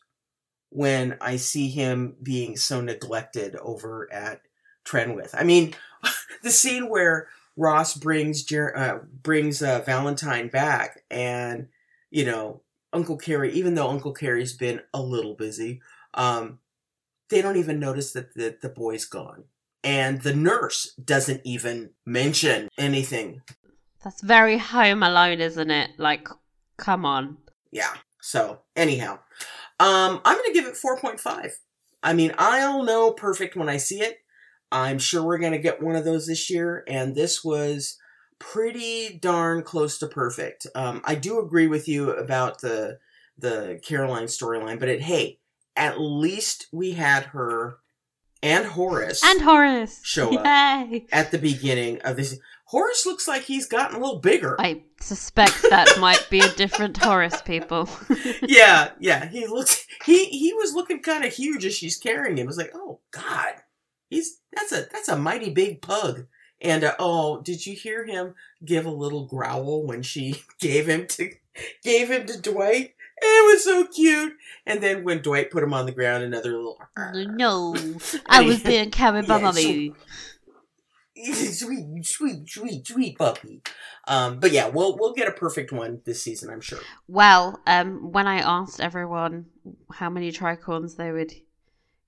when 0.70 1.18
I 1.22 1.38
see 1.38 1.70
him 1.70 2.16
being 2.22 2.58
so 2.58 2.82
neglected 2.82 3.56
over 3.58 4.12
at 4.12 4.42
Trenwith. 4.86 5.34
I 5.34 5.44
mean, 5.44 5.76
the 6.44 6.52
scene 6.52 6.90
where 6.90 7.28
Ross 7.58 7.96
brings 7.96 8.44
Jer- 8.44 8.78
uh, 8.78 9.00
brings 9.24 9.62
uh, 9.62 9.82
Valentine 9.86 10.48
back, 10.48 11.04
and 11.12 11.68
you 12.12 12.24
know 12.24 12.62
Uncle 12.94 13.18
Cary, 13.18 13.52
even 13.54 13.76
though 13.76 13.90
Uncle 13.90 14.14
Cary's 14.14 14.54
been 14.54 14.82
a 14.94 15.02
little 15.02 15.34
busy, 15.34 15.82
um, 16.14 16.60
they 17.30 17.42
don't 17.42 17.58
even 17.58 17.80
notice 17.80 18.14
that 18.14 18.34
the, 18.36 18.58
the 18.62 18.70
boy's 18.70 19.06
gone, 19.06 19.46
and 19.84 20.22
the 20.22 20.36
nurse 20.36 20.94
doesn't 20.94 21.42
even 21.44 21.90
mention 22.06 22.70
anything. 22.78 23.42
That's 24.04 24.22
very 24.22 24.60
Home 24.60 25.04
Alone, 25.04 25.42
isn't 25.42 25.72
it? 25.72 25.92
Like, 25.98 26.30
come 26.78 27.06
on. 27.06 27.38
Yeah. 27.72 27.94
So 28.22 28.60
anyhow, 28.76 29.20
um, 29.80 30.22
I'm 30.24 30.38
gonna 30.38 30.54
give 30.54 30.66
it 30.66 30.76
4.5. 30.76 31.52
I 32.04 32.14
mean, 32.14 32.34
I'll 32.38 32.84
know 32.84 33.12
perfect 33.12 33.56
when 33.56 33.70
I 33.70 33.78
see 33.78 34.02
it. 34.02 34.20
I'm 34.72 35.00
sure 35.00 35.24
we're 35.24 35.38
gonna 35.38 35.58
get 35.60 35.82
one 35.82 35.96
of 35.96 36.06
those 36.06 36.28
this 36.28 36.50
year, 36.50 36.84
and 36.88 37.16
this 37.16 37.44
was 37.44 37.98
pretty 38.40 39.18
darn 39.22 39.64
close 39.64 39.98
to 40.00 40.08
perfect. 40.08 40.68
Um, 40.76 41.02
I 41.04 41.16
do 41.16 41.40
agree 41.40 41.68
with 41.68 41.88
you 41.88 42.12
about 42.12 42.62
the 42.62 43.00
the 43.38 43.80
Caroline 43.84 44.26
storyline, 44.26 44.80
but 44.80 44.90
it 44.90 45.02
hey, 45.02 45.40
at 45.76 46.00
least 46.00 46.68
we 46.72 46.94
had 46.94 47.24
her 47.26 47.78
and 48.44 48.66
Horace 48.66 49.24
And 49.24 49.42
Horace. 49.42 50.00
Show 50.04 50.38
up. 50.38 50.46
Yay. 50.46 51.08
at 51.12 51.32
the 51.32 51.38
beginning 51.40 52.02
of 52.02 52.16
this. 52.18 52.38
Horace 52.66 53.06
looks 53.06 53.28
like 53.28 53.44
he's 53.44 53.66
gotten 53.66 53.96
a 53.96 54.00
little 54.00 54.20
bigger. 54.20 54.58
I 54.60 54.84
suspect 55.00 55.62
that 55.70 55.98
might 56.02 56.28
be 56.30 56.42
a 56.42 56.52
different 56.52 56.98
Horace, 56.98 57.42
people. 57.42 57.90
yeah, 58.44 58.90
yeah. 59.00 59.28
He 59.30 59.48
looks 59.48 59.86
he 60.06 60.26
he 60.26 60.54
was 60.54 60.74
looking 60.74 61.02
kind 61.02 61.24
of 61.24 61.34
huge 61.34 61.66
as 61.66 61.76
she's 61.76 61.98
carrying 61.98 62.38
him. 62.38 62.44
It 62.44 62.48
was 62.48 62.58
like, 62.58 62.72
oh 62.76 63.00
God, 63.12 63.54
he's 64.10 64.40
that's 64.54 64.72
a 64.72 64.88
that's 64.92 65.10
a 65.10 65.18
mighty 65.18 65.50
big 65.50 65.82
pug. 65.82 66.26
And 66.60 66.84
uh, 66.84 66.96
oh, 66.98 67.42
did 67.42 67.66
you 67.66 67.76
hear 67.76 68.06
him 68.06 68.34
give 68.66 68.86
a 68.86 68.92
little 68.92 69.26
growl 69.28 69.86
when 69.86 70.02
she 70.02 70.42
gave 70.60 70.88
him 70.88 71.08
to 71.08 71.32
gave 71.84 72.10
him 72.10 72.26
to 72.28 72.42
Dwight? 72.42 72.94
It 73.20 73.54
was 73.54 73.64
so 73.64 73.88
cute. 73.88 74.34
And 74.66 74.82
then 74.82 75.04
when 75.04 75.22
Dwight 75.22 75.50
put 75.52 75.64
him 75.64 75.74
on 75.74 75.86
the 75.88 75.92
ground, 75.92 76.24
another 76.24 76.52
little 76.52 76.80
no, 77.14 77.76
I 78.28 78.42
was 78.42 78.62
being 78.62 78.92
carried 78.92 79.28
by 79.28 79.38
Yeah, 79.38 79.42
mommy. 79.42 79.94
sweet, 81.16 82.06
sweet, 82.06 82.46
sweet, 82.48 82.88
sweet 82.88 83.18
puppy. 83.18 83.62
Um, 84.08 84.40
but 84.40 84.52
yeah, 84.52 84.68
we'll 84.68 84.98
we'll 84.98 85.14
get 85.14 85.28
a 85.28 85.32
perfect 85.32 85.72
one 85.72 86.02
this 86.06 86.24
season, 86.24 86.50
I'm 86.50 86.62
sure. 86.62 86.80
Well, 87.08 87.60
um, 87.68 88.12
when 88.12 88.28
I 88.28 88.38
asked 88.38 88.80
everyone 88.80 89.48
how 89.94 90.10
many 90.10 90.32
tricorns 90.32 90.96
they 90.96 91.12
would 91.12 91.34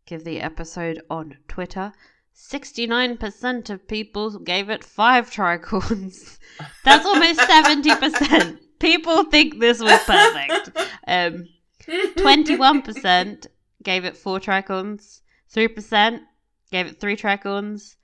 give 0.09 0.23
the 0.23 0.41
episode 0.41 0.99
on 1.07 1.37
Twitter, 1.47 1.93
69% 2.35 3.69
of 3.69 3.87
people 3.87 4.39
gave 4.39 4.69
it 4.71 4.83
five 4.83 5.29
tricorns. 5.29 6.39
That's 6.83 7.05
almost 7.05 7.39
70%. 7.41 8.57
People 8.79 9.25
think 9.25 9.59
this 9.59 9.79
was 9.79 10.01
perfect. 10.05 10.71
Um, 11.07 11.47
21% 11.87 13.47
gave 13.83 14.03
it 14.03 14.17
four 14.17 14.39
tricorns, 14.39 15.21
3% 15.53 16.21
gave 16.71 16.87
it 16.87 16.99
three 16.99 17.15
tricorns, 17.15 17.95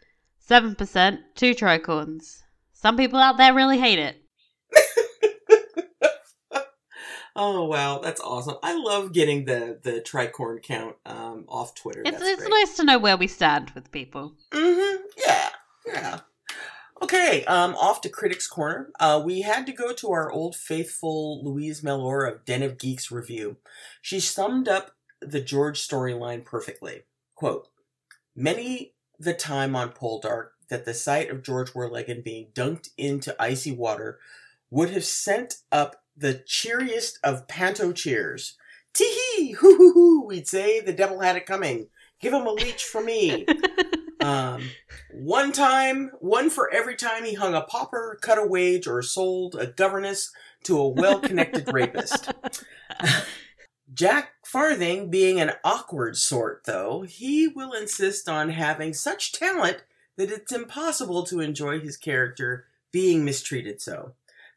7% 0.48 1.20
two 1.34 1.56
tricorns. 1.56 2.44
Some 2.74 2.98
people 2.98 3.18
out 3.18 3.38
there 3.38 3.54
really 3.54 3.80
hate 3.80 4.00
it. 4.00 4.22
Oh 7.36 7.66
wow, 7.66 8.00
that's 8.00 8.22
awesome! 8.22 8.56
I 8.64 8.76
love 8.78 9.12
getting 9.12 9.46
the 9.46 9.80
the 9.82 10.02
tricorn 10.02 10.62
count 10.64 10.96
um, 11.06 11.46
off 11.48 11.76
Twitter. 11.76 12.02
It's, 12.06 12.12
That's 12.12 12.24
it's 12.24 12.42
great. 12.42 12.50
nice 12.52 12.78
to 12.78 12.86
know 12.86 12.98
where 12.98 13.18
we 13.18 13.28
stand 13.28 13.72
with 13.72 13.92
people. 13.92 14.34
Mm-hmm. 14.52 15.04
Yeah, 15.26 15.50
yeah. 15.86 16.20
Okay, 17.02 17.44
um, 17.46 17.76
off 17.76 18.00
to 18.02 18.10
Critics 18.10 18.48
Corner. 18.48 18.90
Uh, 19.02 19.22
we 19.24 19.42
had 19.42 19.66
to 19.66 19.74
go 19.74 19.92
to 19.94 20.12
our 20.14 20.32
old 20.32 20.56
faithful 20.56 21.44
Louise 21.44 21.84
Mellor 21.84 22.26
of 22.26 22.46
Den 22.46 22.64
of 22.64 22.78
Geeks 22.78 23.12
review. 23.12 23.58
She 24.02 24.22
summed 24.22 24.70
up 24.70 24.96
the 25.22 25.42
George 25.42 25.86
storyline 25.86 26.46
perfectly. 26.46 27.02
Quote, 27.36 27.68
Many 28.34 28.94
the 29.20 29.34
time 29.34 29.76
on 29.76 29.92
Poldark 29.92 30.50
that 30.70 30.86
the 30.86 30.94
sight 30.94 31.30
of 31.30 31.44
George 31.44 31.74
Warlegan 31.74 32.24
being 32.24 32.48
dunked 32.54 32.90
into 32.98 33.36
icy 33.42 33.72
water 33.72 34.20
would 34.70 34.90
have 34.90 35.06
sent 35.06 35.56
up 35.72 36.02
the 36.16 36.44
cheeriest 36.46 37.20
of 37.24 37.48
panto 37.48 37.92
cheers. 37.92 38.58
Tee 38.94 39.20
hee, 39.38 39.52
hoo 39.52 39.76
hoo 39.76 39.94
hoo, 39.94 40.26
we'd 40.26 40.48
say, 40.48 40.80
the 40.80 40.94
devil 40.94 41.20
had 41.20 41.36
it 41.36 41.46
coming. 41.46 41.88
Give 42.22 42.34
him 42.34 42.48
a 42.48 42.52
leech 42.52 42.84
for 42.84 43.02
me. 43.02 43.46
Um, 44.26 44.72
one 45.14 45.52
time, 45.52 46.10
one 46.20 46.50
for 46.50 46.74
every 46.74 46.96
time 46.96 47.26
he 47.26 47.36
hung 47.36 47.54
a 47.54 47.62
pauper, 47.62 48.18
cut 48.22 48.40
a 48.40 48.48
wage, 48.48 48.88
or 48.88 49.04
sold 49.04 49.54
a 49.54 49.68
governess 49.68 50.32
to 50.64 50.80
a 50.80 50.88
well 50.88 51.20
connected 51.20 51.72
rapist. 51.72 52.32
Jack 53.94 54.32
Farthing, 54.44 55.12
being 55.12 55.40
an 55.40 55.52
awkward 55.64 56.18
sort, 56.18 56.64
though, 56.66 57.04
he 57.04 57.48
will 57.48 57.72
insist 57.74 58.28
on 58.28 58.50
having 58.50 58.94
such 58.94 59.32
talent 59.32 59.84
that 60.18 60.32
it's 60.32 60.52
impossible 60.52 61.24
to 61.26 61.40
enjoy 61.40 61.80
his 61.80 61.96
character 61.96 62.66
being 62.92 63.24
mistreated 63.24 63.80
so. 63.80 64.14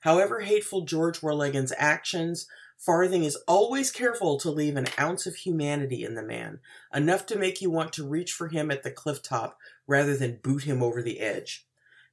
However 0.09 0.40
hateful 0.40 0.86
George 0.86 1.20
Warlegan's 1.20 1.74
actions, 1.76 2.46
Farthing 2.78 3.24
is 3.24 3.36
always 3.46 3.90
careful 3.90 4.38
to 4.38 4.50
leave 4.50 4.74
an 4.74 4.86
ounce 4.98 5.26
of 5.26 5.36
humanity 5.36 6.02
in 6.02 6.14
the 6.14 6.22
man, 6.22 6.61
enough 6.94 7.26
to 7.26 7.38
make 7.38 7.61
you 7.61 7.68
want 7.70 7.92
to 7.92 8.09
reach 8.09 8.32
for 8.32 8.48
him 8.48 8.70
at 8.70 8.82
the 8.84 8.90
cliff 8.90 9.22
top 9.22 9.59
rather 9.86 10.16
than 10.16 10.40
boot 10.42 10.62
him 10.62 10.82
over 10.82 11.02
the 11.02 11.20
edge. 11.20 11.66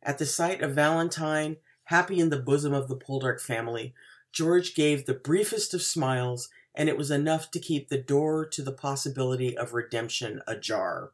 At 0.03 0.17
the 0.17 0.25
sight 0.25 0.61
of 0.61 0.75
Valentine, 0.75 1.55
happy 1.85 2.19
in 2.19 2.31
the 2.31 2.41
bosom 2.41 2.73
of 2.73 2.89
the 2.89 2.97
Poldark 2.97 3.39
family, 3.39 3.93
George 4.33 4.75
gave 4.75 5.05
the 5.05 5.13
briefest 5.13 5.73
of 5.73 5.81
smiles, 5.81 6.49
and 6.75 6.89
it 6.89 6.97
was 6.97 7.11
enough 7.11 7.49
to 7.51 7.59
keep 7.61 7.87
the 7.87 7.97
door 7.97 8.45
to 8.45 8.61
the 8.61 8.73
possibility 8.73 9.57
of 9.57 9.73
redemption 9.73 10.41
ajar. 10.45 11.11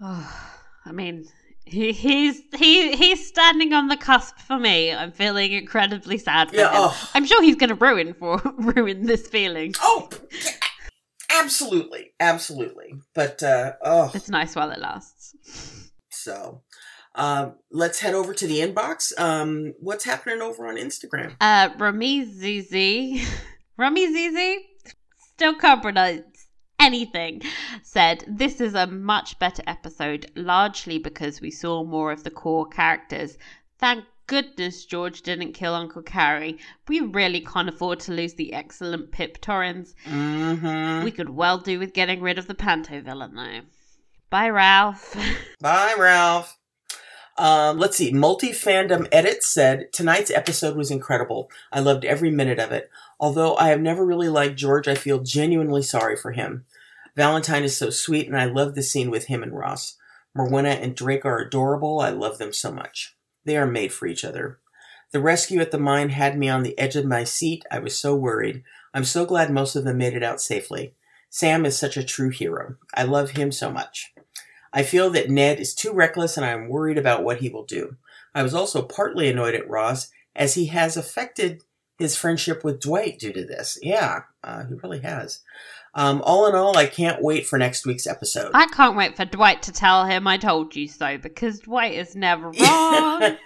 Oh, 0.00 0.56
I 0.86 0.92
mean, 0.92 1.28
he, 1.66 1.92
he's 1.92 2.40
he 2.56 2.94
he's 2.94 3.26
standing 3.26 3.72
on 3.72 3.88
the 3.88 3.96
cusp 3.96 4.38
for 4.38 4.58
me. 4.58 4.92
I'm 4.92 5.12
feeling 5.12 5.52
incredibly 5.52 6.18
sad 6.18 6.50
for 6.50 6.56
Yeah, 6.56 6.68
him. 6.68 6.72
oh. 6.76 7.10
I'm 7.14 7.24
sure 7.24 7.42
he's 7.42 7.56
going 7.56 7.70
to 7.70 7.74
ruin 7.74 8.14
for 8.14 8.40
ruin 8.58 9.06
this 9.06 9.26
feeling. 9.28 9.74
Oh, 9.80 10.08
absolutely, 11.30 12.12
absolutely. 12.20 12.94
But 13.14 13.42
uh, 13.42 13.72
oh, 13.82 14.10
It's 14.14 14.28
nice 14.28 14.54
while 14.56 14.70
it 14.70 14.78
lasts. 14.80 15.90
so 16.10 16.62
um, 17.14 17.54
let's 17.70 18.00
head 18.00 18.14
over 18.14 18.34
to 18.34 18.46
the 18.46 18.58
inbox. 18.58 19.18
Um, 19.18 19.74
what's 19.80 20.04
happening 20.04 20.42
over 20.42 20.66
on 20.66 20.76
Instagram? 20.76 21.34
Uh, 21.40 21.70
Rami 21.78 22.24
Zizi, 22.24 23.22
Rami 23.78 24.12
Zizi, 24.12 24.66
still 25.34 25.54
pronounce 25.54 26.22
anything, 26.80 27.42
said 27.82 28.24
this 28.26 28.60
is 28.60 28.74
a 28.74 28.86
much 28.86 29.38
better 29.38 29.62
episode, 29.66 30.30
largely 30.34 30.98
because 30.98 31.40
we 31.40 31.50
saw 31.50 31.84
more 31.84 32.12
of 32.12 32.24
the 32.24 32.30
core 32.30 32.66
characters. 32.66 33.38
Thank 33.78 34.04
goodness 34.26 34.84
George 34.84 35.22
didn't 35.22 35.52
kill 35.52 35.74
Uncle 35.74 36.02
Cary. 36.02 36.58
We 36.88 37.00
really 37.00 37.40
can't 37.40 37.68
afford 37.68 38.00
to 38.00 38.12
lose 38.12 38.34
the 38.34 38.52
excellent 38.52 39.12
Pip 39.12 39.40
Torrens. 39.40 39.94
Mm-hmm. 40.06 41.04
We 41.04 41.10
could 41.10 41.30
well 41.30 41.58
do 41.58 41.78
with 41.78 41.92
getting 41.94 42.20
rid 42.20 42.38
of 42.38 42.46
the 42.46 42.54
Panto 42.54 43.00
villain, 43.00 43.34
though. 43.34 43.60
Bye, 44.30 44.50
Ralph. 44.50 45.16
Bye, 45.60 45.94
Ralph. 45.98 46.58
Um, 47.36 47.78
let's 47.78 47.96
see. 47.96 48.12
Multi 48.12 48.50
fandom 48.50 49.08
edits 49.10 49.52
said 49.52 49.92
tonight's 49.92 50.30
episode 50.30 50.76
was 50.76 50.90
incredible. 50.90 51.50
I 51.72 51.80
loved 51.80 52.04
every 52.04 52.30
minute 52.30 52.60
of 52.60 52.70
it. 52.70 52.90
Although 53.20 53.56
I 53.56 53.68
have 53.68 53.80
never 53.80 54.04
really 54.04 54.28
liked 54.28 54.56
George, 54.56 54.88
I 54.88 54.94
feel 54.94 55.20
genuinely 55.20 55.82
sorry 55.82 56.16
for 56.16 56.32
him. 56.32 56.64
Valentine 57.16 57.62
is 57.62 57.76
so 57.76 57.90
sweet, 57.90 58.26
and 58.26 58.36
I 58.36 58.44
love 58.46 58.74
the 58.74 58.82
scene 58.82 59.10
with 59.10 59.26
him 59.26 59.42
and 59.42 59.56
Ross. 59.56 59.96
Morwenna 60.36 60.82
and 60.82 60.96
Drake 60.96 61.24
are 61.24 61.38
adorable. 61.38 62.00
I 62.00 62.10
love 62.10 62.38
them 62.38 62.52
so 62.52 62.72
much. 62.72 63.16
They 63.44 63.56
are 63.56 63.66
made 63.66 63.92
for 63.92 64.06
each 64.06 64.24
other. 64.24 64.58
The 65.12 65.20
rescue 65.20 65.60
at 65.60 65.70
the 65.70 65.78
mine 65.78 66.08
had 66.08 66.36
me 66.36 66.48
on 66.48 66.64
the 66.64 66.76
edge 66.76 66.96
of 66.96 67.04
my 67.04 67.22
seat. 67.22 67.64
I 67.70 67.78
was 67.78 67.96
so 67.96 68.16
worried. 68.16 68.64
I'm 68.92 69.04
so 69.04 69.24
glad 69.24 69.50
most 69.50 69.76
of 69.76 69.84
them 69.84 69.98
made 69.98 70.14
it 70.14 70.24
out 70.24 70.40
safely. 70.40 70.94
Sam 71.30 71.64
is 71.64 71.78
such 71.78 71.96
a 71.96 72.04
true 72.04 72.30
hero. 72.30 72.76
I 72.94 73.04
love 73.04 73.30
him 73.30 73.52
so 73.52 73.70
much. 73.70 74.12
I 74.72 74.82
feel 74.82 75.10
that 75.10 75.30
Ned 75.30 75.60
is 75.60 75.74
too 75.74 75.92
reckless 75.92 76.36
and 76.36 76.44
I 76.44 76.50
am 76.50 76.68
worried 76.68 76.98
about 76.98 77.22
what 77.22 77.38
he 77.38 77.48
will 77.48 77.64
do. 77.64 77.96
I 78.34 78.42
was 78.42 78.54
also 78.54 78.82
partly 78.82 79.28
annoyed 79.28 79.54
at 79.54 79.68
Ross 79.68 80.10
as 80.34 80.54
he 80.54 80.66
has 80.66 80.96
affected 80.96 81.62
his 81.98 82.16
friendship 82.16 82.64
with 82.64 82.80
Dwight 82.80 83.18
due 83.18 83.32
to 83.32 83.44
this. 83.44 83.78
Yeah, 83.82 84.22
uh, 84.42 84.64
he 84.64 84.74
really 84.82 85.00
has. 85.00 85.40
Um, 85.96 86.22
all 86.24 86.46
in 86.48 86.54
all, 86.56 86.76
I 86.76 86.86
can't 86.86 87.22
wait 87.22 87.46
for 87.46 87.56
next 87.58 87.86
week's 87.86 88.06
episode. 88.06 88.50
I 88.52 88.66
can't 88.66 88.96
wait 88.96 89.16
for 89.16 89.24
Dwight 89.24 89.62
to 89.62 89.72
tell 89.72 90.04
him 90.06 90.26
I 90.26 90.36
told 90.38 90.74
you 90.74 90.88
so 90.88 91.18
because 91.18 91.60
Dwight 91.60 91.94
is 91.94 92.16
never 92.16 92.50
wrong. 92.60 93.36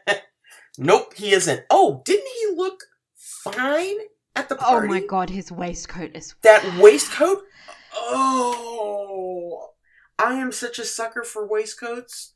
nope, 0.78 1.14
he 1.14 1.32
isn't. 1.32 1.62
Oh, 1.70 2.02
didn't 2.04 2.26
he 2.26 2.56
look 2.56 2.80
fine 3.14 3.96
at 4.34 4.48
the 4.48 4.56
party? 4.56 4.88
oh 4.88 4.90
my 4.90 5.00
god, 5.06 5.30
his 5.30 5.52
waistcoat 5.52 6.10
is 6.14 6.34
That 6.42 6.78
waistcoat? 6.80 7.42
Oh, 7.94 9.70
I 10.18 10.34
am 10.34 10.50
such 10.52 10.78
a 10.78 10.84
sucker 10.84 11.22
for 11.22 11.46
waistcoats. 11.46 12.32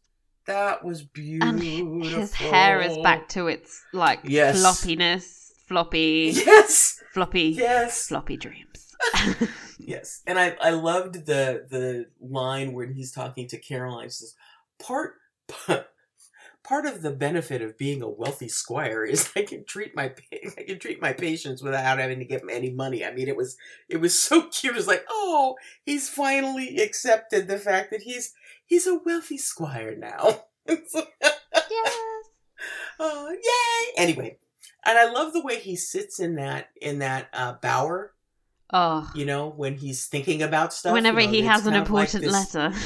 That 0.46 0.84
was 0.84 1.02
beautiful. 1.02 1.48
and 1.60 2.04
his 2.04 2.32
hair 2.34 2.80
is 2.80 2.96
back 2.98 3.28
to 3.30 3.48
its 3.48 3.82
like 3.92 4.20
Yes. 4.22 4.62
floppiness, 4.62 5.45
floppy, 5.66 6.32
Yes, 6.34 7.02
floppy, 7.12 7.50
yes, 7.50 8.08
floppy 8.08 8.36
dreams. 8.36 8.94
yes. 9.78 10.22
And 10.26 10.38
I, 10.38 10.56
I 10.60 10.70
loved 10.70 11.26
the 11.26 11.66
the 11.68 12.06
line 12.20 12.72
when 12.72 12.92
he's 12.94 13.12
talking 13.12 13.46
to 13.48 13.58
Caroline. 13.58 14.04
He 14.04 14.10
says, 14.10 14.34
"Part 14.78 15.14
part 16.66 16.84
of 16.84 17.02
the 17.02 17.12
benefit 17.12 17.62
of 17.62 17.78
being 17.78 18.02
a 18.02 18.08
wealthy 18.08 18.48
squire 18.48 19.04
is 19.04 19.30
I 19.36 19.42
can 19.42 19.64
treat 19.64 19.94
my 19.94 20.12
I 20.58 20.62
can 20.62 20.78
treat 20.78 21.00
my 21.00 21.12
patients 21.12 21.62
without 21.62 21.98
having 21.98 22.18
to 22.18 22.24
give 22.24 22.40
them 22.40 22.50
any 22.50 22.70
money. 22.70 23.04
I 23.04 23.12
mean, 23.12 23.28
it 23.28 23.36
was 23.36 23.56
it 23.88 23.98
was 23.98 24.18
so 24.18 24.42
cute. 24.50 24.74
It 24.74 24.76
was 24.76 24.88
like, 24.88 25.04
oh, 25.08 25.56
he's 25.84 26.08
finally 26.08 26.78
accepted 26.78 27.48
the 27.48 27.58
fact 27.58 27.90
that 27.90 28.02
he's 28.02 28.34
he's 28.64 28.86
a 28.86 28.98
wealthy 29.04 29.38
squire 29.38 29.96
now. 29.96 30.44
yes. 30.68 30.94
oh, 32.98 33.30
yay! 33.30 34.02
Anyway, 34.02 34.38
and 34.86 34.98
I 34.98 35.10
love 35.10 35.32
the 35.32 35.42
way 35.42 35.58
he 35.58 35.76
sits 35.76 36.20
in 36.20 36.36
that 36.36 36.68
in 36.80 37.00
that 37.00 37.28
uh, 37.32 37.54
bower. 37.60 38.12
Oh, 38.72 39.08
You 39.14 39.24
know, 39.26 39.48
when 39.48 39.76
he's 39.76 40.06
thinking 40.06 40.42
about 40.42 40.72
stuff. 40.72 40.92
whenever 40.92 41.20
you 41.20 41.26
know, 41.28 41.32
he 41.32 41.42
has 41.42 41.66
an 41.68 41.74
of 41.74 41.88
like 41.90 42.14
important 42.14 42.24
this- 42.24 42.54
letter. 42.54 42.74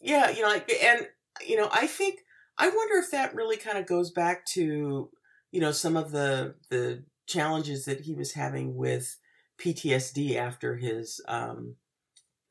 Yeah, 0.00 0.30
you 0.30 0.42
know, 0.42 0.48
like, 0.48 0.70
and 0.82 1.06
you 1.46 1.56
know, 1.56 1.68
I 1.72 1.86
think 1.86 2.20
I 2.56 2.68
wonder 2.68 2.96
if 2.98 3.10
that 3.10 3.34
really 3.34 3.56
kind 3.56 3.78
of 3.78 3.86
goes 3.86 4.10
back 4.10 4.46
to 4.54 5.10
you 5.50 5.60
know 5.60 5.72
some 5.72 5.96
of 5.96 6.12
the 6.12 6.54
the 6.70 7.04
challenges 7.26 7.84
that 7.86 8.00
he 8.02 8.14
was 8.14 8.32
having 8.32 8.76
with 8.76 9.16
PTSD 9.60 10.36
after 10.36 10.76
his 10.76 11.20
um, 11.26 11.74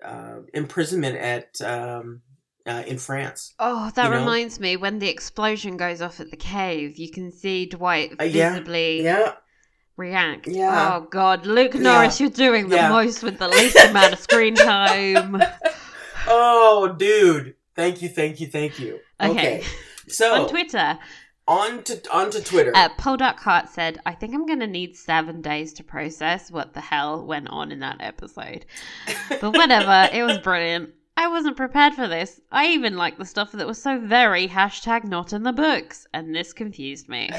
uh, 0.03 0.39
imprisonment 0.53 1.17
at 1.17 1.59
um, 1.61 2.21
uh, 2.67 2.83
in 2.85 2.97
France. 2.97 3.53
Oh, 3.59 3.89
that 3.95 4.05
You 4.05 4.11
know? 4.11 4.19
reminds 4.19 4.59
me 4.59 4.75
when 4.77 4.99
the 4.99 5.07
explosion 5.09 5.77
goes 5.77 6.01
off 6.01 6.19
at 6.19 6.29
the 6.31 6.37
cave, 6.37 6.97
you 6.97 7.09
can 7.11 7.31
see 7.31 7.65
Dwight 7.65 8.13
Uh, 8.19 8.23
yeah, 8.25 8.51
visibly 8.51 9.03
Yeah, 9.03 9.33
react. 9.95 10.47
Yeah. 10.47 10.95
Oh 10.97 11.07
god, 11.09 11.45
Luke 11.45 11.73
Yeah. 11.75 11.81
Norris, 11.81 12.19
you're 12.19 12.29
doing 12.29 12.69
the 12.69 12.75
Yeah. 12.75 12.89
most 12.89 13.23
with 13.23 13.39
the 13.39 13.47
least 13.57 13.77
amount 13.77 14.13
of 14.13 14.19
screen 14.19 14.55
time. 14.55 15.41
Oh, 16.29 16.93
dude. 16.97 17.55
Thank 17.75 18.01
you, 18.01 18.09
thank 18.09 18.41
you, 18.41 18.47
thank 18.47 18.79
you. 18.79 18.99
Okay. 19.21 19.63
So 20.09 20.33
On 20.43 20.49
Twitter, 20.49 20.99
on 21.47 21.83
to 21.83 22.01
on 22.11 22.29
to 22.31 22.43
Twitter. 22.43 22.73
uh, 22.75 22.89
Poldark 22.97 23.69
said, 23.69 23.99
"I 24.05 24.11
think 24.13 24.33
I'm 24.33 24.45
going 24.45 24.59
to 24.59 24.67
need 24.67 24.97
seven 24.97 25.41
days 25.41 25.71
to 25.73 25.83
process 25.85 26.51
what 26.51 26.73
the 26.73 26.81
hell 26.81 27.25
went 27.25 27.47
on 27.49 27.71
in 27.71 27.79
that 27.79 27.97
episode." 28.01 28.65
But 29.29 29.51
whatever, 29.55 30.09
it 30.11 30.23
was 30.23 30.37
brilliant. 30.39 30.89
I 31.17 31.27
wasn't 31.29 31.57
prepared 31.57 31.95
for 31.95 32.07
this. 32.07 32.39
I 32.51 32.67
even 32.67 32.95
liked 32.95 33.17
the 33.17 33.25
stuff 33.25 33.51
that 33.51 33.65
was 33.65 33.81
so 33.81 33.99
very 33.99 34.47
hashtag 34.47 35.03
not 35.03 35.33
in 35.33 35.41
the 35.41 35.51
books, 35.51 36.05
and 36.13 36.33
this 36.33 36.53
confused 36.53 37.09
me. 37.09 37.31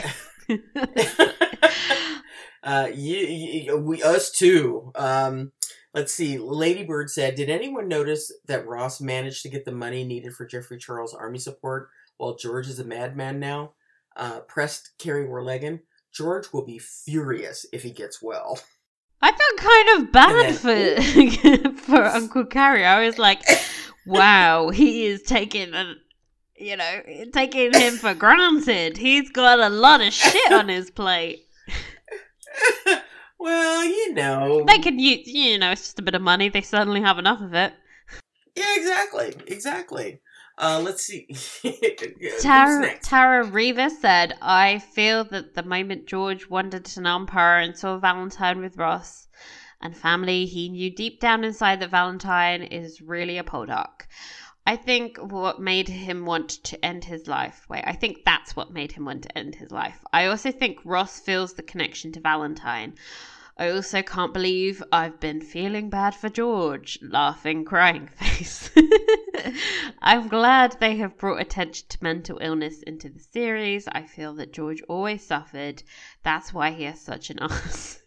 uh, 2.64 2.88
you, 2.92 3.16
you, 3.18 3.76
we 3.76 4.02
us 4.02 4.32
too. 4.32 4.90
Um, 4.96 5.52
let's 5.94 6.12
see. 6.12 6.38
Ladybird 6.38 7.08
said, 7.08 7.36
"Did 7.36 7.50
anyone 7.50 7.86
notice 7.86 8.32
that 8.46 8.66
Ross 8.66 9.00
managed 9.00 9.42
to 9.42 9.48
get 9.48 9.64
the 9.64 9.70
money 9.70 10.02
needed 10.02 10.34
for 10.34 10.44
Geoffrey 10.44 10.78
Charles' 10.78 11.14
army 11.14 11.38
support 11.38 11.88
while 12.16 12.34
George 12.34 12.66
is 12.66 12.80
a 12.80 12.84
madman 12.84 13.38
now?" 13.38 13.74
Uh, 14.16 14.40
pressed 14.40 14.90
Cary 14.98 15.24
Warlegan. 15.24 15.78
George 16.12 16.52
will 16.52 16.64
be 16.64 16.80
furious 16.80 17.64
if 17.72 17.84
he 17.84 17.92
gets 17.92 18.20
well. 18.20 18.58
I 19.20 19.32
felt 19.32 19.56
kind 19.56 19.98
of 19.98 20.12
bad 20.12 20.54
for 20.54 21.72
for 21.82 22.04
Uncle 22.04 22.44
Cary. 22.44 22.84
I 22.84 23.04
was 23.04 23.18
like, 23.18 23.42
"Wow, 24.06 24.70
he 24.70 25.06
is 25.06 25.22
taking 25.22 25.74
a." 25.74 25.94
You 26.60 26.76
know, 26.76 27.02
taking 27.32 27.72
him 27.72 27.98
for 27.98 28.14
granted. 28.14 28.96
He's 28.96 29.30
got 29.30 29.60
a 29.60 29.68
lot 29.68 30.00
of 30.00 30.12
shit 30.12 30.52
on 30.52 30.68
his 30.68 30.90
plate. 30.90 31.46
well, 33.38 33.84
you 33.84 34.12
know. 34.14 34.64
They 34.66 34.78
can 34.78 34.98
use, 34.98 35.28
you 35.28 35.56
know, 35.56 35.70
it's 35.70 35.82
just 35.82 36.00
a 36.00 36.02
bit 36.02 36.16
of 36.16 36.22
money. 36.22 36.48
They 36.48 36.62
certainly 36.62 37.00
have 37.00 37.16
enough 37.16 37.40
of 37.40 37.54
it. 37.54 37.74
Yeah, 38.56 38.74
exactly, 38.76 39.36
exactly. 39.46 40.20
Uh, 40.58 40.80
let's 40.84 41.04
see. 41.04 41.28
Tara? 42.40 42.98
Tara 42.98 43.44
Rivas 43.44 44.00
said, 44.00 44.36
I 44.42 44.80
feel 44.80 45.22
that 45.24 45.54
the 45.54 45.62
moment 45.62 46.06
George 46.06 46.48
wandered 46.48 46.84
to 46.86 47.00
Nampara 47.00 47.64
and 47.64 47.76
saw 47.76 47.96
Valentine 47.98 48.60
with 48.60 48.76
Ross 48.76 49.28
and 49.80 49.96
family, 49.96 50.46
he 50.46 50.68
knew 50.68 50.90
deep 50.90 51.20
down 51.20 51.44
inside 51.44 51.78
that 51.80 51.90
Valentine 51.90 52.62
is 52.62 53.00
really 53.00 53.38
a 53.38 53.44
Poldark. 53.44 54.08
I 54.66 54.74
think 54.74 55.16
what 55.16 55.60
made 55.60 55.88
him 55.88 56.26
want 56.26 56.50
to 56.64 56.84
end 56.84 57.04
his 57.04 57.28
life. 57.28 57.64
Wait, 57.70 57.84
I 57.86 57.92
think 57.92 58.24
that's 58.24 58.56
what 58.56 58.72
made 58.72 58.92
him 58.92 59.04
want 59.04 59.22
to 59.22 59.38
end 59.38 59.54
his 59.54 59.70
life. 59.70 60.04
I 60.12 60.26
also 60.26 60.50
think 60.50 60.78
Ross 60.84 61.20
feels 61.20 61.54
the 61.54 61.62
connection 61.62 62.10
to 62.12 62.20
Valentine. 62.20 62.94
I 63.60 63.70
also 63.70 64.02
can't 64.02 64.32
believe 64.32 64.84
I've 64.92 65.18
been 65.18 65.40
feeling 65.40 65.90
bad 65.90 66.14
for 66.14 66.28
George. 66.28 66.96
Laughing, 67.02 67.64
crying 67.64 68.06
face. 68.14 68.70
I'm 70.00 70.28
glad 70.28 70.76
they 70.78 70.96
have 70.98 71.18
brought 71.18 71.40
attention 71.40 71.86
to 71.88 71.98
mental 72.00 72.38
illness 72.40 72.82
into 72.82 73.08
the 73.08 73.18
series. 73.18 73.88
I 73.88 74.04
feel 74.04 74.32
that 74.34 74.52
George 74.52 74.80
always 74.88 75.26
suffered. 75.26 75.82
That's 76.22 76.54
why 76.54 76.70
he 76.70 76.84
has 76.84 77.00
such 77.00 77.30
an 77.30 77.38
ass. 77.42 78.00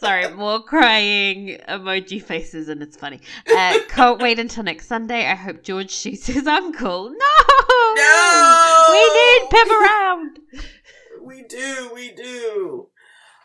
Sorry, 0.00 0.28
more 0.34 0.60
crying 0.60 1.58
emoji 1.68 2.20
faces, 2.20 2.68
and 2.68 2.82
it's 2.82 2.96
funny. 2.96 3.20
Uh, 3.48 3.78
can't 3.88 4.20
wait 4.20 4.40
until 4.40 4.64
next 4.64 4.88
Sunday. 4.88 5.26
I 5.28 5.36
hope 5.36 5.62
George 5.62 5.92
shoots 5.92 6.26
his 6.26 6.48
uncle. 6.48 7.10
No! 7.10 7.94
No! 7.94 8.86
We 8.90 9.14
need 9.14 9.50
Pip 9.50 9.68
around! 9.70 10.38
We 11.22 11.44
do, 11.44 11.90
we 11.94 12.10
do. 12.10 12.88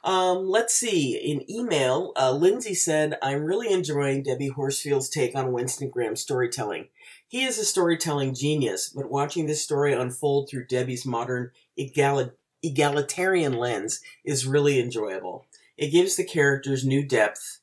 Um, 0.08 0.48
let's 0.48 0.74
see. 0.74 1.18
In 1.18 1.52
email, 1.52 2.14
uh, 2.16 2.32
Lindsay 2.32 2.74
said, 2.74 3.18
I'm 3.22 3.44
really 3.44 3.70
enjoying 3.74 4.24
Debbie 4.24 4.48
Horsfield's 4.48 5.10
take 5.10 5.36
on 5.36 5.52
Winston 5.52 5.90
Graham's 5.90 6.22
storytelling. 6.22 6.88
He 7.28 7.44
is 7.44 7.60
a 7.60 7.66
storytelling 7.66 8.34
genius, 8.34 8.88
but 8.88 9.12
watching 9.12 9.48
this 9.48 9.62
story 9.62 9.92
unfold 9.92 10.48
through 10.50 10.68
Debbie's 10.68 11.06
modern 11.06 11.52
egali- 11.78 12.32
egalitarian 12.64 13.58
lens 13.58 14.00
is 14.24 14.48
really 14.48 14.80
enjoyable. 14.80 15.46
It 15.76 15.92
gives 15.92 16.16
the 16.16 16.24
characters 16.24 16.86
new 16.86 17.06
depth 17.06 17.60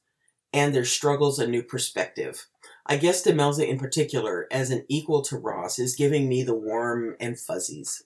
and 0.52 0.74
their 0.74 0.84
struggles 0.84 1.38
a 1.38 1.46
new 1.46 1.62
perspective. 1.62 2.46
I 2.84 2.98
guess 2.98 3.24
Demelza 3.24 3.66
in 3.66 3.78
particular, 3.78 4.48
as 4.50 4.70
an 4.70 4.84
equal 4.86 5.22
to 5.22 5.38
Ross, 5.38 5.78
is 5.78 5.96
giving 5.96 6.28
me 6.28 6.42
the 6.42 6.54
warm 6.54 7.16
and 7.18 7.40
fuzzies. 7.40 8.02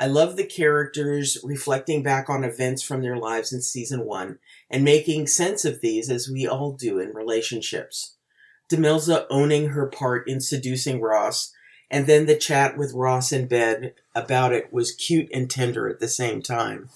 I 0.00 0.06
love 0.06 0.36
the 0.36 0.46
characters 0.46 1.36
reflecting 1.44 2.02
back 2.02 2.30
on 2.30 2.42
events 2.42 2.82
from 2.82 3.02
their 3.02 3.18
lives 3.18 3.52
in 3.52 3.60
season 3.60 4.06
one 4.06 4.38
and 4.70 4.82
making 4.82 5.26
sense 5.26 5.66
of 5.66 5.82
these 5.82 6.08
as 6.08 6.26
we 6.26 6.46
all 6.46 6.72
do 6.72 6.98
in 6.98 7.12
relationships. 7.12 8.14
Demelza 8.70 9.26
owning 9.28 9.68
her 9.68 9.86
part 9.86 10.26
in 10.26 10.40
seducing 10.40 11.02
Ross, 11.02 11.52
and 11.90 12.06
then 12.06 12.24
the 12.24 12.34
chat 12.34 12.78
with 12.78 12.94
Ross 12.94 13.30
in 13.30 13.46
bed 13.46 13.92
about 14.14 14.54
it 14.54 14.72
was 14.72 14.92
cute 14.92 15.28
and 15.34 15.50
tender 15.50 15.86
at 15.86 16.00
the 16.00 16.08
same 16.08 16.40
time. 16.40 16.88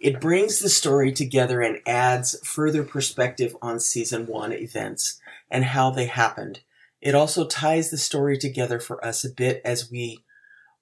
It 0.00 0.20
brings 0.20 0.58
the 0.58 0.68
story 0.68 1.12
together 1.12 1.60
and 1.60 1.78
adds 1.86 2.36
further 2.42 2.82
perspective 2.82 3.56
on 3.62 3.78
season 3.78 4.26
one 4.26 4.52
events 4.52 5.20
and 5.52 5.66
how 5.66 5.90
they 5.90 6.06
happened. 6.06 6.62
It 7.00 7.14
also 7.14 7.46
ties 7.46 7.90
the 7.90 7.98
story 7.98 8.38
together 8.38 8.80
for 8.80 9.04
us 9.04 9.24
a 9.24 9.30
bit 9.30 9.62
as 9.64 9.88
we 9.88 10.23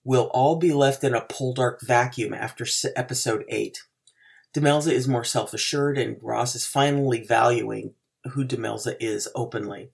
will 0.04 0.30
all 0.32 0.56
be 0.56 0.72
left 0.72 1.04
in 1.04 1.14
a 1.14 1.20
Poldark 1.20 1.80
vacuum 1.82 2.34
after 2.34 2.64
s- 2.64 2.84
episode 2.96 3.44
8. 3.48 3.82
Demelza 4.54 4.92
is 4.92 5.08
more 5.08 5.24
self 5.24 5.54
assured, 5.54 5.96
and 5.98 6.16
Ross 6.22 6.54
is 6.54 6.66
finally 6.66 7.22
valuing 7.22 7.94
who 8.32 8.44
Demelza 8.44 8.96
is 9.00 9.28
openly. 9.34 9.90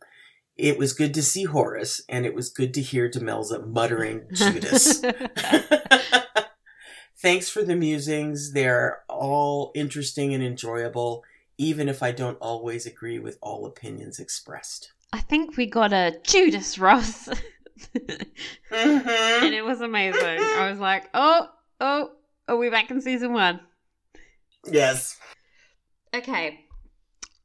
It 0.57 0.77
was 0.77 0.93
good 0.93 1.15
to 1.15 1.23
see 1.23 1.45
Horace, 1.45 2.03
and 2.09 2.27
it 2.27 2.35
was 2.35 2.49
good 2.51 2.75
to 2.75 2.83
hear 2.83 3.09
Demelza 3.09 3.65
muttering 3.67 4.23
Judas. 4.33 5.03
Thanks 7.21 7.49
for 7.49 7.63
the 7.63 7.77
musings. 7.77 8.53
They're 8.53 9.03
all 9.09 9.73
interesting 9.75 10.35
and 10.35 10.43
enjoyable, 10.43 11.25
even 11.57 11.89
if 11.89 12.03
I 12.03 12.13
don't 12.13 12.39
always 12.39 12.87
agree 12.87 13.19
with 13.19 13.39
all 13.41 13.67
opinions 13.67 14.19
expressed. 14.19 14.93
I 15.13 15.21
think 15.21 15.57
we 15.57 15.67
got 15.67 15.93
a 15.93 16.19
Judas 16.23 16.79
Ross. 16.79 17.29
Mm-hmm. 18.71 19.45
and 19.45 19.55
it 19.55 19.65
was 19.65 19.81
amazing. 19.81 20.39
I 20.41 20.69
was 20.71 20.79
like, 20.79 21.09
oh, 21.15 21.49
oh, 21.81 22.11
Are 22.49 22.57
we 22.57 22.71
back 22.71 22.91
in 22.91 23.01
season 23.01 23.33
one? 23.33 23.61
Yes. 24.71 25.17
Okay. 26.15 26.61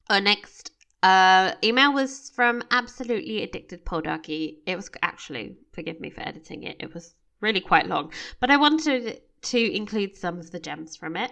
Our 0.09 0.21
next 0.21 0.71
uh, 1.01 1.53
email 1.63 1.93
was 1.93 2.31
from 2.35 2.63
Absolutely 2.71 3.43
Addicted 3.43 3.85
Poldarky. 3.85 4.57
It 4.65 4.75
was 4.75 4.89
actually, 5.01 5.57
forgive 5.71 5.99
me 5.99 6.09
for 6.09 6.21
editing 6.21 6.63
it, 6.63 6.77
it 6.79 6.93
was 6.93 7.15
really 7.41 7.61
quite 7.61 7.87
long, 7.87 8.11
but 8.39 8.49
I 8.49 8.57
wanted 8.57 9.21
to 9.41 9.75
include 9.75 10.15
some 10.15 10.39
of 10.39 10.51
the 10.51 10.59
gems 10.59 10.95
from 10.95 11.17
it. 11.17 11.31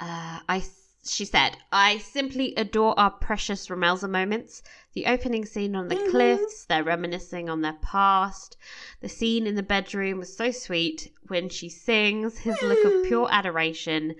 Uh, 0.00 0.38
I 0.48 0.62
she 1.06 1.24
said, 1.24 1.58
I 1.70 1.98
simply 1.98 2.54
adore 2.56 2.98
our 2.98 3.10
precious 3.10 3.68
Romelza 3.68 4.08
moments. 4.08 4.62
The 4.94 5.06
opening 5.06 5.44
scene 5.44 5.76
on 5.76 5.88
the 5.88 6.08
cliffs, 6.10 6.64
they're 6.64 6.82
reminiscing 6.82 7.50
on 7.50 7.60
their 7.60 7.78
past. 7.82 8.56
The 9.00 9.08
scene 9.08 9.46
in 9.46 9.54
the 9.54 9.62
bedroom 9.62 10.18
was 10.18 10.36
so 10.36 10.50
sweet 10.50 11.12
when 11.26 11.48
she 11.48 11.68
sings, 11.68 12.38
his 12.38 12.60
look 12.62 12.84
of 12.84 13.04
pure 13.04 13.28
adoration. 13.30 14.14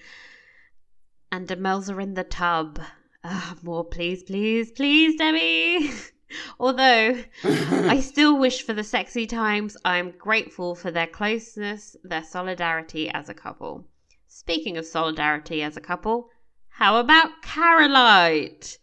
And 1.32 1.48
Demelza 1.48 2.02
in 2.02 2.14
the 2.14 2.24
tub. 2.24 2.80
Ah, 3.22 3.56
more, 3.62 3.84
please, 3.84 4.22
please, 4.22 4.70
please, 4.70 5.16
Debbie. 5.16 5.90
Although 6.60 7.22
I 7.44 8.00
still 8.02 8.38
wish 8.38 8.62
for 8.62 8.72
the 8.72 8.84
sexy 8.84 9.26
times, 9.26 9.76
I'm 9.84 10.10
grateful 10.10 10.74
for 10.74 10.90
their 10.90 11.06
closeness, 11.06 11.96
their 12.04 12.24
solidarity 12.24 13.08
as 13.08 13.28
a 13.28 13.34
couple. 13.34 13.86
Speaking 14.26 14.76
of 14.76 14.84
solidarity 14.84 15.62
as 15.62 15.76
a 15.76 15.80
couple, 15.80 16.28
how 16.76 16.98
about 16.98 17.40
Carolite? 17.42 18.78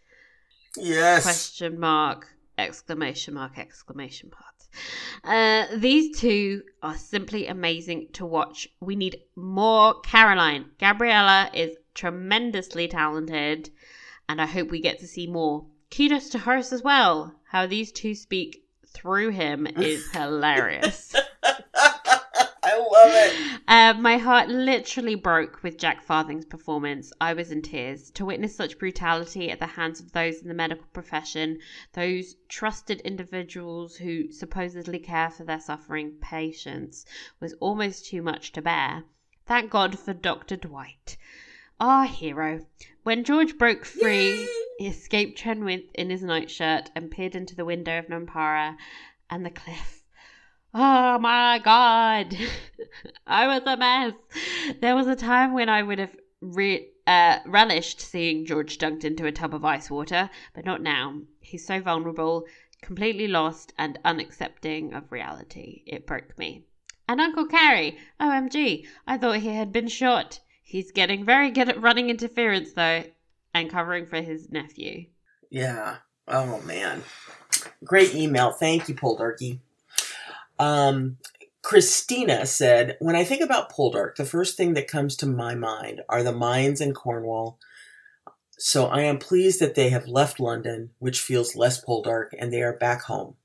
Yes. 0.77 1.23
Question 1.23 1.77
mark, 1.77 2.27
exclamation 2.57 3.33
mark, 3.33 3.59
exclamation 3.59 4.31
mark. 4.31 4.45
Uh, 5.25 5.75
these 5.75 6.17
two 6.17 6.63
are 6.81 6.95
simply 6.95 7.47
amazing 7.47 8.07
to 8.13 8.25
watch. 8.25 8.69
We 8.79 8.95
need 8.95 9.19
more 9.35 9.99
Caroline. 9.99 10.71
Gabriella 10.79 11.49
is 11.53 11.75
tremendously 11.93 12.87
talented, 12.87 13.69
and 14.29 14.41
I 14.41 14.45
hope 14.45 14.71
we 14.71 14.79
get 14.79 14.99
to 14.99 15.07
see 15.07 15.27
more. 15.27 15.65
Kudos 15.93 16.29
to 16.29 16.39
Horace 16.39 16.71
as 16.71 16.81
well. 16.81 17.35
How 17.49 17.67
these 17.67 17.91
two 17.91 18.15
speak 18.15 18.63
through 18.87 19.31
him 19.31 19.67
is 19.67 20.09
hilarious. 20.13 21.13
Love 23.03 23.13
it. 23.15 23.61
Uh, 23.67 23.93
my 23.95 24.17
heart 24.17 24.47
literally 24.47 25.15
broke 25.15 25.63
with 25.63 25.79
Jack 25.79 26.03
Farthing's 26.03 26.45
performance. 26.45 27.11
I 27.19 27.33
was 27.33 27.51
in 27.51 27.63
tears. 27.63 28.11
To 28.11 28.25
witness 28.25 28.55
such 28.55 28.77
brutality 28.77 29.49
at 29.49 29.59
the 29.59 29.65
hands 29.65 29.99
of 29.99 30.11
those 30.11 30.41
in 30.41 30.47
the 30.47 30.53
medical 30.53 30.85
profession, 30.93 31.57
those 31.93 32.35
trusted 32.47 33.01
individuals 33.01 33.95
who 33.95 34.31
supposedly 34.31 34.99
care 34.99 35.31
for 35.31 35.45
their 35.45 35.59
suffering 35.59 36.11
patients, 36.21 37.05
was 37.39 37.53
almost 37.53 38.05
too 38.05 38.21
much 38.21 38.51
to 38.51 38.61
bear. 38.61 39.03
Thank 39.47 39.71
God 39.71 39.97
for 39.97 40.13
Dr. 40.13 40.57
Dwight. 40.57 41.17
Our 41.79 42.05
hero. 42.05 42.67
When 43.01 43.23
George 43.23 43.57
broke 43.57 43.83
free, 43.85 44.47
he 44.77 44.87
escaped 44.87 45.39
Trenwith 45.39 45.89
in 45.95 46.11
his 46.11 46.21
nightshirt 46.21 46.91
and 46.95 47.09
peered 47.09 47.35
into 47.35 47.55
the 47.55 47.65
window 47.65 47.97
of 47.97 48.09
Nampara 48.09 48.77
and 49.29 49.43
the 49.43 49.49
cliff. 49.49 50.00
Oh 50.73 51.19
my 51.19 51.59
god, 51.63 52.37
I 53.27 53.47
was 53.47 53.63
a 53.65 53.75
mess. 53.75 54.13
There 54.79 54.95
was 54.95 55.07
a 55.07 55.17
time 55.17 55.53
when 55.53 55.67
I 55.67 55.83
would 55.83 55.99
have 55.99 56.15
re- 56.39 56.87
uh, 57.05 57.39
relished 57.45 57.99
seeing 57.99 58.45
George 58.45 58.77
dunked 58.77 59.03
into 59.03 59.25
a 59.25 59.33
tub 59.33 59.53
of 59.53 59.65
ice 59.65 59.89
water, 59.89 60.29
but 60.53 60.63
not 60.63 60.81
now. 60.81 61.19
He's 61.41 61.67
so 61.67 61.81
vulnerable, 61.81 62.45
completely 62.81 63.27
lost, 63.27 63.73
and 63.77 63.99
unaccepting 64.05 64.95
of 64.95 65.11
reality. 65.11 65.83
It 65.85 66.07
broke 66.07 66.37
me. 66.37 66.63
And 67.07 67.19
Uncle 67.19 67.47
Cary, 67.47 67.97
OMG, 68.21 68.87
I 69.05 69.17
thought 69.17 69.39
he 69.39 69.49
had 69.49 69.73
been 69.73 69.89
shot. 69.89 70.39
He's 70.63 70.93
getting 70.93 71.25
very 71.25 71.51
good 71.51 71.67
at 71.67 71.81
running 71.81 72.09
interference, 72.09 72.71
though, 72.71 73.03
and 73.53 73.69
covering 73.69 74.05
for 74.05 74.21
his 74.21 74.49
nephew. 74.49 75.07
Yeah. 75.49 75.97
Oh 76.29 76.61
man. 76.61 77.03
Great 77.83 78.15
email. 78.15 78.51
Thank 78.51 78.87
you, 78.87 78.95
Poldarky. 78.95 79.59
Um, 80.61 81.17
Christina 81.63 82.45
said, 82.45 82.95
When 82.99 83.15
I 83.15 83.23
think 83.23 83.41
about 83.41 83.71
Poldark, 83.71 84.15
the 84.15 84.25
first 84.25 84.55
thing 84.55 84.75
that 84.75 84.87
comes 84.87 85.15
to 85.17 85.25
my 85.25 85.55
mind 85.55 86.01
are 86.07 86.21
the 86.21 86.31
mines 86.31 86.79
in 86.79 86.93
Cornwall. 86.93 87.57
So 88.59 88.85
I 88.85 89.01
am 89.01 89.17
pleased 89.17 89.59
that 89.59 89.73
they 89.73 89.89
have 89.89 90.07
left 90.07 90.39
London, 90.39 90.91
which 90.99 91.19
feels 91.19 91.55
less 91.55 91.83
Poldark, 91.83 92.27
and 92.37 92.53
they 92.53 92.61
are 92.61 92.77
back 92.77 93.03
home. 93.03 93.37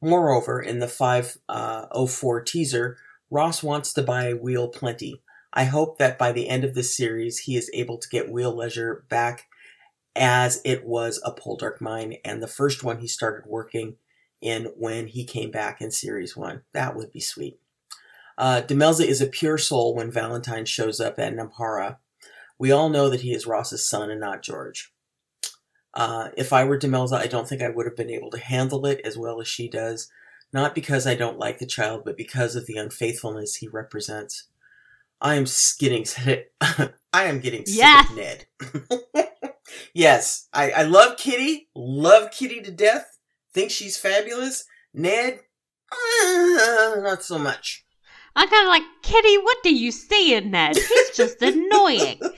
Moreover, 0.00 0.60
in 0.60 0.78
the 0.78 0.86
504 0.86 2.40
teaser, 2.42 2.96
Ross 3.28 3.64
wants 3.64 3.92
to 3.94 4.02
buy 4.02 4.32
Wheal 4.32 4.72
Plenty. 4.72 5.22
I 5.52 5.64
hope 5.64 5.98
that 5.98 6.16
by 6.16 6.30
the 6.30 6.48
end 6.48 6.62
of 6.62 6.74
this 6.74 6.96
series, 6.96 7.40
he 7.40 7.56
is 7.56 7.70
able 7.74 7.98
to 7.98 8.08
get 8.08 8.30
Wheal 8.30 8.54
Leisure 8.54 9.04
back 9.08 9.46
as 10.14 10.60
it 10.64 10.84
was 10.84 11.20
a 11.24 11.32
Poldark 11.32 11.80
mine, 11.80 12.18
and 12.24 12.40
the 12.40 12.46
first 12.46 12.84
one 12.84 13.00
he 13.00 13.08
started 13.08 13.50
working 13.50 13.96
in 14.46 14.66
when 14.76 15.08
he 15.08 15.24
came 15.24 15.50
back 15.50 15.80
in 15.80 15.90
series 15.90 16.36
one. 16.36 16.62
That 16.72 16.94
would 16.96 17.12
be 17.12 17.20
sweet. 17.20 17.58
Uh, 18.38 18.62
Demelza 18.62 19.04
is 19.06 19.20
a 19.20 19.26
pure 19.26 19.58
soul 19.58 19.94
when 19.94 20.10
Valentine 20.10 20.64
shows 20.66 21.00
up 21.00 21.18
at 21.18 21.34
Nampara. 21.34 21.96
We 22.58 22.70
all 22.70 22.88
know 22.88 23.08
that 23.10 23.22
he 23.22 23.32
is 23.32 23.46
Ross's 23.46 23.86
son 23.86 24.10
and 24.10 24.20
not 24.20 24.42
George. 24.42 24.92
Uh, 25.94 26.28
if 26.36 26.52
I 26.52 26.64
were 26.64 26.78
Demelza, 26.78 27.14
I 27.18 27.26
don't 27.26 27.48
think 27.48 27.62
I 27.62 27.70
would 27.70 27.86
have 27.86 27.96
been 27.96 28.10
able 28.10 28.30
to 28.30 28.38
handle 28.38 28.84
it 28.86 29.00
as 29.04 29.16
well 29.16 29.40
as 29.40 29.48
she 29.48 29.68
does. 29.68 30.08
Not 30.52 30.74
because 30.74 31.06
I 31.06 31.14
don't 31.14 31.38
like 31.38 31.58
the 31.58 31.66
child, 31.66 32.02
but 32.04 32.16
because 32.16 32.54
of 32.54 32.66
the 32.66 32.76
unfaithfulness 32.76 33.56
he 33.56 33.68
represents. 33.68 34.48
I 35.20 35.34
am 35.36 35.46
getting 35.78 36.04
I 36.60 37.24
am 37.24 37.40
getting 37.40 37.64
sick 37.64 37.78
Yes. 37.78 38.10
of 38.10 38.16
Ned. 38.16 38.46
yes, 39.94 40.48
I, 40.52 40.70
I 40.70 40.82
love 40.82 41.16
Kitty, 41.16 41.68
love 41.74 42.30
Kitty 42.30 42.60
to 42.60 42.70
death, 42.70 43.15
think 43.56 43.70
she's 43.70 43.96
fabulous. 43.96 44.64
Ned, 44.92 45.40
uh, 45.90 46.96
not 46.98 47.22
so 47.22 47.38
much. 47.38 47.86
I'm 48.36 48.48
kind 48.48 48.66
of 48.66 48.68
like, 48.68 48.82
Kitty, 49.02 49.38
what 49.38 49.62
do 49.62 49.74
you 49.74 49.90
see 49.90 50.34
in 50.34 50.50
Ned? 50.50 50.76
He's 50.76 51.10
just 51.16 51.42
annoying. 51.42 52.20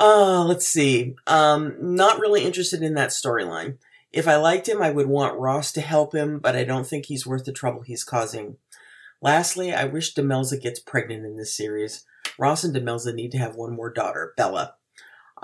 Uh, 0.00 0.42
let's 0.44 0.66
see. 0.66 1.14
Um, 1.28 1.76
not 1.78 2.18
really 2.18 2.44
interested 2.44 2.82
in 2.82 2.94
that 2.94 3.10
storyline. 3.10 3.76
If 4.10 4.26
I 4.26 4.34
liked 4.34 4.68
him, 4.68 4.82
I 4.82 4.90
would 4.90 5.06
want 5.06 5.38
Ross 5.38 5.70
to 5.72 5.80
help 5.80 6.12
him, 6.12 6.40
but 6.40 6.56
I 6.56 6.64
don't 6.64 6.86
think 6.86 7.06
he's 7.06 7.26
worth 7.26 7.44
the 7.44 7.52
trouble 7.52 7.82
he's 7.82 8.02
causing. 8.02 8.56
Lastly, 9.20 9.72
I 9.72 9.84
wish 9.84 10.14
Demelza 10.14 10.60
gets 10.60 10.80
pregnant 10.80 11.24
in 11.24 11.36
this 11.36 11.56
series. 11.56 12.04
Ross 12.36 12.64
and 12.64 12.74
Demelza 12.74 13.14
need 13.14 13.30
to 13.32 13.38
have 13.38 13.54
one 13.54 13.76
more 13.76 13.92
daughter, 13.92 14.32
Bella. 14.36 14.74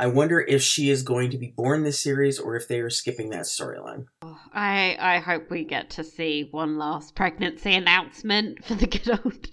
I 0.00 0.06
wonder 0.06 0.40
if 0.40 0.62
she 0.62 0.90
is 0.90 1.02
going 1.02 1.30
to 1.30 1.38
be 1.38 1.48
born 1.48 1.82
this 1.82 1.98
series 1.98 2.38
or 2.38 2.54
if 2.54 2.68
they 2.68 2.78
are 2.78 2.88
skipping 2.88 3.30
that 3.30 3.42
storyline. 3.42 4.06
I 4.52 4.96
I 4.98 5.18
hope 5.18 5.50
we 5.50 5.64
get 5.64 5.90
to 5.90 6.04
see 6.04 6.48
one 6.52 6.78
last 6.78 7.16
pregnancy 7.16 7.74
announcement 7.74 8.64
for 8.64 8.74
the 8.74 8.86
good 8.86 9.10
old. 9.24 9.48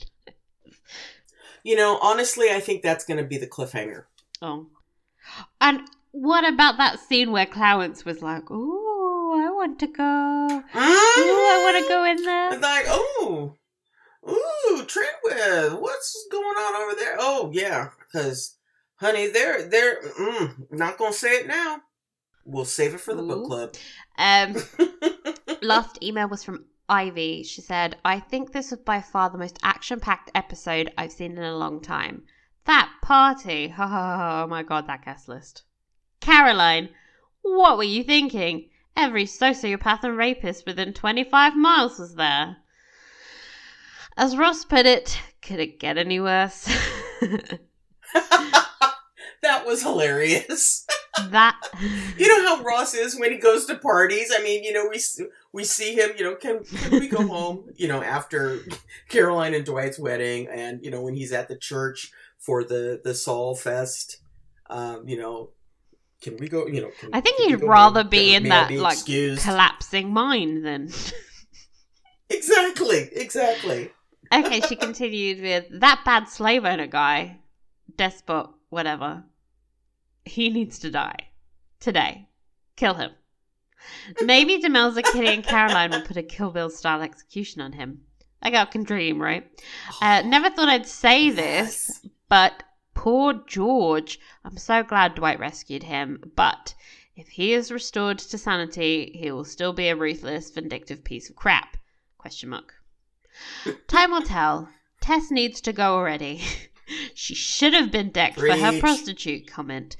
You 1.64 1.76
know, 1.76 1.98
honestly, 2.00 2.52
I 2.52 2.60
think 2.60 2.84
that's 2.84 3.06
going 3.06 3.18
to 3.18 3.24
be 3.24 3.40
the 3.40 3.48
cliffhanger. 3.48 4.04
Oh, 4.40 4.68
and 5.60 5.82
what 6.12 6.48
about 6.48 6.78
that 6.78 7.00
scene 7.00 7.32
where 7.32 7.48
Clowance 7.48 8.06
was 8.06 8.22
like, 8.22 8.52
"Ooh, 8.52 9.34
I 9.34 9.50
want 9.50 9.80
to 9.80 9.88
go. 9.88 10.64
Ah! 10.76 11.20
Ooh, 11.20 11.48
I 11.48 11.62
want 11.64 11.84
to 11.84 11.90
go 11.90 12.04
in 12.04 12.24
there." 12.24 12.54
And 12.54 12.62
like, 12.62 12.86
oh, 12.88 13.56
ooh, 14.30 14.86
Trenwith, 14.86 15.82
what's 15.82 16.28
going 16.32 16.44
on 16.46 16.84
over 16.84 16.96
there? 17.00 17.16
Oh, 17.20 17.50
yeah, 17.52 17.90
because, 18.00 18.58
honey, 18.98 19.28
they're 19.28 19.68
they're 19.68 20.02
mm, 20.02 20.72
not 20.72 20.98
gonna 20.98 21.14
say 21.14 21.40
it 21.40 21.48
now. 21.48 21.82
We'll 22.46 22.66
save 22.66 22.94
it 22.94 23.02
for 23.02 23.16
the 23.16 23.24
book 23.24 23.46
club. 23.46 23.76
Um, 24.18 24.56
last 25.62 25.98
email 26.04 26.30
was 26.30 26.44
from 26.44 26.66
Ivy. 26.88 27.44
She 27.44 27.62
said, 27.62 27.98
I 28.06 28.20
think 28.20 28.52
this 28.52 28.70
was 28.70 28.80
by 28.82 29.02
far 29.02 29.32
the 29.32 29.40
most 29.40 29.58
action 29.64 30.00
packed 30.00 30.30
episode 30.36 30.92
I've 30.98 31.12
seen 31.12 31.32
in 31.38 31.44
a 31.44 31.58
long 31.58 31.82
time. 31.82 32.24
That 32.66 32.92
party. 33.02 33.74
Oh 33.80 34.48
my 34.48 34.62
god, 34.62 34.88
that 34.88 35.04
guest 35.04 35.28
list. 35.28 35.64
Caroline, 36.20 36.90
what 37.42 37.78
were 37.78 37.84
you 37.84 38.04
thinking? 38.04 38.70
Every 38.96 39.26
sociopath 39.26 40.04
and 40.04 40.16
rapist 40.16 40.66
within 40.66 40.94
25 40.94 41.56
miles 41.56 42.00
was 42.00 42.16
there. 42.16 42.58
As 44.18 44.38
Ross 44.38 44.64
put 44.64 44.86
it, 44.86 45.20
could 45.42 45.60
it 45.60 45.80
get 45.80 45.98
any 45.98 46.20
worse? 46.20 46.70
that 49.46 49.66
was 49.66 49.84
hilarious. 49.84 50.86
that. 51.30 51.56
you 52.18 52.28
know 52.28 52.58
how 52.58 52.64
Ross 52.64 52.94
is 52.94 53.18
when 53.18 53.32
he 53.32 53.38
goes 53.38 53.66
to 53.66 53.76
parties. 53.78 54.32
I 54.36 54.42
mean, 54.42 54.64
you 54.64 54.74
know, 54.74 54.88
we 54.90 55.00
we 55.54 55.64
see 55.64 55.94
him. 55.94 56.12
You 56.18 56.24
know, 56.26 56.36
can 56.36 56.64
can 56.64 57.00
we 57.00 57.08
go 57.08 57.26
home? 57.26 57.70
You 57.78 57.88
know, 57.88 58.02
after 58.02 58.60
Caroline 59.10 59.54
and 59.54 59.66
Dwight's 59.66 60.00
wedding, 60.00 60.48
and 60.48 60.84
you 60.84 60.92
know 60.92 61.02
when 61.02 61.14
he's 61.16 61.32
at 61.34 61.48
the 61.48 61.58
church 61.58 62.12
for 62.40 62.64
the 62.64 63.02
the 63.04 63.14
Sawle 63.14 63.56
Fest. 63.56 64.18
Um, 64.68 65.08
you 65.08 65.18
know, 65.18 65.52
can 66.22 66.38
we 66.38 66.48
go? 66.48 66.66
You 66.68 66.82
know, 66.82 66.92
can, 67.00 67.10
I 67.14 67.22
think 67.22 67.40
he'd 67.42 67.62
rather 67.64 68.02
home? 68.02 68.10
be 68.10 68.32
May 68.32 68.36
in 68.36 68.44
that 68.50 68.70
be 68.70 68.80
like 68.80 68.94
excused? 68.94 69.44
collapsing 69.44 70.12
mine 70.12 70.64
than. 70.64 70.90
Exactly, 72.28 73.10
exactly. 73.14 73.92
okay, 74.34 74.60
she 74.62 74.76
continued 74.76 75.42
with 75.42 75.66
that 75.80 76.02
bad 76.04 76.28
slave 76.28 76.66
owner 76.66 76.88
guy, 76.88 77.38
despot, 77.96 78.50
whatever. 78.70 79.24
He 80.26 80.50
needs 80.50 80.80
to 80.80 80.92
die 80.92 81.30
today. 81.80 82.28
Kill 82.76 82.96
him. 82.96 83.12
Maybe 84.22 84.60
Demelza, 84.60 85.04
Kitty, 85.12 85.28
and 85.28 85.44
Caroline 85.44 85.92
will 85.92 86.02
put 86.02 86.18
a 86.18 86.24
Kill 86.24 86.52
Bill 86.52 86.70
style 86.70 87.02
execution 87.02 87.62
on 87.62 87.74
him. 87.74 88.02
A 88.42 88.52
girl 88.52 88.66
can 88.66 88.84
dream, 88.84 89.22
right? 89.22 89.48
Uh, 90.02 90.22
never 90.24 90.50
thought 90.50 90.70
I'd 90.70 90.88
say 90.88 91.30
this, 91.30 92.06
but 92.28 92.64
poor 92.94 93.34
George. 93.48 94.20
I'm 94.44 94.58
so 94.58 94.84
glad 94.84 95.16
Dwight 95.16 95.40
rescued 95.40 95.84
him, 95.84 96.32
but 96.36 96.76
if 97.16 97.28
he 97.30 97.54
is 97.54 97.72
restored 97.72 98.20
to 98.20 98.38
sanity, 98.38 99.12
he 99.16 99.32
will 99.32 99.46
still 99.46 99.74
be 99.74 99.88
a 99.88 99.96
ruthless, 99.96 100.52
vindictive 100.52 101.04
piece 101.04 101.30
of 101.30 101.36
crap. 101.36 101.78
Question 102.18 102.50
mark. 102.50 102.74
Time 103.88 104.12
will 104.12 104.22
tell. 104.22 104.70
Tess 105.02 105.32
needs 105.32 105.62
to 105.62 105.74
go 105.74 105.96
already. 105.96 106.42
she 107.14 107.36
should 107.36 107.74
have 107.74 107.92
been 107.92 108.10
decked 108.10 108.40
for 108.40 108.52
her 108.52 108.80
prostitute 108.80 109.48
comment. 109.48 109.96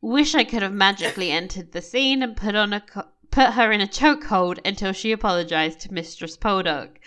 Wish 0.00 0.34
I 0.34 0.44
could 0.44 0.62
have 0.62 0.72
magically 0.72 1.30
entered 1.30 1.72
the 1.72 1.82
scene 1.82 2.22
and 2.22 2.36
put 2.36 2.54
on 2.54 2.72
a 2.72 2.80
co- 2.80 3.08
put 3.30 3.54
her 3.54 3.72
in 3.72 3.80
a 3.80 3.86
chokehold 3.86 4.58
until 4.64 4.92
she 4.92 5.12
apologized 5.12 5.80
to 5.80 5.92
Mistress 5.92 6.36
Poldark. 6.36 6.98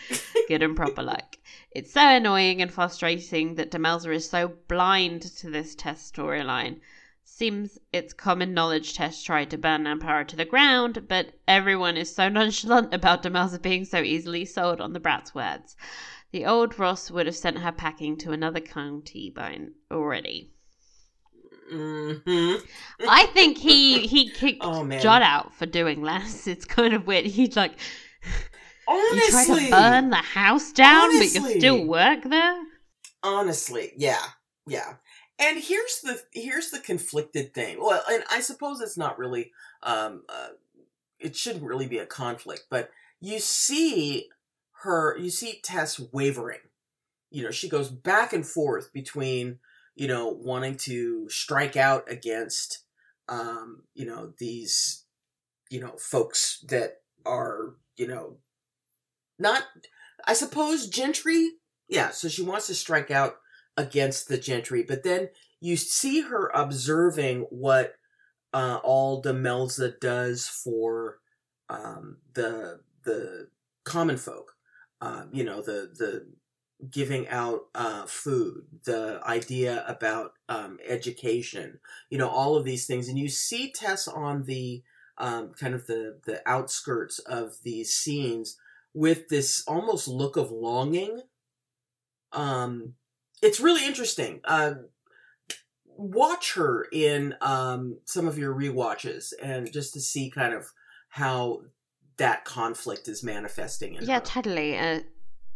Good 0.47 0.61
and 0.61 0.75
proper 0.75 1.01
luck. 1.01 1.37
It's 1.71 1.93
so 1.93 2.01
annoying 2.01 2.61
and 2.61 2.71
frustrating 2.71 3.55
that 3.55 3.71
Demelza 3.71 4.13
is 4.13 4.29
so 4.29 4.53
blind 4.67 5.21
to 5.21 5.49
this 5.49 5.73
Tess 5.73 6.11
storyline. 6.11 6.79
Seems 7.23 7.79
it's 7.93 8.13
common 8.13 8.53
knowledge 8.53 8.93
Tess 8.93 9.23
tried 9.23 9.49
to 9.51 9.57
burn 9.57 9.85
Nampara 9.85 10.27
to 10.27 10.35
the 10.35 10.45
ground, 10.45 11.07
but 11.07 11.33
everyone 11.47 11.95
is 11.95 12.13
so 12.13 12.27
nonchalant 12.29 12.93
about 12.93 13.23
Demelza 13.23 13.61
being 13.61 13.85
so 13.85 14.01
easily 14.01 14.45
sold 14.45 14.81
on 14.81 14.93
the 14.93 14.99
brat's 14.99 15.33
words. 15.33 15.75
The 16.31 16.45
old 16.45 16.79
Ross 16.79 17.11
would 17.11 17.25
have 17.25 17.35
sent 17.35 17.59
her 17.59 17.71
packing 17.71 18.17
to 18.19 18.31
another 18.31 18.61
county 18.61 19.29
by 19.29 19.57
already. 19.91 20.51
hmm 21.69 22.55
I 23.07 23.25
think 23.33 23.57
he 23.57 24.07
he 24.07 24.29
kicked 24.29 24.59
Oh. 24.63 24.87
Jud 24.99 25.21
out 25.21 25.53
for 25.53 25.65
doing 25.65 26.01
less. 26.01 26.47
It's 26.47 26.65
kind 26.65 26.93
of 26.93 27.07
weird. 27.07 27.25
He's 27.25 27.55
like, 27.55 27.73
you 28.89 29.21
try 29.29 29.45
to 29.45 29.69
burn 29.69 30.09
the 30.09 30.15
house 30.17 30.71
down, 30.71 31.09
but 31.17 31.33
you 31.33 31.59
still 31.59 31.85
work 31.85 32.23
there. 32.23 32.61
honestly, 33.23 33.91
yeah, 33.97 34.23
yeah. 34.67 34.93
And 35.39 35.57
here's 35.59 36.01
the 36.01 36.21
here's 36.33 36.69
the 36.69 36.79
conflicted 36.79 37.53
thing. 37.53 37.77
Well, 37.81 38.03
and 38.09 38.23
I 38.29 38.41
suppose 38.41 38.79
it's 38.81 38.97
not 38.97 39.17
really 39.19 39.51
um 39.83 40.23
uh, 40.29 40.49
it 41.19 41.35
shouldn't 41.35 41.63
really 41.65 41.87
be 41.87 41.97
a 41.97 42.05
conflict, 42.05 42.65
but 42.69 42.89
you 43.19 43.39
see 43.39 44.27
her 44.83 45.17
you 45.17 45.29
see 45.29 45.59
Tess 45.63 45.99
wavering. 46.11 46.59
You 47.29 47.43
know, 47.43 47.51
she 47.51 47.69
goes 47.69 47.89
back 47.89 48.33
and 48.33 48.45
forth 48.45 48.91
between, 48.91 49.59
you 49.95 50.07
know, 50.07 50.27
wanting 50.27 50.75
to 50.77 51.29
strike 51.29 51.77
out 51.77 52.11
against 52.11 52.83
um, 53.29 53.83
you 53.93 54.05
know, 54.05 54.33
these 54.37 55.05
you 55.69 55.79
know, 55.79 55.95
folks 55.97 56.63
that 56.67 56.97
are, 57.25 57.75
you 57.95 58.07
know, 58.07 58.37
not 59.39 59.63
I 60.25 60.33
suppose 60.33 60.87
gentry. 60.87 61.51
Yeah, 61.87 62.11
so 62.11 62.27
she 62.27 62.43
wants 62.43 62.67
to 62.67 62.75
strike 62.75 63.11
out 63.11 63.35
against 63.77 64.27
the 64.27 64.37
gentry, 64.37 64.83
but 64.83 65.03
then 65.03 65.29
you 65.59 65.77
see 65.77 66.21
her 66.21 66.51
observing 66.53 67.41
what 67.49 67.95
uh, 68.53 68.79
all 68.83 69.21
Melza 69.23 69.99
does 69.99 70.47
for 70.47 71.19
um, 71.69 72.17
the 72.33 72.81
the 73.03 73.47
common 73.83 74.17
folk. 74.17 74.53
Um, 75.01 75.29
you 75.33 75.43
know, 75.43 75.61
the 75.61 75.91
the 75.97 76.27
giving 76.89 77.27
out 77.27 77.65
uh, 77.75 78.05
food, 78.05 78.65
the 78.85 79.19
idea 79.25 79.83
about 79.87 80.33
um, 80.49 80.79
education. 80.87 81.79
You 82.09 82.17
know, 82.17 82.29
all 82.29 82.55
of 82.55 82.65
these 82.65 82.87
things, 82.87 83.07
and 83.07 83.17
you 83.17 83.29
see 83.29 83.71
Tess 83.71 84.07
on 84.07 84.43
the 84.43 84.83
um, 85.17 85.51
kind 85.59 85.73
of 85.73 85.87
the 85.87 86.19
the 86.25 86.41
outskirts 86.45 87.19
of 87.19 87.55
these 87.63 87.93
scenes 87.93 88.57
with 88.93 89.29
this 89.29 89.63
almost 89.67 90.07
look 90.07 90.37
of 90.37 90.51
longing. 90.51 91.21
Um, 92.33 92.95
it's 93.41 93.59
really 93.59 93.85
interesting. 93.85 94.41
Uh, 94.43 94.73
watch 95.85 96.53
her 96.53 96.87
in 96.91 97.35
um, 97.41 97.99
some 98.05 98.27
of 98.27 98.37
your 98.37 98.53
rewatches, 98.53 99.33
and 99.41 99.71
just 99.71 99.93
to 99.93 99.99
see 100.01 100.29
kind 100.29 100.53
of 100.53 100.67
how 101.09 101.61
that 102.21 102.45
conflict 102.45 103.07
is 103.13 103.19
manifesting 103.23 103.95
in 103.95 104.05
Yeah, 104.05 104.19
her. 104.19 104.25
totally. 104.25 104.77
Uh, 104.77 104.99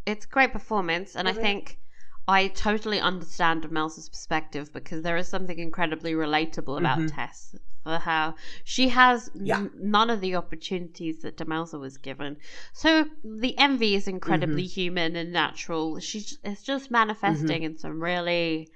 it's 0.06 0.26
great 0.26 0.52
performance, 0.52 1.16
and 1.16 1.28
Mhm. 1.28 1.32
I 1.32 1.42
think 1.46 1.80
I 2.28 2.48
totally 2.48 3.00
understand 3.00 3.70
Mel's 3.72 4.10
perspective 4.10 4.66
because 4.74 5.04
there 5.04 5.18
is 5.22 5.28
something 5.28 5.60
incredibly 5.60 6.14
relatable 6.14 6.78
about 6.80 7.00
Mhm. 7.00 7.14
Tess 7.16 7.38
for 7.84 7.98
how 8.00 8.34
she 8.64 8.90
has 8.90 9.30
n- 9.36 9.70
none 9.76 10.10
of 10.10 10.20
the 10.22 10.34
opportunities 10.36 11.22
that 11.22 11.38
Demelza 11.38 11.80
was 11.80 11.98
given. 12.10 12.38
So 12.74 13.06
the 13.24 13.56
envy 13.68 13.94
is 14.00 14.08
incredibly 14.08 14.64
Mm-hmm. 14.64 14.80
human 14.82 15.16
and 15.16 15.32
natural. 15.32 16.00
She's 16.00 16.40
it's 16.44 16.64
just 16.64 16.90
manifesting 16.90 17.62
in 17.68 17.78
some 17.78 18.02
really 18.02 18.70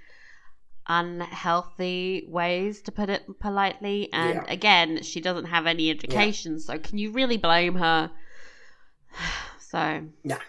unhealthy 0.89 2.25
ways 2.27 2.81
to 2.81 2.91
put 2.91 3.09
it 3.09 3.23
politely 3.39 4.09
and 4.11 4.41
Yeah. 4.45 4.51
again 4.53 5.03
she 5.03 5.21
doesn't 5.21 5.45
have 5.45 5.65
any 5.67 5.89
education 5.89 6.59
so 6.59 6.77
can 6.79 6.97
you 6.97 7.11
really 7.11 7.37
blame 7.37 7.75
her 7.75 8.11
so 9.59 10.01
Yeah. 10.23 10.39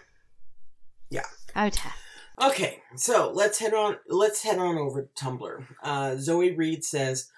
Yeah. 1.09 1.25
oh 1.55 1.69
Tess. 1.69 1.93
Okay, 2.41 2.81
so 2.95 3.31
let's 3.35 3.59
head 3.59 3.73
on. 3.75 3.97
Let's 4.07 4.41
head 4.41 4.57
on 4.57 4.75
over 4.77 5.03
to 5.03 5.23
Tumblr. 5.25 5.63
Uh, 5.83 6.15
Zoe 6.17 6.55
Reed 6.55 6.83
says, 6.83 7.29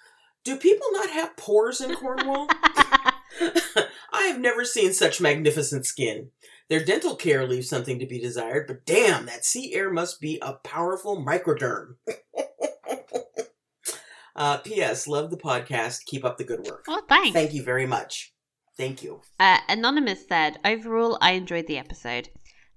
"Do 0.45 0.55
people 0.55 0.87
not 0.93 1.09
have 1.09 1.35
pores 1.35 1.81
in 1.81 1.93
Cornwall? 1.95 2.47
I 4.13 4.27
have 4.27 4.39
never 4.39 4.63
seen 4.63 4.93
such 4.93 5.19
magnificent 5.19 5.85
skin. 5.85 6.29
Their 6.69 6.85
dental 6.85 7.15
care 7.17 7.45
leaves 7.45 7.67
something 7.67 7.99
to 7.99 8.05
be 8.05 8.17
desired, 8.19 8.65
but 8.67 8.85
damn, 8.85 9.25
that 9.25 9.43
sea 9.43 9.73
air 9.73 9.91
must 9.91 10.21
be 10.21 10.39
a 10.41 10.53
powerful 10.53 11.21
microderm." 11.21 11.95
uh, 14.35 14.57
P.S. 14.57 15.07
Love 15.07 15.29
the 15.29 15.37
podcast. 15.37 16.05
Keep 16.05 16.25
up 16.25 16.37
the 16.37 16.43
good 16.43 16.65
work. 16.65 16.85
oh 16.87 17.01
thanks 17.07 17.31
Thank 17.31 17.53
you 17.53 17.63
very 17.63 17.85
much. 17.85 18.33
Thank 18.77 19.03
you. 19.03 19.21
Uh, 19.39 19.59
Anonymous 19.69 20.27
said, 20.27 20.59
"Overall, 20.65 21.17
I 21.21 21.31
enjoyed 21.33 21.67
the 21.67 21.77
episode. 21.77 22.29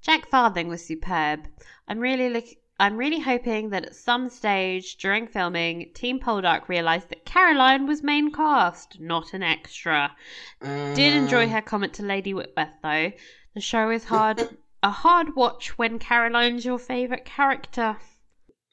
Jack 0.03 0.29
Farthing 0.29 0.69
was 0.69 0.85
superb. 0.85 1.49
I'm 1.89 1.99
really 2.01 2.29
look. 2.29 2.45
I'm 2.79 2.99
really 2.99 3.21
hoping 3.21 3.71
that 3.71 3.87
at 3.87 3.97
some 3.97 4.29
stage 4.29 4.99
during 4.99 5.27
filming, 5.27 5.93
Team 5.95 6.21
Poldark 6.21 6.69
realised 6.69 7.09
that 7.09 7.25
Caroline 7.25 7.87
was 7.87 8.03
main 8.03 8.31
cast, 8.31 9.01
not 9.01 9.33
an 9.33 9.43
extra. 9.43 10.15
Did 10.63 11.15
enjoy 11.15 11.49
her 11.49 11.63
comment 11.63 11.95
to 11.95 12.03
Lady 12.03 12.35
Whitworth 12.35 12.75
though. 12.83 13.13
The 13.55 13.61
show 13.63 13.89
is 13.91 14.05
hard, 14.05 14.43
a 14.83 14.91
hard 14.91 15.35
watch 15.35 15.79
when 15.79 15.99
Caroline's 15.99 16.67
your 16.67 16.79
favourite 16.79 17.25
character. 17.25 17.97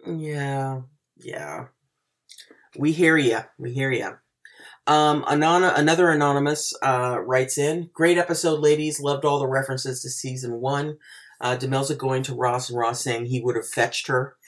Yeah, 0.05 0.81
yeah. 1.17 1.67
We 2.77 2.91
hear 2.91 3.17
ya. 3.17 3.43
We 3.57 3.71
hear 3.71 3.91
ya. 3.91 4.13
Um, 4.85 5.23
another 5.27 6.09
anonymous 6.09 6.73
uh, 6.81 7.19
writes 7.19 7.57
in. 7.57 7.89
Great 7.93 8.17
episode, 8.17 8.59
ladies. 8.59 8.99
Loved 8.99 9.23
all 9.23 9.39
the 9.39 9.47
references 9.47 10.01
to 10.01 10.09
season 10.09 10.59
one. 10.59 10.97
Uh, 11.39 11.57
Demelza 11.57 11.97
going 11.97 12.23
to 12.23 12.35
Ross 12.35 12.69
and 12.69 12.77
Ross 12.77 13.01
saying 13.01 13.25
he 13.25 13.41
would 13.41 13.55
have 13.55 13.67
fetched 13.67 14.07
her. 14.07 14.35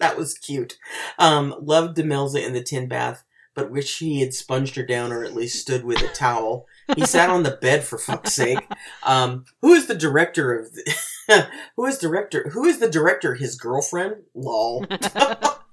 that 0.00 0.16
was 0.16 0.34
cute. 0.34 0.78
Um, 1.18 1.54
loved 1.60 1.96
Demelza 1.96 2.44
in 2.44 2.52
the 2.52 2.62
tin 2.62 2.88
bath, 2.88 3.24
but 3.54 3.70
wish 3.70 3.98
he 3.98 4.20
had 4.20 4.34
sponged 4.34 4.74
her 4.76 4.84
down 4.84 5.12
or 5.12 5.24
at 5.24 5.34
least 5.34 5.60
stood 5.60 5.84
with 5.84 6.02
a 6.02 6.08
towel. 6.08 6.66
He 6.94 7.06
sat 7.06 7.30
on 7.30 7.42
the 7.42 7.58
bed 7.60 7.84
for 7.84 7.98
fuck's 7.98 8.34
sake. 8.34 8.58
Um, 9.02 9.44
who 9.62 9.72
is 9.72 9.86
the 9.86 9.94
director 9.94 10.58
of? 10.58 10.72
The, 10.72 11.48
who 11.76 11.86
is 11.86 11.98
director? 11.98 12.50
Who 12.52 12.64
is 12.64 12.78
the 12.78 12.90
director? 12.90 13.34
His 13.34 13.56
girlfriend? 13.56 14.16
Lol. 14.34 14.86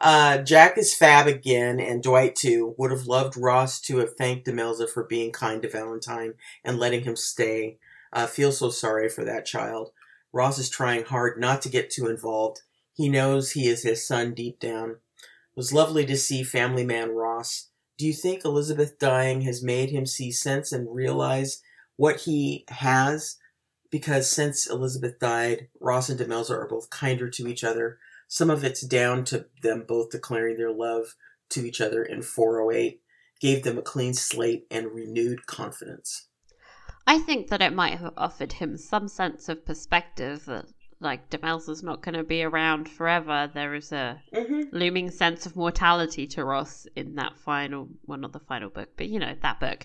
Uh, 0.00 0.38
Jack 0.38 0.76
is 0.78 0.94
fab 0.94 1.26
again, 1.26 1.80
and 1.80 2.02
Dwight 2.02 2.36
too. 2.36 2.74
Would 2.78 2.90
have 2.90 3.06
loved 3.06 3.36
Ross 3.36 3.80
to 3.82 3.98
have 3.98 4.14
thanked 4.14 4.46
Demelza 4.46 4.88
for 4.88 5.04
being 5.04 5.32
kind 5.32 5.62
to 5.62 5.68
Valentine 5.68 6.34
and 6.64 6.78
letting 6.78 7.04
him 7.04 7.16
stay. 7.16 7.78
Uh, 8.12 8.26
feel 8.26 8.52
so 8.52 8.70
sorry 8.70 9.08
for 9.08 9.24
that 9.24 9.46
child. 9.46 9.90
Ross 10.32 10.58
is 10.58 10.68
trying 10.68 11.04
hard 11.04 11.38
not 11.38 11.62
to 11.62 11.68
get 11.68 11.90
too 11.90 12.08
involved. 12.08 12.62
He 12.92 13.08
knows 13.08 13.52
he 13.52 13.68
is 13.68 13.82
his 13.82 14.06
son 14.06 14.34
deep 14.34 14.60
down. 14.60 14.90
It 14.90 15.56
was 15.56 15.72
lovely 15.72 16.04
to 16.06 16.16
see 16.16 16.42
family 16.42 16.84
man 16.84 17.10
Ross. 17.10 17.68
Do 17.96 18.06
you 18.06 18.12
think 18.12 18.44
Elizabeth 18.44 18.98
dying 18.98 19.42
has 19.42 19.62
made 19.62 19.90
him 19.90 20.06
see 20.06 20.32
sense 20.32 20.72
and 20.72 20.92
realize 20.92 21.62
what 21.96 22.22
he 22.22 22.64
has? 22.68 23.36
Because 23.90 24.28
since 24.28 24.68
Elizabeth 24.68 25.20
died, 25.20 25.68
Ross 25.80 26.08
and 26.08 26.18
Demelza 26.18 26.50
are 26.50 26.68
both 26.68 26.90
kinder 26.90 27.30
to 27.30 27.46
each 27.46 27.62
other. 27.62 27.98
Some 28.28 28.50
of 28.50 28.64
it's 28.64 28.80
down 28.86 29.24
to 29.26 29.46
them 29.62 29.84
both 29.86 30.10
declaring 30.10 30.56
their 30.56 30.72
love 30.72 31.14
to 31.50 31.64
each 31.66 31.80
other 31.80 32.02
in 32.02 32.22
408, 32.22 33.00
gave 33.40 33.62
them 33.62 33.78
a 33.78 33.82
clean 33.82 34.14
slate 34.14 34.66
and 34.70 34.92
renewed 34.92 35.46
confidence. 35.46 36.28
I 37.06 37.18
think 37.18 37.48
that 37.48 37.60
it 37.62 37.74
might 37.74 37.98
have 37.98 38.14
offered 38.16 38.52
him 38.54 38.76
some 38.78 39.08
sense 39.08 39.48
of 39.48 39.66
perspective 39.66 40.44
that 40.46 40.64
like 41.00 41.28
Demelza's 41.28 41.82
not 41.82 42.00
going 42.02 42.14
to 42.14 42.24
be 42.24 42.42
around 42.42 42.88
forever. 42.88 43.50
There 43.52 43.74
is 43.74 43.92
a 43.92 44.22
Mm-hmm. 44.32 44.62
looming 44.74 45.10
sense 45.10 45.44
of 45.44 45.54
mortality 45.54 46.26
to 46.28 46.44
Ross 46.44 46.86
in 46.96 47.16
that 47.16 47.36
final, 47.38 47.88
well, 48.06 48.18
not 48.18 48.32
the 48.32 48.40
final 48.40 48.70
book, 48.70 48.88
but 48.96 49.08
you 49.10 49.18
know 49.18 49.34
that 49.42 49.60
book. 49.60 49.84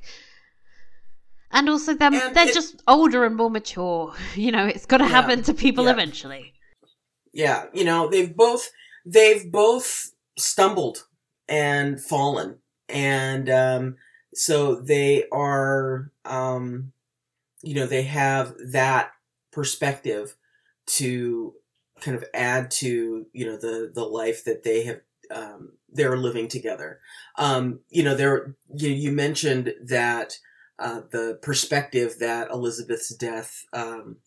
And 1.52 1.68
also, 1.70 1.94
them 1.96 2.14
And 2.14 2.36
they're 2.36 2.48
it- 2.48 2.54
just 2.54 2.82
older 2.88 3.26
and 3.26 3.36
more 3.36 3.50
mature. 3.50 4.14
You 4.36 4.52
know, 4.52 4.66
it's 4.66 4.86
got 4.86 4.98
to 5.00 5.04
Yeah. 5.06 5.10
happen 5.10 5.44
to 5.44 5.54
people 5.54 5.86
Yeah. 5.86 5.92
eventually. 5.92 6.54
Yeah, 7.34 7.66
you 7.74 7.84
know, 7.84 8.10
they've 8.10 8.36
both 8.36 8.70
they've 9.06 9.52
both 9.52 10.12
stumbled 10.38 11.06
and 11.48 12.02
fallen. 12.02 12.58
And 12.88 13.50
um 13.50 13.96
so 14.34 14.76
they 14.76 15.26
are 15.32 16.12
um 16.26 16.92
you 17.64 17.76
know, 17.76 17.88
they 17.88 18.04
have 18.04 18.56
that 18.72 19.12
perspective 19.52 20.36
to 20.88 21.54
kind 22.02 22.18
of 22.18 22.26
add 22.34 22.72
to, 22.72 23.26
you 23.34 23.46
know, 23.46 23.58
the 23.58 23.92
the 23.94 24.04
life 24.06 24.46
that 24.46 24.64
they 24.64 24.84
have 24.86 25.02
um 25.32 25.74
they're 25.90 26.18
living 26.18 26.48
together. 26.48 27.00
Um 27.38 27.82
you 27.90 28.04
know, 28.04 28.16
there 28.16 28.56
you 28.76 28.90
you 28.90 29.12
mentioned 29.12 29.74
that 29.86 30.38
uh 30.80 31.02
the 31.12 31.40
perspective 31.42 32.18
that 32.20 32.52
Elizabeth's 32.52 33.14
death 33.16 33.66
um 33.74 34.18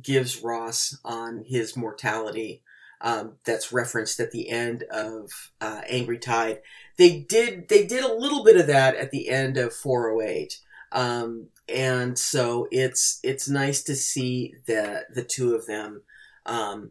gives 0.00 0.42
Ross 0.42 0.98
on 1.04 1.44
his 1.46 1.76
mortality. 1.76 2.62
Um, 3.02 3.36
that's 3.46 3.72
referenced 3.72 4.20
at 4.20 4.30
the 4.30 4.50
end 4.50 4.82
of 4.90 5.30
uh, 5.58 5.80
Angry 5.88 6.18
Tide. 6.18 6.60
They 6.98 7.18
did 7.18 7.70
they 7.70 7.86
did 7.86 8.04
a 8.04 8.12
little 8.12 8.44
bit 8.44 8.56
of 8.58 8.66
that 8.66 8.94
at 8.94 9.10
the 9.10 9.30
end 9.30 9.56
of 9.56 9.72
408, 9.72 10.58
um, 10.92 11.48
and 11.66 12.18
so 12.18 12.68
it's 12.70 13.18
it's 13.22 13.48
nice 13.48 13.82
to 13.84 13.96
see 13.96 14.54
that 14.66 15.14
the 15.14 15.24
two 15.24 15.54
of 15.54 15.64
them 15.66 16.02
um, 16.44 16.90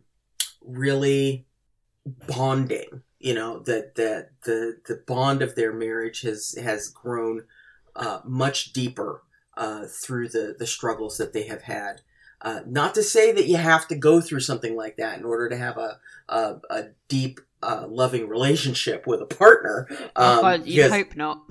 really 0.66 1.46
bonding. 2.28 3.04
You 3.20 3.36
know 3.36 3.60
that 3.60 3.94
that 3.96 4.30
the 4.46 4.78
the 4.88 5.04
bond 5.06 5.44
of 5.44 5.54
their 5.54 5.74
marriage 5.74 6.22
has 6.22 6.56
has 6.60 6.90
grown 6.90 7.44
uh, 7.96 8.22
much 8.24 8.72
deeper 8.74 9.24
uh, 9.58 9.86
through 9.86 10.30
the 10.30 10.56
the 10.58 10.66
struggles 10.66 11.18
that 11.18 11.34
they 11.34 11.44
have 11.44 11.64
had. 11.64 12.02
Uh, 12.42 12.62
not 12.66 12.96
to 12.96 13.04
say 13.04 13.32
that 13.32 13.48
you 13.48 13.58
have 13.58 13.88
to 13.88 13.96
go 13.96 14.22
through 14.22 14.40
something 14.40 14.76
like 14.76 14.98
that 14.98 15.18
in 15.18 15.26
order 15.26 15.50
to 15.50 15.58
have 15.58 15.78
a 15.78 16.00
a, 16.30 16.56
a 16.70 16.84
deep, 17.08 17.40
uh, 17.62 17.86
loving 17.88 18.30
relationship 18.30 19.06
with 19.06 19.22
a 19.22 19.26
partner. 19.26 19.88
Um, 20.16 20.62
you 20.66 20.84
because- 20.84 20.92
hope 20.92 21.16
not. 21.16 21.42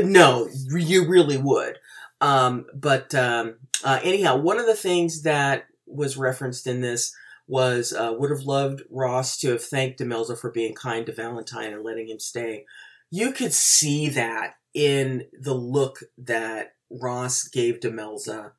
no, 0.00 0.48
you 0.72 1.08
really 1.08 1.36
would. 1.36 1.78
Um, 2.20 2.66
but 2.74 3.14
um, 3.14 3.56
uh, 3.84 4.00
anyhow, 4.02 4.36
one 4.36 4.58
of 4.58 4.66
the 4.66 4.74
things 4.74 5.22
that 5.22 5.66
was 5.86 6.16
referenced 6.16 6.66
in 6.66 6.80
this 6.80 7.14
was 7.46 7.92
uh, 7.92 8.14
would 8.16 8.30
have 8.30 8.42
loved 8.42 8.82
Ross 8.90 9.36
to 9.38 9.50
have 9.50 9.62
thanked 9.62 9.98
Demelza 9.98 10.38
for 10.38 10.50
being 10.52 10.74
kind 10.74 11.06
to 11.06 11.12
Valentine 11.12 11.72
and 11.72 11.82
letting 11.82 12.08
him 12.08 12.20
stay. 12.20 12.64
You 13.10 13.32
could 13.32 13.52
see 13.52 14.08
that 14.10 14.54
in 14.72 15.24
the 15.32 15.54
look 15.54 15.98
that 16.18 16.74
Ross 16.90 17.48
gave 17.48 17.80
Demelza 17.80 18.52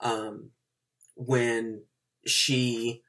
um, 0.00 0.50
when 1.18 1.82
she 2.24 3.02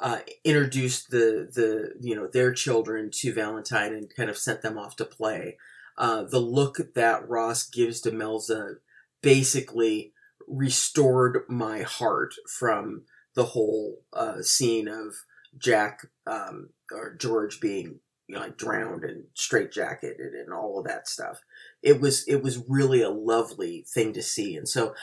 uh, 0.00 0.18
introduced 0.44 1.10
the 1.10 1.48
the 1.52 1.94
you 2.00 2.14
know 2.14 2.26
their 2.26 2.52
children 2.52 3.10
to 3.10 3.32
Valentine 3.32 3.94
and 3.94 4.14
kind 4.14 4.28
of 4.28 4.38
sent 4.38 4.62
them 4.62 4.78
off 4.78 4.96
to 4.96 5.04
play. 5.04 5.56
Uh, 5.96 6.24
the 6.24 6.40
look 6.40 6.78
that 6.94 7.28
Ross 7.28 7.68
gives 7.68 8.02
Demelza 8.02 8.76
basically 9.22 10.12
restored 10.46 11.44
my 11.48 11.82
heart 11.82 12.34
from 12.48 13.02
the 13.34 13.44
whole 13.44 14.02
uh, 14.12 14.42
scene 14.42 14.88
of 14.88 15.14
Jack 15.56 16.06
um, 16.26 16.70
or 16.92 17.14
George 17.14 17.60
being 17.60 18.00
you 18.26 18.34
know, 18.34 18.40
like 18.40 18.56
drowned 18.56 19.04
and 19.04 19.24
straitjacketed 19.36 20.32
and 20.38 20.52
all 20.52 20.78
of 20.78 20.86
that 20.86 21.08
stuff. 21.08 21.40
It 21.82 22.00
was 22.00 22.26
it 22.26 22.42
was 22.42 22.64
really 22.68 23.02
a 23.02 23.10
lovely 23.10 23.84
thing 23.86 24.12
to 24.14 24.22
see, 24.22 24.56
and 24.56 24.68
so 24.68 24.94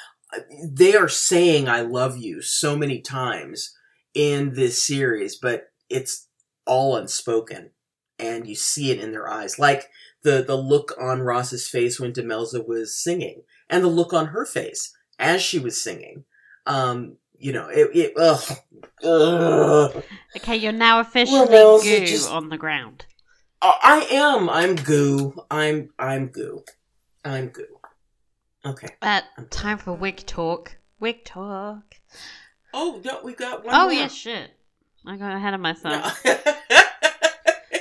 they 0.63 0.95
are 0.95 1.09
saying 1.09 1.67
"I 1.67 1.81
love 1.81 2.17
you" 2.17 2.41
so 2.41 2.75
many 2.77 3.01
times 3.01 3.75
in 4.13 4.53
this 4.53 4.81
series, 4.81 5.35
but 5.35 5.67
it's 5.89 6.27
all 6.65 6.95
unspoken, 6.95 7.71
and 8.19 8.47
you 8.47 8.55
see 8.55 8.91
it 8.91 8.99
in 8.99 9.11
their 9.11 9.29
eyes, 9.29 9.59
like 9.59 9.89
the 10.23 10.43
the 10.45 10.55
look 10.55 10.93
on 10.99 11.21
Ross's 11.21 11.67
face 11.67 11.99
when 11.99 12.13
Demelza 12.13 12.65
was 12.67 12.97
singing, 12.97 13.43
and 13.69 13.83
the 13.83 13.87
look 13.89 14.13
on 14.13 14.27
her 14.27 14.45
face 14.45 14.93
as 15.19 15.41
she 15.41 15.59
was 15.59 15.81
singing. 15.81 16.23
Um, 16.65 17.17
you 17.37 17.51
know, 17.53 17.67
it. 17.69 17.89
it 17.95 18.13
ugh, 18.17 18.57
ugh. 19.03 20.03
Okay, 20.37 20.55
you're 20.55 20.71
now 20.71 21.01
officially 21.01 21.45
Well, 21.49 21.81
goo 21.81 22.05
just- 22.05 22.29
on 22.31 22.47
the 22.49 22.57
ground. 22.57 23.05
I 23.61 24.07
am. 24.11 24.49
I'm 24.49 24.75
goo. 24.75 25.33
I'm. 25.51 25.89
I'm 25.99 26.27
goo. 26.27 26.63
I'm 27.25 27.49
goo. 27.49 27.65
Okay. 28.65 28.89
Uh, 29.01 29.21
time 29.49 29.77
for 29.77 29.93
wig 29.93 30.17
talk. 30.25 30.75
Wig 30.99 31.23
talk. 31.25 31.95
Oh 32.73 33.01
no, 33.03 33.19
we 33.23 33.33
got 33.33 33.65
one. 33.65 33.73
oh 33.73 33.85
more. 33.85 33.93
yeah, 33.93 34.07
shit. 34.07 34.51
I 35.05 35.17
got 35.17 35.35
ahead 35.35 35.53
of 35.53 35.59
myself. 35.59 36.23
No. 36.23 36.37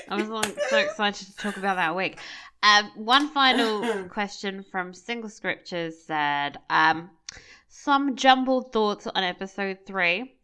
I 0.08 0.16
was 0.16 0.28
like, 0.28 0.58
so 0.68 0.78
excited 0.78 1.26
to 1.28 1.36
talk 1.36 1.56
about 1.56 1.76
that 1.76 1.94
wig. 1.94 2.18
Um, 2.62 2.90
one 2.96 3.28
final 3.28 4.04
question 4.08 4.64
from 4.70 4.92
Single 4.92 5.30
Scriptures 5.30 5.94
said, 6.04 6.58
um, 6.68 7.10
some 7.68 8.16
jumbled 8.16 8.72
thoughts 8.72 9.06
on 9.06 9.22
episode 9.22 9.78
three. 9.86 10.34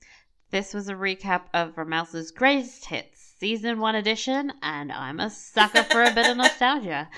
This 0.50 0.72
was 0.72 0.88
a 0.88 0.94
recap 0.94 1.42
of 1.52 1.74
Romelza's 1.74 2.30
greatest 2.30 2.84
hits, 2.84 3.34
season 3.40 3.80
one 3.80 3.96
edition, 3.96 4.52
and 4.62 4.92
I'm 4.92 5.18
a 5.18 5.30
sucker 5.30 5.82
for 5.82 6.04
a 6.04 6.14
bit 6.14 6.30
of 6.30 6.36
nostalgia. 6.36 7.08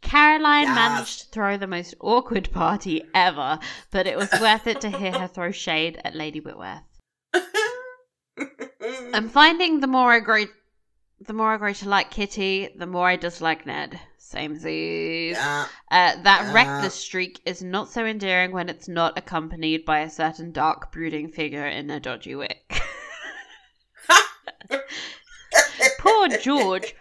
Caroline 0.00 0.66
Yes. 0.66 0.74
managed 0.74 1.20
to 1.20 1.26
throw 1.26 1.56
the 1.56 1.66
most 1.66 1.94
awkward 2.00 2.50
party 2.52 3.02
ever, 3.14 3.58
but 3.90 4.06
it 4.06 4.16
was 4.16 4.30
worth 4.40 4.66
it 4.66 4.80
to 4.82 4.90
hear 4.90 5.12
her 5.12 5.26
throw 5.26 5.50
shade 5.50 6.00
at 6.04 6.14
Lady 6.14 6.40
Whitworth. 6.40 6.82
I'm 9.12 9.28
finding 9.28 9.80
the 9.80 9.86
more 9.86 10.12
I 10.12 10.20
grow, 10.20 10.44
the 11.20 11.32
more 11.32 11.52
I 11.54 11.56
grow 11.56 11.72
to 11.72 11.88
like 11.88 12.10
Kitty, 12.10 12.68
the 12.76 12.86
more 12.86 13.08
I 13.08 13.16
dislike 13.16 13.66
Ned. 13.66 13.98
Same 14.18 14.56
Z's. 14.58 15.36
Yeah. 15.36 15.66
Uh, 15.90 16.22
that 16.22 16.42
Yeah. 16.44 16.52
reckless 16.52 16.94
streak 16.94 17.40
is 17.44 17.62
not 17.62 17.88
so 17.90 18.04
endearing 18.04 18.52
when 18.52 18.68
it's 18.68 18.88
not 18.88 19.16
accompanied 19.18 19.84
by 19.84 20.00
a 20.00 20.10
certain 20.10 20.52
dark, 20.52 20.92
brooding 20.92 21.30
figure 21.30 21.66
in 21.66 21.90
a 21.90 21.98
dodgy 21.98 22.34
wig. 22.34 22.56
Poor 25.98 26.28
George. 26.38 26.94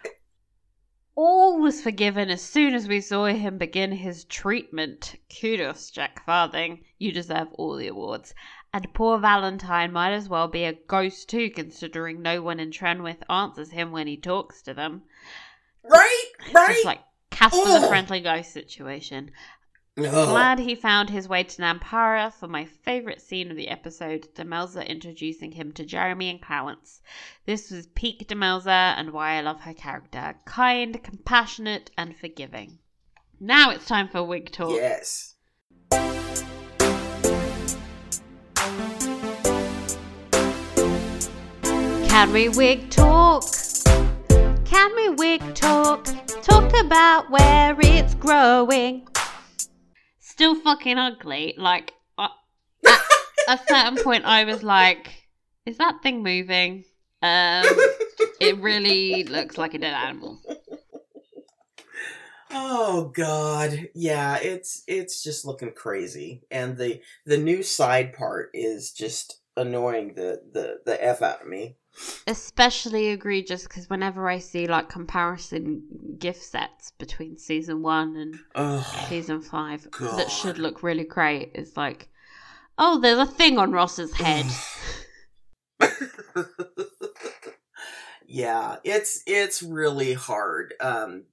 All 1.20 1.60
was 1.60 1.82
forgiven 1.82 2.30
as 2.30 2.44
soon 2.44 2.76
as 2.76 2.88
we 2.88 3.02
saw 3.02 3.26
him 3.26 3.58
begin 3.58 3.92
his 3.92 4.24
treatment. 4.26 5.16
Kudos, 5.36 5.90
Jack 5.90 6.24
Farthing. 6.24 6.86
You 7.00 7.12
deserve 7.12 7.48
all 7.54 7.76
the 7.76 7.88
awards. 7.88 8.36
And 8.72 8.94
poor 8.94 9.18
Valentine 9.18 9.92
might 9.92 10.12
as 10.12 10.30
well 10.30 10.48
be 10.48 10.64
a 10.66 10.74
ghost 10.74 11.28
too, 11.28 11.50
considering 11.50 12.22
no 12.22 12.44
one 12.44 12.60
in 12.60 12.70
Trenwith 12.70 13.24
answers 13.32 13.72
him 13.72 13.92
when 13.92 14.06
he 14.06 14.16
talks 14.16 14.62
to 14.62 14.76
them. 14.76 15.02
Right. 15.82 16.32
Right. 16.54 16.74
Just 16.76 16.86
like 16.86 17.02
Casper 17.32 17.80
the. 17.80 17.88
Friendly 17.88 18.20
Ghost 18.20 18.52
situation. 18.52 19.32
Ugh. 20.00 20.06
Glad 20.06 20.60
he 20.60 20.76
found 20.76 21.10
his 21.10 21.28
way 21.28 21.44
to 21.44 21.62
Nampara 21.62 22.32
for 22.32 22.48
my 22.48 22.66
favourite 22.66 23.20
scene 23.20 23.50
of 23.50 23.58
the 23.58 23.68
episode, 23.68 24.28
Demelza 24.36 24.88
introducing 24.88 25.52
him 25.52 25.72
to 25.72 25.84
Jeremy 25.84 26.30
and 26.30 26.40
Clowance. 26.40 27.00
This 27.48 27.72
was 27.72 27.88
peak 27.88 28.28
Demelza 28.28 28.94
and 28.96 29.12
why 29.12 29.38
I 29.38 29.42
love 29.42 29.62
her 29.62 29.74
character. 29.74 30.36
Kind, 30.46 31.02
compassionate, 31.04 31.90
and 31.98 32.16
forgiving. 32.16 32.78
Now 33.40 33.72
it's 33.72 33.88
time 33.88 34.08
for 34.08 34.24
wig 34.24 34.52
talk. 34.52 34.76
Yes. 34.76 35.34
Can 42.08 42.34
we 42.34 42.50
wig 42.50 42.92
talk? 42.92 43.44
Can 44.64 44.96
we 44.96 45.10
wig 45.10 45.42
talk? 45.56 46.06
Talk 46.44 46.72
about 46.80 47.32
where 47.32 47.76
it's 47.80 48.14
growing. 48.14 49.08
Still 50.38 50.54
fucking 50.54 51.00
ugly. 51.00 51.56
Like, 51.58 51.94
at 52.20 52.30
a 53.48 53.60
certain 53.68 53.98
point, 54.04 54.24
I 54.24 54.44
was 54.44 54.62
like, 54.62 55.10
is 55.66 55.80
that 55.80 56.04
thing 56.04 56.22
moving? 56.22 56.86
Um, 57.24 57.66
it 58.40 58.56
really 58.60 59.24
looks 59.24 59.58
like 59.58 59.74
a 59.74 59.80
dead 59.80 59.96
animal. 59.96 60.40
Oh 62.52 63.12
God, 63.16 63.90
yeah, 63.96 64.38
it's 64.38 64.84
it's 64.86 65.24
just 65.24 65.44
looking 65.44 65.72
crazy, 65.72 66.44
and 66.52 66.78
the 66.78 67.02
the 67.26 67.40
new 67.40 67.64
side 67.64 68.14
part 68.14 68.52
is 68.54 68.92
just 68.92 69.42
annoying 69.58 70.14
the 70.14 70.44
the 70.54 70.82
the 70.86 71.04
f 71.04 71.24
out 71.24 71.42
of 71.42 71.48
me. 71.48 71.78
Especially 72.28 73.08
egregious 73.08 73.64
because 73.64 73.90
whenever 73.90 74.30
I 74.30 74.40
see 74.40 74.68
like 74.68 74.90
comparison 74.90 75.84
gift 76.20 76.44
sets 76.44 76.92
between 76.92 77.38
season 77.38 77.82
one 77.82 78.16
and 78.56 78.80
season 79.08 79.42
five 79.42 79.90
God. 79.92 80.20
that 80.20 80.30
should 80.30 80.60
look 80.60 80.84
really 80.84 81.06
great. 81.06 81.52
It's 81.56 81.76
like, 81.76 82.10
oh, 82.78 83.00
there's 83.00 83.18
a 83.20 83.26
thing 83.26 83.58
on 83.58 83.72
Ross's 83.72 84.14
head. 84.14 84.46
Yeah, 88.28 88.76
it's 88.84 89.24
it's 89.26 89.64
really 89.64 90.14
hard 90.14 90.74
um, 90.82 91.24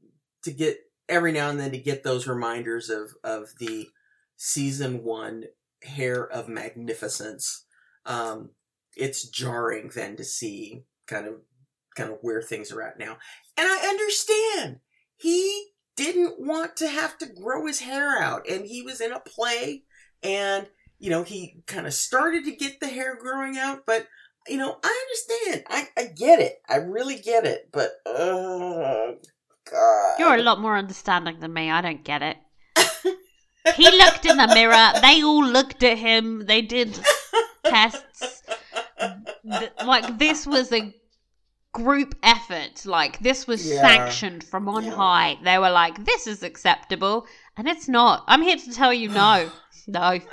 to 0.44 0.52
get 0.52 0.78
every 1.08 1.32
now 1.32 1.50
and 1.50 1.58
then 1.58 1.72
to 1.72 1.78
get 1.78 2.04
those 2.04 2.28
reminders 2.28 2.88
of 2.88 3.14
of 3.24 3.50
the 3.58 3.88
season 4.36 5.02
one 5.02 5.44
hair 5.82 6.24
of 6.24 6.48
magnificence. 6.48 7.66
Um, 8.06 8.50
it's 8.96 9.28
jarring 9.28 9.90
then 9.94 10.16
to 10.16 10.24
see 10.24 10.84
kind 11.06 11.26
of 11.26 11.34
kind 11.96 12.10
of 12.10 12.18
where 12.22 12.42
things 12.42 12.72
are 12.72 12.82
at 12.82 12.98
now, 12.98 13.16
and 13.56 13.68
I 13.68 13.86
understand 13.88 14.80
he 15.16 15.68
didn't 15.96 16.40
want 16.40 16.76
to 16.78 16.88
have 16.88 17.18
to 17.18 17.26
grow 17.26 17.66
his 17.66 17.80
hair 17.80 18.18
out, 18.20 18.48
and 18.48 18.66
he 18.66 18.82
was 18.82 19.00
in 19.00 19.12
a 19.12 19.20
play, 19.20 19.84
and 20.22 20.68
you 20.98 21.10
know 21.10 21.22
he 21.22 21.62
kind 21.66 21.86
of 21.86 21.94
started 21.94 22.44
to 22.44 22.56
get 22.56 22.80
the 22.80 22.88
hair 22.88 23.16
growing 23.16 23.56
out, 23.56 23.84
but 23.86 24.08
you 24.48 24.58
know, 24.58 24.76
I 24.82 25.04
understand. 25.06 25.64
I, 25.68 25.88
I 25.96 26.06
get 26.06 26.40
it. 26.40 26.60
I 26.68 26.76
really 26.76 27.18
get 27.18 27.44
it. 27.44 27.70
But, 27.72 27.92
oh, 28.06 29.16
God. 29.70 30.14
You're 30.18 30.36
a 30.36 30.42
lot 30.42 30.60
more 30.60 30.76
understanding 30.76 31.40
than 31.40 31.52
me. 31.52 31.70
I 31.70 31.80
don't 31.80 32.04
get 32.04 32.22
it. 32.22 32.36
he 33.76 33.90
looked 33.90 34.26
in 34.26 34.36
the 34.36 34.48
mirror. 34.48 34.92
They 35.00 35.22
all 35.22 35.44
looked 35.44 35.82
at 35.82 35.98
him. 35.98 36.46
They 36.46 36.62
did 36.62 36.98
tests. 37.64 38.42
Th- 39.58 39.72
Like, 39.84 40.18
this 40.18 40.46
was 40.46 40.72
a 40.72 40.94
group 41.72 42.14
effort. 42.22 42.86
Like, 42.86 43.18
this 43.20 43.46
was 43.46 43.66
Yeah. 43.68 43.80
sanctioned 43.80 44.44
from 44.44 44.68
on 44.68 44.84
Yeah. 44.84 44.92
high. 44.94 45.38
They 45.42 45.58
were 45.58 45.70
like, 45.70 46.04
this 46.04 46.26
is 46.26 46.42
acceptable. 46.42 47.26
And 47.56 47.68
it's 47.68 47.88
not. 47.88 48.24
I'm 48.26 48.42
here 48.42 48.56
to 48.56 48.72
tell 48.72 48.92
you 48.92 49.08
no. 49.08 49.50
No. 49.86 50.20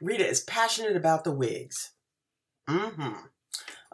Rita 0.00 0.26
is 0.28 0.42
passionate 0.42 0.96
about 0.96 1.24
the 1.24 1.32
wigs. 1.32 1.92
Mm-hmm. 2.68 3.12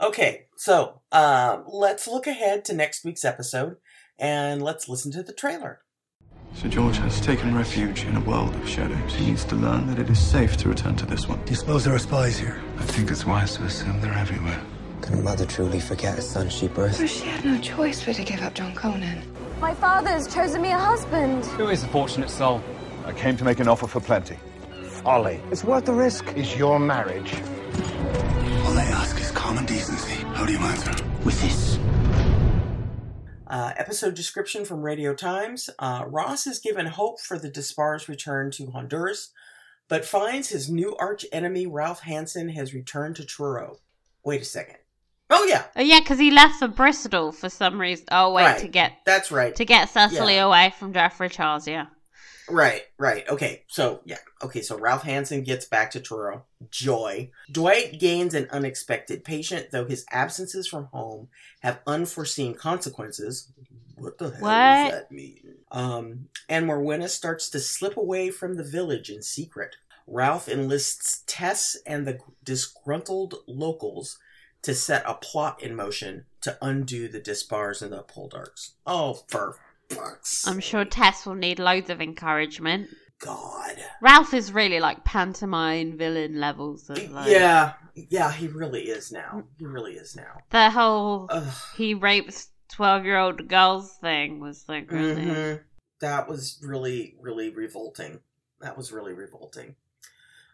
Okay, 0.03 0.47
so 0.57 1.03
um, 1.13 1.65
let's 1.69 2.09
look 2.09 2.27
ahead 2.27 2.65
to 2.65 2.73
next 2.75 3.05
week's 3.05 3.25
episode 3.25 3.77
and 4.19 4.63
let's 4.63 4.89
listen 4.89 5.13
to 5.13 5.23
the 5.23 5.33
trailer. 5.33 5.81
Sir 6.61 6.69
George 6.69 6.99
has 6.99 7.23
taken 7.23 7.57
refuge 7.57 8.05
in 8.05 8.15
a 8.17 8.21
world 8.21 8.55
of 8.55 8.69
shadows. 8.69 9.15
He 9.15 9.29
needs 9.29 9.47
to 9.47 9.55
learn 9.55 9.87
that 9.87 9.99
it 9.99 10.11
is 10.11 10.19
safe 10.19 10.59
to 10.59 10.69
return 10.69 10.95
to 10.97 11.07
this 11.07 11.27
one. 11.27 11.43
Do 11.47 11.53
you 11.53 11.57
suppose 11.57 11.85
there 11.85 11.95
are 11.95 11.99
spies 11.99 12.39
here? 12.39 12.61
I 12.77 12.83
think 12.83 13.11
it's 13.11 13.25
wise 13.25 13.57
to 13.57 13.63
assume 13.65 13.99
they're 14.03 14.13
everywhere. 14.13 14.61
Can 15.01 15.15
a 15.15 15.23
mother 15.23 15.47
truly 15.47 15.81
forget 15.81 16.19
a 16.19 16.21
son 16.21 16.51
she 16.51 16.69
birthed? 16.69 17.09
She 17.09 17.25
had 17.25 17.47
no 17.47 17.59
choice 17.61 18.05
but 18.05 18.17
to 18.17 18.25
give 18.25 18.43
up 18.43 18.53
John 18.53 18.75
Conan. 18.75 19.23
My 19.59 19.73
father's 19.73 20.27
chosen 20.29 20.61
me 20.61 20.71
a 20.71 20.79
husband. 20.79 21.47
Who 21.47 21.69
is 21.69 21.81
the 21.81 21.89
fortunate 21.89 22.29
soul? 22.29 22.63
I 23.07 23.15
came 23.15 23.39
to 23.39 23.45
make 23.45 23.61
an 23.61 23.67
offer 23.67 23.87
for 23.87 24.01
plenty. 24.01 24.37
Folly. 24.83 25.41
It's 25.51 25.65
worth 25.65 25.87
the 25.87 25.95
risk. 25.95 26.31
Is 26.37 26.59
your 26.59 26.79
marriage. 26.79 27.33
All 28.67 28.77
I 28.77 28.85
ask 29.01 29.19
is 29.19 29.31
common 29.31 29.65
decency. 29.65 30.23
How 30.35 30.45
do 30.45 30.53
you 30.53 30.59
answer? 30.59 30.91
With 31.25 31.41
this. 31.41 31.70
Uh, 33.51 33.73
episode 33.77 34.15
description 34.15 34.65
from 34.65 34.81
Radio 34.83 35.13
Times. 35.13 35.69
Uh, 35.79 36.05
Ross 36.07 36.47
is 36.47 36.61
given 36.61 36.87
hope 36.87 37.21
for 37.21 37.37
the 37.39 37.51
Despard's 37.51 38.09
return 38.09 38.51
to 38.53 38.71
Honduras, 38.71 39.31
but 39.89 40.05
finds 40.05 40.51
his 40.51 40.71
new 40.71 40.97
arch 40.99 41.27
enemy 41.33 41.67
Ralph 41.67 42.01
Hanson 42.03 42.51
has 42.51 42.73
returned 42.73 43.17
to 43.17 43.25
Truro. 43.25 43.79
Wait 44.25 44.41
a 44.41 44.45
second. 44.45 44.77
Oh 45.31 45.45
yeah, 45.45 45.65
Oh, 45.77 45.83
yeah, 45.83 45.99
because 46.01 46.19
he 46.19 46.31
left 46.31 46.59
for 46.61 46.69
Bristol 46.69 47.33
for 47.33 47.49
some 47.49 47.81
reason. 47.81 48.05
Oh, 48.13 48.33
wait, 48.33 48.45
Right. 48.45 48.59
to 48.61 48.69
get 48.69 48.93
that's 49.05 49.31
right. 49.33 49.55
to 49.57 49.65
get 49.65 49.89
Cecily 49.89 50.35
Yeah. 50.37 50.45
away 50.47 50.73
from 50.79 50.93
Geoffrey 50.93 51.29
Charles, 51.29 51.67
yeah. 51.69 51.87
Right, 52.51 52.83
right. 52.99 53.29
Okay, 53.29 53.65
so 53.69 54.01
yeah. 54.05 54.19
Okay, 54.43 54.63
so 54.63 54.79
Ralph 54.79 55.03
Hanson 55.03 55.43
gets 55.43 55.65
back 55.67 55.91
to 55.93 56.01
Truro. 56.01 56.45
Joy. 56.71 57.31
Dwight 57.51 57.99
gains 57.99 58.35
an 58.35 58.49
unexpected 58.51 59.25
patient, 59.25 59.69
though 59.71 59.85
his 59.87 60.05
absences 60.11 60.67
from 60.67 60.87
home 60.87 61.29
have 61.61 61.81
unforeseen 61.87 62.55
consequences. 62.55 63.53
What 63.97 64.19
the 64.19 64.31
hell 64.31 64.41
What? 64.41 64.51
does 64.91 64.91
that 64.93 65.13
mean? 65.13 65.57
Um, 65.71 66.29
and 66.49 66.67
Morwenna 66.67 67.09
starts 67.09 67.51
to 67.51 67.61
slip 67.61 67.97
away 67.97 68.31
from 68.31 68.57
the 68.57 68.65
village 68.65 69.11
in 69.11 69.23
secret. 69.23 69.77
Ralph 70.07 70.49
enlists 70.49 71.23
Tess 71.27 71.77
and 71.87 72.07
the 72.07 72.19
disgruntled 72.43 73.37
locals 73.47 74.19
to 74.63 74.75
set 74.75 75.05
a 75.07 75.15
plot 75.15 75.63
in 75.63 75.75
motion 75.77 76.25
to 76.41 76.59
undo 76.61 77.09
the 77.09 77.21
Despards 77.21 77.81
and 77.83 77.93
the 77.93 78.03
Poldarks. 78.03 78.73
Oh, 78.87 79.21
for 79.29 79.57
fuck's 79.91 80.47
I'm 80.47 80.61
sure 80.61 80.85
Tess 80.85 81.27
will 81.27 81.35
need 81.35 81.59
loads 81.59 81.91
of 81.91 82.01
encouragement. 82.01 82.89
God. 83.21 83.77
Ralph 84.01 84.33
is 84.33 84.51
really 84.53 84.81
like 84.81 85.05
pantomime 85.05 85.99
villain 85.99 86.41
levels 86.41 86.89
of 86.89 87.11
like 87.11 87.31
Yeah, 87.31 87.75
yeah, 87.95 88.33
he 88.33 88.49
really 88.49 88.83
is 88.85 89.13
now. 89.13 89.45
He 89.59 89.67
really 89.67 89.93
is 89.95 90.17
now. 90.17 90.39
the 90.51 90.71
whole 90.71 91.27
Ugh. 91.31 91.53
he 91.77 91.93
rapes 91.95 92.49
twelve 92.69 93.05
year 93.05 93.19
old 93.19 93.47
girls 93.49 93.93
thing 94.01 94.41
was 94.41 94.65
like 94.69 94.91
really 94.91 95.15
Mhm. 95.27 95.61
That 96.01 96.29
was 96.29 96.59
really, 96.63 97.17
really 97.21 97.51
revolting. 97.51 98.21
That 98.63 98.77
was 98.79 98.91
really 98.91 99.13
revolting. 99.13 99.75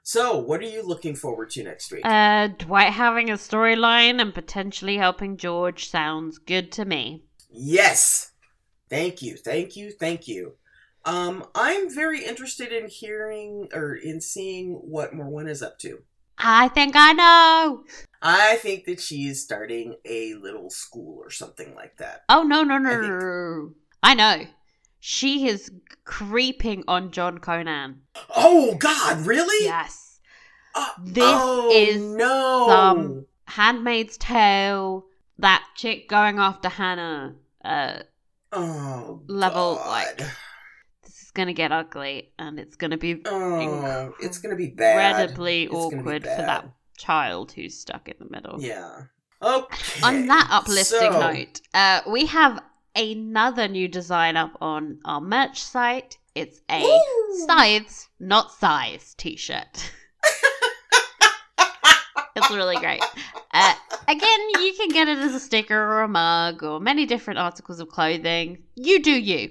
So, 0.03 0.37
what 0.39 0.61
are 0.61 0.65
you 0.69 0.83
looking 0.83 1.15
forward 1.15 1.51
to 1.51 1.63
next 1.63 1.93
week? 1.93 2.03
uh 2.05 2.49
Dwight 2.49 2.93
having 2.93 3.31
a 3.31 3.35
storyline 3.35 4.21
and 4.21 4.35
potentially 4.35 4.97
helping 4.97 5.37
George 5.37 5.89
sounds 5.89 6.39
good 6.39 6.73
to 6.73 6.85
me. 6.85 7.25
yes. 7.49 8.33
Thank 8.89 9.23
you, 9.23 9.37
thank 9.37 9.77
you, 9.77 9.91
thank 9.91 10.29
you. 10.29 10.55
Um, 11.05 11.47
I'm 11.55 11.93
very 11.95 12.25
interested 12.25 12.73
in 12.73 12.89
hearing 12.89 13.69
or 13.73 13.95
in 13.95 14.21
seeing 14.21 14.75
what 14.75 15.13
Morwen 15.13 15.49
is 15.49 15.63
up 15.63 15.79
to. 15.81 16.03
I 16.39 16.69
think 16.69 16.95
I 16.97 17.13
know. 17.13 17.85
I 18.21 18.57
think 18.57 18.85
that 18.87 19.01
she's 19.01 19.43
starting 19.43 19.97
a 20.05 20.35
little 20.35 20.69
school 20.69 21.19
or 21.19 21.31
something 21.31 21.75
like 21.75 21.97
that. 21.99 22.25
Oh 22.29 22.43
no 22.43 22.63
no 22.63 22.79
no 22.79 22.91
I 22.91 23.01
no, 23.01 23.19
no. 23.19 23.71
I 24.03 24.15
know. 24.15 24.47
She 24.99 25.49
is 25.49 25.71
creeping 26.05 26.83
on 26.89 27.13
John 27.13 27.39
Conan. 27.39 28.01
Oh 28.35 28.75
God, 28.75 29.25
really? 29.25 29.65
Yes. 29.65 30.19
Uh, 30.75 30.89
This 31.03 31.25
oh, 31.25 31.71
is 31.73 32.03
no. 32.03 32.67
some 32.69 33.27
Handmaid's 33.47 34.17
Tale, 34.17 35.07
that 35.39 35.65
chick 35.77 36.09
going 36.09 36.39
after 36.39 36.69
Hannah. 36.69 37.37
Uh, 37.65 38.01
oh 38.57 39.23
level, 39.29 39.77
God. 39.77 39.87
like, 39.89 40.17
this 41.03 41.23
is 41.23 41.31
gonna 41.35 41.53
get 41.53 41.73
ugly, 41.73 42.33
and 42.39 42.59
it's 42.59 42.77
gonna 42.77 42.97
be 42.99 43.23
Oh, 43.27 44.13
it's 44.21 44.39
gonna 44.39 44.57
be 44.57 44.69
bad. 44.69 45.11
incredibly 45.21 45.65
It's 45.65 45.75
awkward 45.75 46.23
for 46.23 46.43
that 46.43 46.69
child 46.97 47.53
who's 47.53 47.79
stuck 47.79 48.09
in 48.09 48.17
the 48.19 48.29
middle. 48.31 48.57
Yeah. 48.61 49.03
Okay. 49.43 50.01
On 50.03 50.27
that 50.27 50.49
uplifting 50.51 51.13
so- 51.13 51.21
note, 51.33 51.61
uh, 51.75 52.01
we 52.09 52.27
have 52.27 52.63
another 52.95 53.69
new 53.69 53.87
design 53.89 54.37
up 54.37 54.57
on 54.61 54.99
our 55.05 55.21
merch 55.21 55.63
site. 55.63 56.17
It's 56.35 56.61
a 56.71 56.83
Ooh. 56.83 57.45
sides, 57.47 58.09
not 58.19 58.51
size 58.53 59.15
t-shirt. 59.19 59.93
it's 62.37 62.51
really 62.51 62.77
great. 62.77 63.03
Uh, 63.53 63.75
again, 64.09 64.41
you 64.61 64.73
can 64.77 64.89
get 64.89 65.09
it 65.09 65.19
as 65.19 65.35
a 65.35 65.41
sticker 65.41 65.77
or 65.79 66.03
a 66.03 66.09
mug 66.09 66.63
or 66.63 66.81
many 66.81 67.07
different 67.07 67.39
articles 67.39 67.81
of 67.81 67.89
clothing. 67.89 68.63
You 68.75 69.03
do 69.03 69.13
you. 69.13 69.51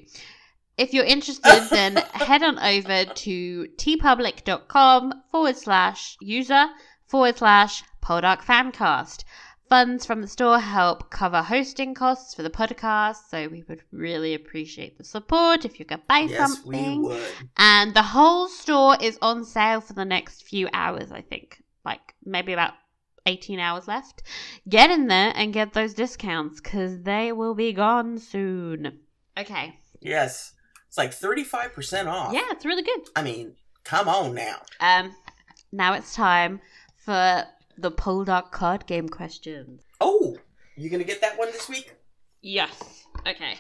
If 0.78 0.94
you're 0.94 1.06
interested, 1.06 1.68
then 1.70 1.96
head 2.14 2.44
on 2.44 2.60
over 2.60 3.06
to 3.06 3.68
teepublic.com 3.78 5.14
forward 5.32 5.58
slash 5.58 6.18
user 6.22 6.66
forward 7.08 7.38
slash 7.38 7.84
Poldark 8.04 8.42
Fancast. 8.42 9.24
Funds 9.68 10.06
from 10.06 10.22
the 10.22 10.28
store 10.28 10.60
help 10.60 11.10
cover 11.10 11.42
hosting 11.42 11.96
costs 11.96 12.36
for 12.36 12.44
the 12.44 12.52
podcast, 12.52 13.16
so 13.32 13.48
we 13.48 13.64
would 13.68 13.82
really 13.92 14.36
appreciate 14.36 14.96
the 14.98 15.04
support 15.04 15.66
if 15.66 15.80
you 15.80 15.86
could 15.86 16.06
buy 16.08 16.20
Yes, 16.20 16.38
something. 16.38 17.02
we 17.02 17.08
would. 17.08 17.24
And 17.58 17.94
the 17.96 18.04
whole 18.04 18.48
store 18.48 18.96
is 19.02 19.18
on 19.24 19.44
sale 19.44 19.82
for 19.82 19.94
the 19.94 20.06
next 20.06 20.44
few 20.44 20.68
hours, 20.72 21.12
I 21.12 21.22
think. 21.22 21.64
Like 21.84 22.14
maybe 22.24 22.54
about 22.54 22.74
18 23.26 23.60
hours 23.60 23.88
left. 23.88 24.24
Get 24.68 24.90
in 24.90 25.08
there 25.08 25.34
and 25.36 25.54
get 25.54 25.74
those 25.74 25.94
discounts 25.94 26.62
because 26.62 27.02
they 27.04 27.32
will 27.32 27.56
be 27.56 27.74
gone 27.74 28.20
soon. 28.20 29.00
Okay. 29.38 29.80
Yes. 30.02 30.54
It's 30.88 30.98
like 30.98 31.12
35% 31.12 32.08
off. 32.08 32.34
Yeah, 32.34 32.46
it's 32.52 32.66
really 32.66 32.84
good. 32.84 33.02
I 33.16 33.24
mean, 33.24 33.56
come 33.84 34.08
on 34.08 34.34
now. 34.34 34.58
Um, 34.80 35.14
now 35.72 35.94
it's 35.94 36.16
time 36.16 36.62
for 36.96 37.44
the 37.78 37.92
Poldark 37.92 38.52
card 38.52 38.86
game 38.86 39.10
questions. 39.10 39.82
Oh, 40.00 40.38
you 40.78 40.90
gonna 40.90 41.04
get 41.04 41.22
that 41.22 41.38
one 41.38 41.52
this 41.52 41.68
week? 41.68 41.96
Yes. 42.42 43.06
Okay. 43.28 43.56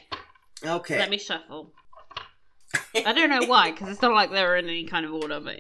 Okay. 0.63 0.99
Let 0.99 1.09
me 1.09 1.17
shuffle. 1.17 1.73
I 2.95 3.13
don't 3.13 3.29
know 3.29 3.47
why, 3.47 3.71
because 3.71 3.89
it's 3.89 4.01
not 4.01 4.13
like 4.13 4.31
they're 4.31 4.57
in 4.57 4.65
any 4.65 4.85
kind 4.85 5.05
of 5.05 5.13
order, 5.13 5.39
but. 5.39 5.55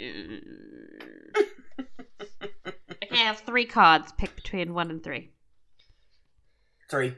I 3.15 3.19
have 3.19 3.39
three 3.39 3.65
cards. 3.65 4.11
Pick 4.17 4.35
between 4.35 4.73
one 4.73 4.89
and 4.89 5.03
three. 5.03 5.31
Three. 6.89 7.15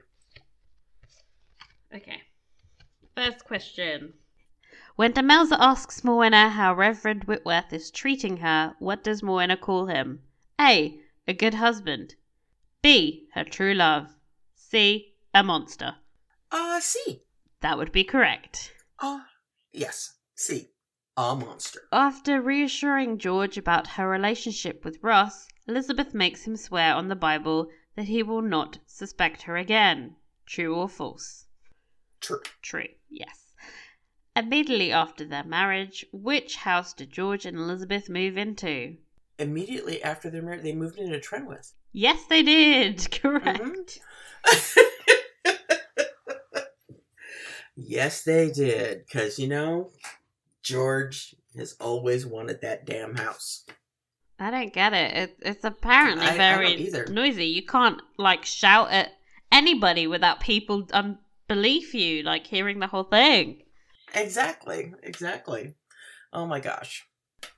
Okay. 1.94 2.22
First 3.16 3.46
question. 3.46 4.14
When 4.96 5.14
Demelza 5.14 5.58
asks 5.60 6.02
Morwenna 6.02 6.50
how 6.50 6.74
Reverend 6.74 7.26
Whitworth 7.26 7.72
is 7.74 7.92
treating 7.92 8.38
her, 8.38 8.76
what 8.80 9.04
does 9.04 9.22
Morwenna 9.22 9.60
call 9.60 9.88
him? 9.88 10.22
A. 10.60 11.00
A 11.28 11.34
good 11.34 11.56
husband. 11.56 12.16
B. 12.82 13.28
Her 13.34 13.44
true 13.44 13.74
love. 13.74 14.16
C. 14.56 15.14
A 15.34 15.44
monster. 15.44 15.96
Uh, 16.52 16.80
C. 16.80 17.24
That 17.62 17.78
would 17.78 17.92
be 17.92 18.04
correct. 18.04 18.74
Uh, 19.00 19.22
yes, 19.72 20.16
C. 20.36 20.70
A 21.16 21.36
monster. 21.36 21.82
After 21.92 22.42
reassuring 22.42 23.18
George 23.18 23.58
about 23.58 23.88
her 23.88 24.08
relationship 24.08 24.86
with 24.86 25.00
Ross, 25.02 25.48
Elizabeth 25.68 26.14
makes 26.14 26.46
him 26.46 26.56
swear 26.56 26.94
on 26.94 27.08
the 27.08 27.16
Bible 27.16 27.70
that 27.96 28.08
he 28.08 28.24
will 28.24 28.42
not 28.42 28.80
suspect 28.86 29.44
her 29.44 29.58
again. 29.58 30.16
True 30.46 30.76
or 30.76 30.88
false? 30.88 31.46
True. 32.22 32.42
True, 32.62 32.88
yes. 33.10 33.54
Immediately 34.36 34.92
after 34.92 35.26
their 35.26 35.44
marriage, 35.44 36.06
which 36.12 36.58
house 36.58 36.94
did 36.94 37.12
George 37.12 37.46
and 37.46 37.58
Elizabeth 37.58 38.10
move 38.10 38.38
into? 38.38 38.98
Immediately 39.40 40.02
after 40.04 40.30
their 40.30 40.42
marriage, 40.42 40.64
they 40.64 40.74
moved 40.74 40.98
into 40.98 41.20
Trenwith. 41.20 41.74
Yes, 41.92 42.24
they 42.30 42.44
did. 42.44 43.12
Correct. 43.22 44.00
Mm-hmm. 44.46 44.82
Yes, 47.78 48.24
they 48.24 48.52
did. 48.52 49.06
Because, 49.06 49.38
you 49.38 49.48
know, 49.48 49.92
George 50.64 51.36
has 51.56 51.76
always 51.80 52.26
wanted 52.26 52.62
that 52.62 52.86
damn 52.86 53.16
house. 53.16 53.66
I 54.40 54.52
don't 54.52 54.74
get 54.74 54.94
it. 54.94 55.14
it 55.16 55.38
it's 55.42 55.64
apparently 55.64 56.26
I- 56.28 56.34
I 56.34 56.38
very 56.38 56.74
either. 56.76 57.08
noisy. 57.08 57.46
You 57.48 57.66
can't 57.66 58.02
like 58.18 58.46
shout 58.46 58.92
at 58.92 59.10
anybody 59.52 60.06
without 60.08 60.40
people 60.40 60.88
unbelief 60.94 61.94
you, 61.94 62.24
like 62.24 62.46
hearing 62.48 62.80
the 62.80 62.88
whole 62.88 63.04
thing. 63.06 63.64
Exactly. 64.14 64.94
Exactly. 65.04 65.76
Oh 66.34 66.46
my 66.46 66.60
gosh. 66.60 67.06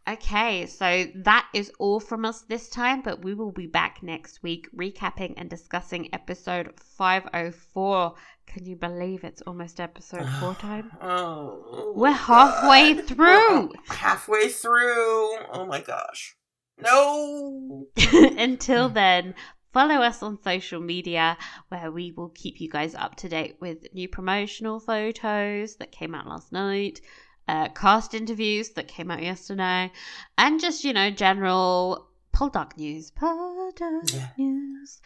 Okay, 0.08 0.66
so 0.66 1.06
that 1.24 1.48
is 1.54 1.72
all 1.80 2.00
from 2.00 2.26
us 2.26 2.42
this 2.42 2.68
time, 2.70 3.02
but 3.02 3.24
we 3.24 3.34
will 3.34 3.52
be 3.52 3.68
back 3.68 4.02
next 4.02 4.42
week 4.44 4.68
recapping 4.76 5.34
and 5.38 5.50
discussing 5.50 6.10
episode 6.14 6.74
504. 6.80 8.14
Can 8.48 8.66
you 8.66 8.76
believe 8.76 9.24
it's 9.24 9.42
almost 9.44 9.80
episode 9.80 10.28
4 10.40 10.56
time? 10.56 10.92
Oh. 11.02 11.94
We're 11.96 12.12
halfway 12.12 12.96
God. 12.96 13.06
through. 13.08 13.68
We're 13.68 13.96
halfway 13.96 14.50
through. 14.50 15.38
Oh 15.52 15.66
my 15.68 15.82
gosh. 15.82 16.36
No. 16.82 17.88
Until 18.14 18.90
then, 18.90 19.36
follow 19.74 19.96
us 19.96 20.24
on 20.24 20.42
social 20.44 20.80
media 20.82 21.38
where 21.70 21.92
we 21.92 22.12
will 22.12 22.30
keep 22.30 22.60
you 22.62 22.70
guys 22.70 22.96
up 22.96 23.16
to 23.18 23.30
date 23.30 23.58
with 23.60 23.94
new 23.94 24.08
promotional 24.08 24.80
photos 24.80 25.76
that 25.78 25.92
came 25.92 26.16
out 26.16 26.28
last 26.28 26.52
night, 26.52 27.02
uh, 27.48 27.70
cast 27.70 28.14
interviews 28.14 28.70
that 28.72 28.88
came 28.88 29.12
out 29.12 29.22
yesterday, 29.22 29.92
and 30.38 30.60
just, 30.60 30.84
you 30.84 30.94
know, 30.94 31.10
general 31.12 32.08
Poldark 32.34 32.78
news. 32.78 33.12
Poldark 33.12 34.14
Yeah. 34.14 34.30
news. 34.38 35.02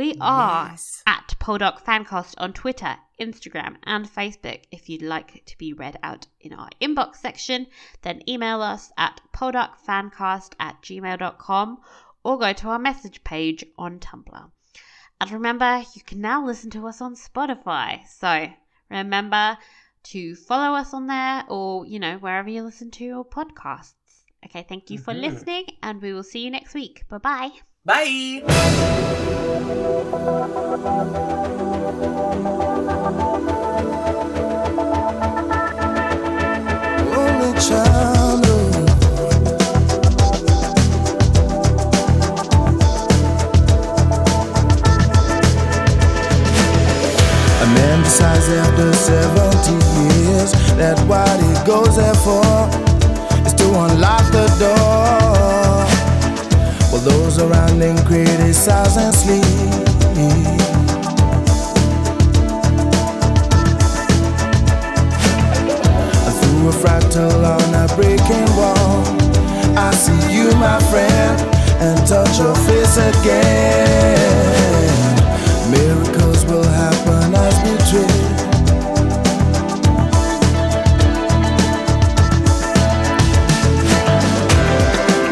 We 0.00 0.14
are 0.18 0.68
Yes. 0.70 1.02
at 1.06 1.34
Poldark 1.38 1.84
Fancast 1.84 2.34
on 2.38 2.54
Twitter, 2.54 2.96
Instagram, 3.20 3.76
and 3.82 4.06
Facebook. 4.08 4.64
If 4.72 4.88
you'd 4.88 5.02
like 5.02 5.44
to 5.44 5.58
be 5.58 5.74
read 5.74 5.98
out 6.02 6.26
in 6.40 6.54
our 6.54 6.70
inbox 6.80 7.16
section, 7.16 7.66
then 8.00 8.22
email 8.26 8.62
us 8.62 8.90
at 8.96 9.20
poldarkfancast 9.34 10.54
at 10.58 10.80
gmail.com 10.80 11.82
or 12.24 12.38
go 12.38 12.54
to 12.54 12.68
our 12.68 12.78
message 12.78 13.22
page 13.24 13.62
on 13.76 13.98
Tumblr. 13.98 14.50
And 15.20 15.30
remember, 15.30 15.84
you 15.94 16.00
can 16.02 16.22
now 16.22 16.46
listen 16.46 16.70
to 16.70 16.86
us 16.86 17.02
on 17.02 17.14
Spotify. 17.14 18.06
So 18.08 18.48
remember 18.88 19.58
to 20.04 20.34
follow 20.34 20.74
us 20.78 20.94
on 20.94 21.08
there 21.08 21.44
or, 21.46 21.84
you 21.84 21.98
know, 21.98 22.16
wherever 22.16 22.48
you 22.48 22.62
listen 22.62 22.90
to 22.92 23.04
your 23.04 23.22
podcasts. 23.26 23.92
Okay, 24.46 24.64
thank 24.66 24.88
you 24.90 24.96
for 24.96 25.12
Mhm. 25.12 25.20
listening, 25.20 25.64
and 25.82 26.00
we 26.00 26.14
will 26.14 26.22
see 26.22 26.42
you 26.42 26.50
next 26.50 26.72
week. 26.72 27.06
Bye 27.10 27.18
bye. 27.18 27.50
Bye. 27.84 28.42
Decides 48.10 48.48
after 48.48 48.92
70 48.92 49.72
years 50.18 50.50
that 50.76 50.98
what 51.06 51.30
he 51.38 51.52
goes 51.64 51.96
there 51.96 52.12
for 52.14 52.42
is 53.46 53.54
to 53.54 53.66
unlock 53.66 54.24
the 54.32 54.48
door. 54.58 54.89
Those 57.02 57.38
around 57.38 57.80
him 57.80 57.96
criticize 58.04 58.96
and 58.98 59.14
sleep. 59.14 59.44
through 66.60 66.68
a 66.68 66.72
fractal 66.72 67.44
on 67.44 67.74
a 67.74 67.86
breaking 67.96 68.50
wall. 68.54 69.02
I 69.78 69.92
see 69.94 70.34
you, 70.34 70.50
my 70.56 70.78
friend, 70.90 71.40
and 71.80 72.06
touch 72.06 72.38
your 72.38 72.54
face 72.66 72.96
again. 72.98 74.20
Miracles 75.70 76.44
will 76.44 76.64
happen 76.64 77.34
as 77.34 77.54
we 77.64 77.72
dream. 77.90 78.36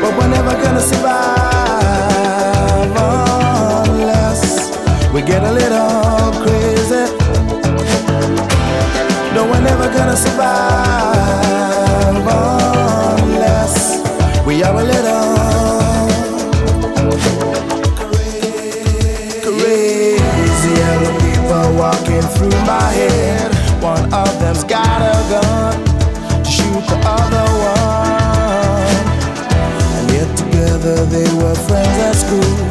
But 0.01 0.17
we're 0.17 0.29
never 0.29 0.55
gonna 0.63 0.81
survive 0.81 1.38
survive 10.19 12.17
unless 13.23 13.75
we 14.45 14.63
are 14.65 14.75
a 14.75 14.85
little 14.85 15.29
crazy. 19.45 20.71
Yellow 20.81 21.15
people 21.25 21.67
walking 21.79 22.27
through 22.35 22.59
my 22.67 22.89
head. 22.99 23.49
One 23.81 24.13
of 24.13 24.31
them's 24.41 24.65
got 24.65 25.01
a 25.01 25.17
gun 25.31 25.75
to 26.45 26.51
shoot 26.51 26.85
the 26.93 26.99
other 27.17 27.47
one. 27.79 28.97
And 29.97 30.07
yet 30.17 30.31
together 30.37 30.97
they 31.07 31.29
were 31.41 31.55
friends 31.55 31.99
at 32.09 32.15
school. 32.15 32.68